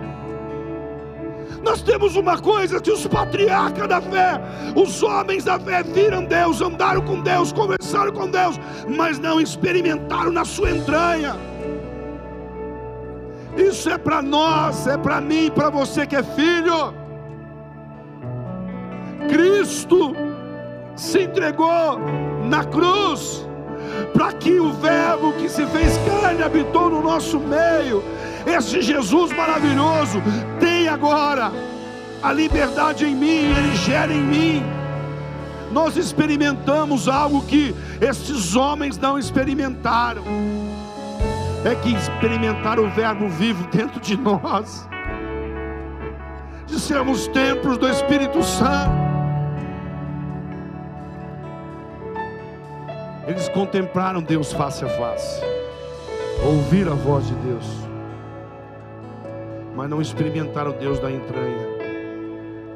Nós 1.63 1.81
temos 1.81 2.15
uma 2.15 2.37
coisa 2.37 2.79
que 2.79 2.91
os 2.91 3.05
patriarcas 3.07 3.87
da 3.87 4.01
fé, 4.01 4.39
os 4.75 5.01
homens 5.03 5.43
da 5.43 5.59
fé, 5.59 5.83
viram 5.83 6.23
Deus, 6.23 6.61
andaram 6.61 7.01
com 7.01 7.21
Deus, 7.21 7.51
conversaram 7.51 8.11
com 8.11 8.29
Deus, 8.29 8.59
mas 8.87 9.19
não 9.19 9.41
experimentaram 9.41 10.31
na 10.31 10.45
sua 10.45 10.71
entranha. 10.71 11.35
Isso 13.57 13.89
é 13.89 13.97
para 13.97 14.21
nós, 14.21 14.85
é 14.85 14.97
para 14.97 15.19
mim, 15.19 15.51
para 15.53 15.69
você 15.69 16.05
que 16.05 16.15
é 16.15 16.23
filho. 16.23 16.93
Cristo 19.27 20.15
se 20.95 21.23
entregou 21.23 21.99
na 22.43 22.63
cruz 22.63 23.47
para 24.13 24.31
que 24.33 24.59
o 24.59 24.71
Verbo 24.73 25.33
que 25.33 25.49
se 25.49 25.65
fez 25.67 25.97
carne 25.97 26.43
habitou 26.43 26.89
no 26.89 27.01
nosso 27.01 27.39
meio. 27.39 28.03
Esse 28.47 28.81
Jesus 28.81 29.33
maravilhoso 29.33 30.21
tem 30.59 30.87
agora 30.87 31.51
a 32.23 32.31
liberdade 32.31 33.05
em 33.05 33.13
mim, 33.13 33.51
ele 33.51 33.75
gera 33.75 34.13
em 34.13 34.23
mim. 34.23 34.63
Nós 35.71 35.97
experimentamos 35.97 37.09
algo 37.09 37.43
que 37.43 37.75
esses 37.99 38.55
homens 38.55 38.97
não 38.97 39.19
experimentaram. 39.19 40.23
É 41.65 41.75
que 41.75 41.93
experimentaram 41.93 42.85
o 42.85 42.89
Verbo 42.89 43.27
vivo 43.27 43.67
dentro 43.67 43.99
de 43.99 44.15
nós, 44.15 44.87
de 46.65 46.79
sermos 46.79 47.27
templos 47.27 47.77
do 47.77 47.89
Espírito 47.89 48.41
Santo. 48.41 49.07
Eles 53.27 53.49
contemplaram 53.49 54.21
Deus 54.21 54.53
face 54.53 54.85
a 54.85 54.87
face, 54.87 55.41
ouviram 56.45 56.93
a 56.93 56.95
voz 56.95 57.27
de 57.27 57.33
Deus, 57.35 57.86
mas 59.77 59.87
não 59.87 60.01
experimentaram 60.01 60.71
Deus 60.71 60.99
da 60.99 61.11
entranha. 61.11 61.77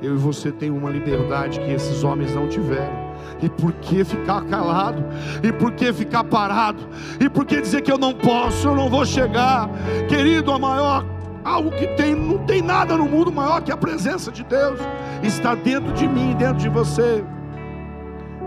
Eu 0.03 0.13
e 0.13 0.17
você 0.17 0.51
tem 0.51 0.69
uma 0.69 0.89
liberdade 0.91 1.59
que 1.59 1.71
esses 1.71 2.03
homens 2.03 2.33
não 2.35 2.47
tiveram. 2.47 3.11
E 3.41 3.49
por 3.49 3.73
que 3.73 4.03
ficar 4.03 4.43
calado? 4.45 5.03
E 5.41 5.51
por 5.51 5.71
que 5.71 5.91
ficar 5.91 6.23
parado? 6.23 6.87
E 7.19 7.27
por 7.27 7.43
que 7.43 7.59
dizer 7.59 7.81
que 7.81 7.91
eu 7.91 7.97
não 7.97 8.13
posso, 8.13 8.67
eu 8.67 8.75
não 8.75 8.87
vou 8.87 9.03
chegar? 9.03 9.67
Querido, 10.07 10.51
a 10.51 10.59
maior 10.59 11.03
algo 11.43 11.71
que 11.71 11.87
tem, 11.95 12.13
não 12.13 12.37
tem 12.45 12.61
nada 12.61 12.95
no 12.95 13.05
mundo 13.05 13.31
maior 13.31 13.63
que 13.63 13.71
a 13.71 13.77
presença 13.77 14.31
de 14.31 14.43
Deus 14.43 14.79
está 15.23 15.55
dentro 15.55 15.91
de 15.93 16.07
mim, 16.07 16.35
dentro 16.35 16.57
de 16.57 16.69
você. 16.69 17.23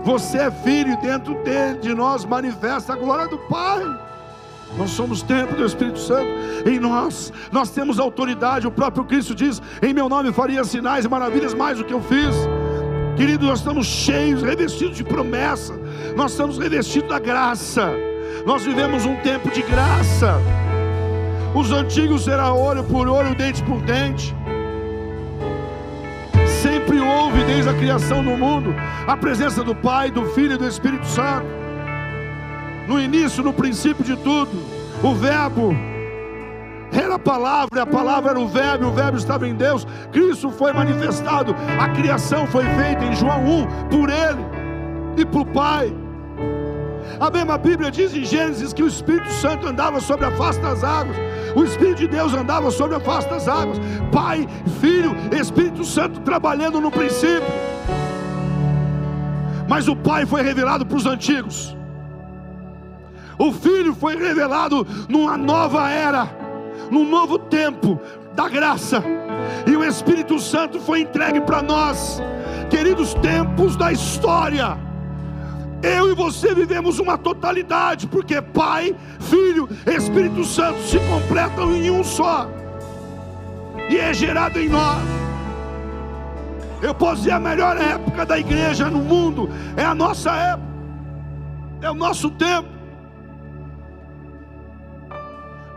Você 0.05 0.37
é 0.37 0.51
filho 0.51 0.97
dentro 1.01 1.33
dele, 1.43 1.79
de 1.79 1.93
nós 1.93 2.23
manifesta 2.23 2.93
a 2.93 2.95
glória 2.95 3.27
do 3.27 3.37
Pai. 3.37 3.83
Nós 4.77 4.91
somos 4.91 5.21
templo 5.21 5.55
do 5.55 5.65
Espírito 5.65 5.99
Santo 5.99 6.29
em 6.65 6.79
nós. 6.79 7.31
Nós 7.51 7.69
temos 7.69 7.99
autoridade. 7.99 8.67
O 8.67 8.71
próprio 8.71 9.05
Cristo 9.05 9.33
diz: 9.33 9.61
Em 9.81 9.93
meu 9.93 10.09
nome 10.09 10.33
faria 10.33 10.63
sinais 10.63 11.05
e 11.05 11.09
maravilhas 11.09 11.53
mais 11.53 11.77
do 11.77 11.83
que 11.83 11.93
eu 11.93 12.01
fiz. 12.01 12.35
Querido, 13.15 13.45
nós 13.45 13.59
estamos 13.59 13.87
cheios, 13.87 14.41
revestidos 14.41 14.97
de 14.97 15.03
promessa. 15.03 15.73
Nós 16.15 16.31
estamos 16.31 16.57
revestidos 16.57 17.09
da 17.09 17.19
graça. 17.19 17.93
Nós 18.45 18.63
vivemos 18.63 19.05
um 19.05 19.15
tempo 19.17 19.49
de 19.49 19.61
graça. 19.61 20.39
Os 21.55 21.71
antigos 21.71 22.25
será 22.25 22.53
olho 22.53 22.83
por 22.83 23.07
olho, 23.07 23.33
dente 23.33 23.63
por 23.63 23.81
dente 23.81 24.35
sempre 26.65 26.99
houve 26.99 27.43
desde 27.43 27.69
a 27.69 27.73
criação 27.73 28.23
do 28.23 28.31
mundo 28.31 28.73
a 29.07 29.15
presença 29.15 29.63
do 29.63 29.75
Pai, 29.75 30.09
do 30.09 30.25
Filho 30.33 30.53
e 30.53 30.57
do 30.57 30.67
Espírito 30.67 31.05
Santo. 31.05 31.64
No 32.87 32.99
início, 32.99 33.43
no 33.43 33.53
princípio 33.53 34.03
de 34.03 34.15
tudo, 34.17 34.51
o 35.03 35.13
Verbo 35.13 35.75
era 36.91 37.15
a 37.15 37.19
palavra, 37.19 37.81
a 37.81 37.85
palavra 37.85 38.31
era 38.31 38.39
o 38.39 38.47
Verbo, 38.47 38.87
o 38.87 38.91
Verbo 38.91 39.17
estava 39.17 39.47
em 39.47 39.55
Deus. 39.55 39.85
Cristo 40.11 40.49
foi 40.49 40.71
manifestado, 40.71 41.55
a 41.79 41.89
criação 41.89 42.47
foi 42.47 42.63
feita 42.63 43.03
em 43.03 43.15
João 43.15 43.43
1 43.43 43.89
por 43.89 44.09
Ele 44.09 44.45
e 45.17 45.25
por 45.25 45.45
Pai. 45.47 45.93
A 47.19 47.29
mesma 47.29 47.57
Bíblia 47.57 47.91
diz 47.91 48.13
em 48.13 48.23
Gênesis 48.23 48.73
que 48.73 48.83
o 48.83 48.87
Espírito 48.87 49.31
Santo 49.33 49.67
andava 49.67 49.99
sobre 49.99 50.25
a 50.25 50.31
face 50.31 50.59
das 50.59 50.83
águas. 50.83 51.15
O 51.55 51.63
Espírito 51.63 51.99
de 51.99 52.07
Deus 52.07 52.33
andava 52.33 52.69
sobre 52.71 52.95
a 52.95 52.99
face 52.99 53.29
das 53.29 53.47
águas. 53.47 53.79
Pai, 54.11 54.47
Filho, 54.79 55.15
Espírito 55.31 55.83
Santo 55.83 56.19
trabalhando 56.21 56.79
no 56.79 56.91
princípio. 56.91 57.43
Mas 59.67 59.87
o 59.87 59.95
Pai 59.95 60.25
foi 60.25 60.41
revelado 60.41 60.85
para 60.85 60.97
os 60.97 61.05
antigos. 61.05 61.74
O 63.37 63.51
Filho 63.51 63.93
foi 63.93 64.15
revelado 64.15 64.85
numa 65.09 65.37
nova 65.37 65.89
era, 65.89 66.29
num 66.89 67.07
novo 67.07 67.37
tempo 67.37 67.99
da 68.33 68.47
graça. 68.47 69.03
E 69.67 69.75
o 69.75 69.83
Espírito 69.83 70.39
Santo 70.39 70.79
foi 70.79 71.01
entregue 71.01 71.41
para 71.41 71.61
nós, 71.61 72.21
queridos 72.69 73.13
tempos 73.15 73.75
da 73.75 73.91
história. 73.91 74.77
Eu 75.81 76.11
e 76.11 76.15
você 76.15 76.53
vivemos 76.53 76.99
uma 76.99 77.17
totalidade, 77.17 78.07
porque 78.07 78.41
Pai, 78.41 78.95
Filho, 79.19 79.69
Espírito 79.85 80.43
Santo 80.43 80.79
se 80.81 80.97
completam 80.99 81.75
em 81.75 81.91
um 81.91 82.03
só, 82.03 82.49
e 83.89 83.97
é 83.97 84.13
gerado 84.13 84.59
em 84.59 84.69
nós. 84.69 85.03
Eu 86.81 86.93
posso 86.93 87.17
dizer 87.17 87.31
a 87.31 87.39
melhor 87.39 87.77
época 87.77 88.25
da 88.25 88.37
igreja 88.37 88.89
no 88.89 88.99
mundo 88.99 89.49
é 89.75 89.83
a 89.83 89.95
nossa 89.95 90.31
época, 90.31 90.67
é 91.81 91.89
o 91.89 91.95
nosso 91.95 92.29
tempo, 92.31 92.67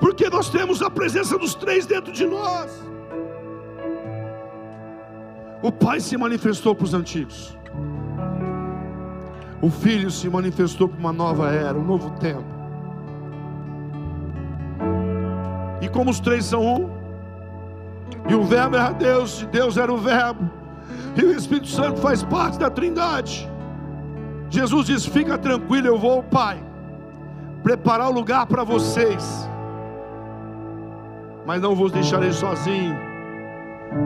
porque 0.00 0.28
nós 0.28 0.48
temos 0.48 0.82
a 0.82 0.90
presença 0.90 1.36
dos 1.38 1.54
três 1.54 1.86
dentro 1.86 2.12
de 2.12 2.26
nós. 2.26 2.70
O 5.62 5.72
Pai 5.72 6.00
se 6.00 6.16
manifestou 6.16 6.74
para 6.74 6.84
os 6.84 6.94
antigos 6.94 7.58
o 9.60 9.70
Filho 9.70 10.10
se 10.10 10.28
manifestou 10.28 10.88
para 10.88 10.98
uma 10.98 11.12
nova 11.12 11.50
era, 11.50 11.76
um 11.76 11.84
novo 11.84 12.10
tempo. 12.18 12.44
E 15.80 15.88
como 15.88 16.10
os 16.10 16.20
três 16.20 16.44
são 16.44 16.64
um, 16.64 16.90
e 18.28 18.34
o 18.34 18.44
Verbo 18.44 18.76
era 18.76 18.92
Deus, 18.92 19.42
e 19.42 19.46
Deus 19.46 19.76
era 19.76 19.92
o 19.92 19.96
Verbo, 19.96 20.48
e 21.16 21.24
o 21.24 21.32
Espírito 21.32 21.68
Santo 21.68 22.00
faz 22.00 22.22
parte 22.22 22.58
da 22.58 22.70
Trindade. 22.70 23.48
Jesus 24.50 24.86
diz: 24.86 25.06
Fica 25.06 25.36
tranquilo, 25.36 25.88
eu 25.88 25.98
vou, 25.98 26.22
Pai, 26.22 26.62
preparar 27.62 28.08
o 28.08 28.12
lugar 28.12 28.46
para 28.46 28.62
vocês, 28.62 29.47
mas 31.48 31.60
não 31.60 31.74
vos 31.74 31.90
deixarei 31.90 32.32
sozinho. 32.32 32.96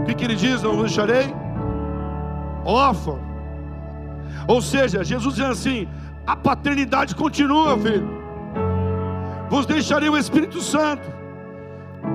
O 0.00 0.04
que, 0.04 0.14
que 0.14 0.24
ele 0.24 0.36
diz? 0.36 0.62
Não 0.62 0.74
vos 0.76 0.84
deixarei 0.84 1.34
órfão 2.64 3.32
ou 4.46 4.60
seja, 4.60 5.04
Jesus 5.04 5.34
dizendo 5.34 5.52
assim: 5.52 5.88
a 6.26 6.36
paternidade 6.36 7.14
continua, 7.14 7.78
filho. 7.78 8.08
vos 9.48 9.66
deixarei 9.66 10.08
o 10.08 10.16
Espírito 10.16 10.60
Santo. 10.60 11.10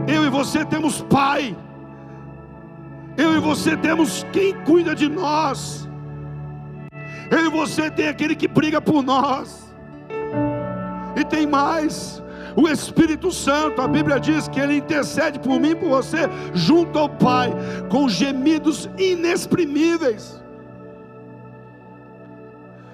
Eu 0.08 0.26
e 0.26 0.30
você 0.30 0.66
temos 0.66 1.02
Pai. 1.02 1.56
Eu 3.18 3.36
e 3.36 3.40
você 3.40 3.76
temos 3.76 4.26
quem 4.32 4.54
cuida 4.64 4.94
de 4.94 5.10
nós. 5.10 5.90
Eu 7.32 7.46
e 7.46 7.50
você 7.50 7.90
tem 7.90 8.08
aquele 8.08 8.36
que 8.36 8.48
briga 8.48 8.80
por 8.80 9.02
nós. 9.04 9.74
E 11.16 11.24
tem 11.26 11.48
mais. 11.48 12.24
O 12.58 12.68
Espírito 12.68 13.32
Santo, 13.32 13.84
a 13.84 13.88
Bíblia 13.88 14.20
diz 14.20 14.48
que 14.48 14.60
ele 14.60 14.78
intercede 14.78 15.38
por 15.38 15.60
mim, 15.60 15.76
por 15.76 15.90
você, 15.90 16.28
junto 16.56 16.98
ao 16.98 17.08
Pai, 17.08 17.54
com 17.88 18.10
gemidos 18.10 18.90
inexprimíveis. 18.98 20.44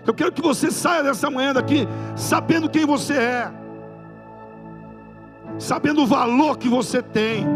Eu 0.05 0.13
quero 0.13 0.33
que 0.33 0.41
você 0.41 0.69
saia 0.69 1.01
dessa 1.01 1.29
manhã 1.29 1.53
daqui 1.53 1.87
sabendo 2.13 2.69
quem 2.69 2.85
você 2.85 3.13
é, 3.13 3.51
sabendo 5.57 6.01
o 6.01 6.07
valor 6.07 6.57
que 6.57 6.67
você 6.67 7.01
tem, 7.01 7.47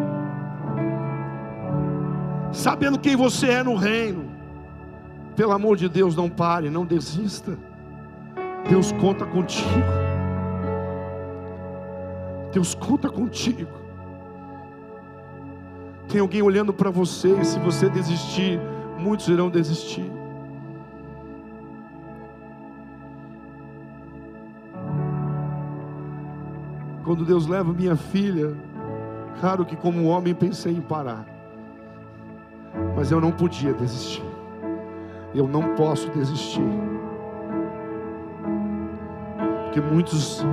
sabendo 2.53 2.97
quem 2.97 3.17
você 3.17 3.49
é 3.49 3.63
no 3.63 3.75
reino. 3.75 4.31
Pelo 5.35 5.51
amor 5.51 5.75
de 5.75 5.89
Deus, 5.89 6.15
não 6.15 6.29
pare, 6.29 6.69
não 6.69 6.85
desista. 6.85 7.59
Deus 8.69 8.93
conta 8.93 9.25
contigo. 9.25 10.06
Deus 12.51 12.73
conta 12.73 13.09
contigo. 13.09 13.71
Tem 16.07 16.21
alguém 16.21 16.41
olhando 16.41 16.73
para 16.73 16.89
você, 16.89 17.33
e 17.39 17.45
se 17.45 17.59
você 17.59 17.89
desistir, 17.89 18.59
muitos 18.97 19.27
irão 19.27 19.49
desistir. 19.49 20.09
Quando 27.03 27.23
Deus 27.23 27.47
leva 27.47 27.71
minha 27.71 27.95
filha, 27.95 28.53
claro 29.39 29.65
que 29.65 29.75
como 29.75 30.05
homem 30.07 30.33
pensei 30.33 30.73
em 30.73 30.81
parar, 30.81 31.25
mas 32.95 33.11
eu 33.11 33.21
não 33.21 33.31
podia 33.31 33.73
desistir, 33.73 34.25
eu 35.33 35.47
não 35.47 35.75
posso 35.75 36.09
desistir, 36.11 36.69
porque 39.63 39.79
muitos 39.79 40.43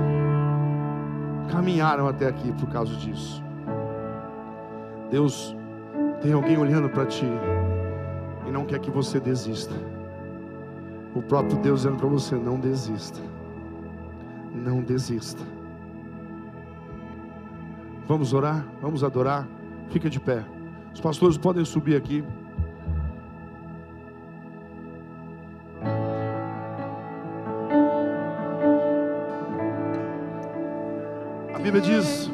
caminharam 1.51 2.07
até 2.07 2.27
aqui 2.27 2.51
por 2.53 2.69
causa 2.69 2.95
disso. 2.95 3.43
Deus 5.09 5.55
tem 6.21 6.33
alguém 6.33 6.57
olhando 6.57 6.89
para 6.89 7.05
ti 7.05 7.27
e 8.47 8.51
não 8.51 8.65
quer 8.65 8.79
que 8.79 8.91
você 8.91 9.19
desista. 9.19 9.73
O 11.13 11.21
próprio 11.21 11.57
Deus 11.59 11.81
dizendo 11.81 11.97
para 11.97 12.07
você: 12.07 12.35
não 12.35 12.59
desista, 12.59 13.19
não 14.53 14.81
desista. 14.81 15.41
Vamos 18.07 18.33
orar, 18.33 18.65
vamos 18.81 19.03
adorar. 19.03 19.47
Fica 19.89 20.09
de 20.09 20.19
pé. 20.19 20.43
Os 20.93 21.01
pastores 21.01 21.37
podem 21.37 21.65
subir 21.65 21.95
aqui. 21.95 22.23
Bíblia 31.75 31.99
diz: 31.99 32.31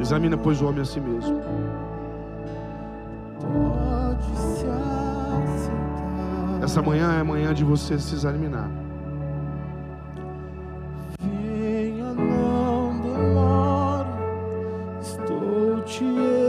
Examina, 0.00 0.38
pois, 0.38 0.62
o 0.62 0.66
homem 0.66 0.80
a 0.80 0.84
si 0.86 0.98
mesmo. 0.98 1.42
Essa 6.62 6.80
manhã 6.80 7.12
é 7.20 7.22
manhã 7.22 7.52
de 7.52 7.64
você 7.64 7.98
se 7.98 8.14
examinar. 8.14 8.70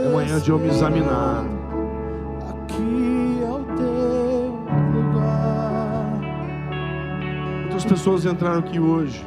É 0.04 0.12
manhã 0.14 0.40
de 0.40 0.50
eu 0.50 0.58
me 0.58 0.68
examinar. 0.68 1.55
Pessoas 7.86 8.24
entraram 8.24 8.58
aqui 8.58 8.80
hoje, 8.80 9.24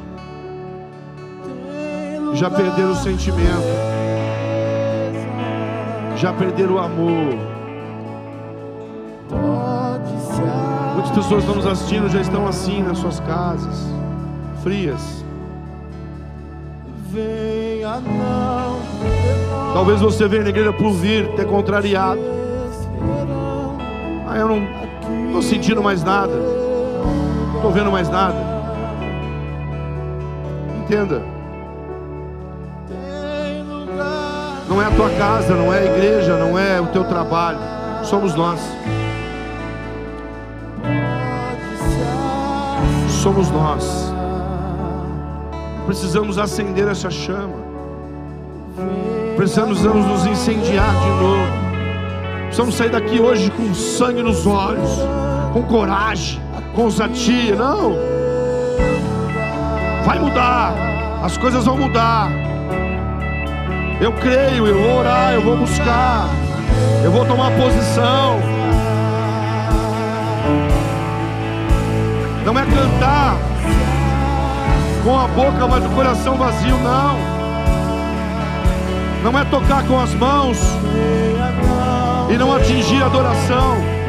já 2.34 2.50
perderam 2.50 2.92
o 2.92 2.96
sentimento, 2.96 3.64
já 6.16 6.32
perderam 6.32 6.74
o 6.74 6.78
amor. 6.78 7.38
Muitas 10.94 11.10
pessoas 11.12 11.42
estão 11.42 11.56
nos 11.56 11.66
assistindo, 11.66 12.08
já 12.08 12.20
estão 12.20 12.46
assim 12.46 12.82
nas 12.82 12.98
suas 12.98 13.18
casas, 13.20 13.86
frias. 14.62 15.24
Talvez 19.72 20.00
você 20.00 20.28
venha 20.28 20.42
na 20.42 20.50
igreja 20.50 20.72
por 20.72 20.92
vir, 20.92 21.28
ter 21.34 21.46
contrariado. 21.46 22.20
Ah, 24.28 24.36
eu 24.36 24.48
não 24.48 25.26
estou 25.26 25.42
sentindo 25.42 25.82
mais 25.82 26.04
nada, 26.04 26.32
estou 27.56 27.72
vendo 27.72 27.90
mais 27.90 28.08
nada 28.08 28.49
entenda. 30.90 31.22
Não 34.68 34.82
é 34.82 34.86
a 34.86 34.90
tua 34.90 35.10
casa, 35.10 35.54
não 35.54 35.72
é 35.72 35.78
a 35.78 35.84
igreja, 35.84 36.36
não 36.36 36.58
é 36.58 36.80
o 36.80 36.86
teu 36.88 37.04
trabalho. 37.04 37.58
Somos 38.02 38.34
nós. 38.34 38.60
Somos 43.22 43.50
nós. 43.50 44.12
Precisamos 45.86 46.38
acender 46.38 46.88
essa 46.88 47.10
chama. 47.10 47.70
Precisamos 49.36 49.82
nos 49.82 50.26
incendiar 50.26 50.92
de 50.92 51.08
novo. 51.08 51.70
Precisamos 52.44 52.74
sair 52.74 52.90
daqui 52.90 53.20
hoje 53.20 53.50
com 53.50 53.72
sangue 53.74 54.22
nos 54.22 54.44
olhos, 54.44 54.90
com 55.52 55.62
coragem, 55.62 56.40
com 56.74 56.82
ousadia. 56.82 57.54
Não 57.54 58.19
vai 60.04 60.18
mudar, 60.18 60.74
as 61.22 61.36
coisas 61.36 61.64
vão 61.64 61.76
mudar. 61.76 62.28
Eu 64.00 64.12
creio, 64.12 64.66
eu 64.66 64.82
vou 64.82 64.98
orar, 64.98 65.34
eu 65.34 65.42
vou 65.42 65.56
buscar, 65.56 66.28
eu 67.04 67.12
vou 67.12 67.24
tomar 67.26 67.50
posição. 67.52 68.40
Não 72.44 72.58
é 72.58 72.64
cantar 72.64 73.36
com 75.04 75.18
a 75.18 75.28
boca, 75.28 75.66
mas 75.68 75.84
o 75.84 75.88
coração 75.90 76.36
vazio, 76.36 76.76
não. 76.78 77.18
Não 79.22 79.38
é 79.38 79.44
tocar 79.44 79.84
com 79.84 80.00
as 80.00 80.14
mãos 80.14 80.58
e 82.30 82.38
não 82.38 82.54
atingir 82.54 83.02
a 83.02 83.06
adoração. 83.06 83.99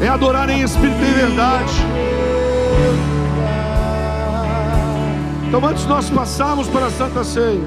É 0.00 0.08
adorar 0.08 0.50
em 0.50 0.62
espírito 0.62 1.02
e 1.02 1.12
verdade. 1.12 1.72
Então, 5.48 5.64
antes 5.64 5.82
de 5.82 5.88
nós 5.88 6.10
passarmos 6.10 6.66
para 6.68 6.86
a 6.86 6.90
Santa 6.90 7.22
Ceia, 7.22 7.64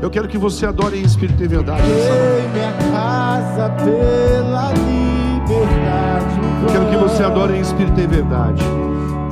eu 0.00 0.10
quero 0.10 0.28
que 0.28 0.38
você 0.38 0.66
adore 0.66 0.98
em 0.98 1.02
espírito 1.02 1.42
e 1.42 1.48
verdade. 1.48 1.82
Eu 6.62 6.68
quero 6.68 6.86
que 6.90 6.96
você 6.96 7.24
adore 7.24 7.56
em 7.56 7.60
espírito 7.60 8.00
e 8.00 8.06
verdade. 8.06 8.62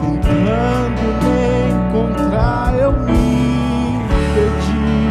Tentando 0.00 1.02
me 1.22 1.70
encontrar, 1.72 2.74
eu 2.78 2.92
me 2.92 4.00
perdi. 4.34 5.08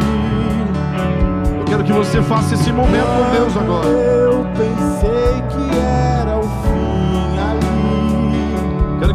Eu 1.58 1.64
quero 1.64 1.84
que 1.84 1.92
você 1.92 2.20
faça 2.22 2.54
esse 2.54 2.72
momento 2.72 3.06
com 3.06 3.30
Deus 3.38 3.56
agora. 3.56 3.86
Eu 3.86 4.44
pensei 4.56 5.42
que 5.48 5.78
era 5.78 6.15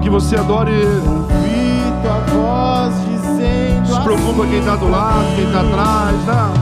que 0.01 0.09
você 0.09 0.35
adore 0.35 0.71
Ele 0.71 1.21
tua 2.01 2.19
voz 2.33 2.93
dizendo. 3.05 3.85
Se 3.85 4.01
preocupa 4.01 4.45
quem 4.47 4.59
está 4.59 4.75
do 4.75 4.89
lado, 4.89 5.25
quem 5.35 5.45
está 5.45 5.61
atrás. 5.61 6.25
Não. 6.25 6.53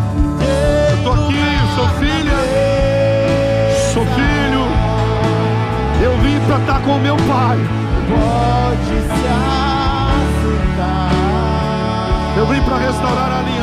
Eu 0.90 0.98
estou 0.98 1.14
aqui, 1.14 1.58
sou 1.76 1.88
filha, 2.00 2.38
sou 3.94 4.06
filho. 4.06 4.68
Eu 6.04 6.18
vim 6.20 6.40
para 6.46 6.58
estar 6.60 6.82
com 6.82 6.98
meu 7.00 7.16
pai. 7.16 7.58
Pode 8.10 8.86
se 8.86 9.28
assentar. 10.08 11.12
Eu 12.38 12.46
vim 12.48 12.62
para 12.62 12.78
restaurar 12.78 13.32
a 13.32 13.40
aliança. 13.40 13.59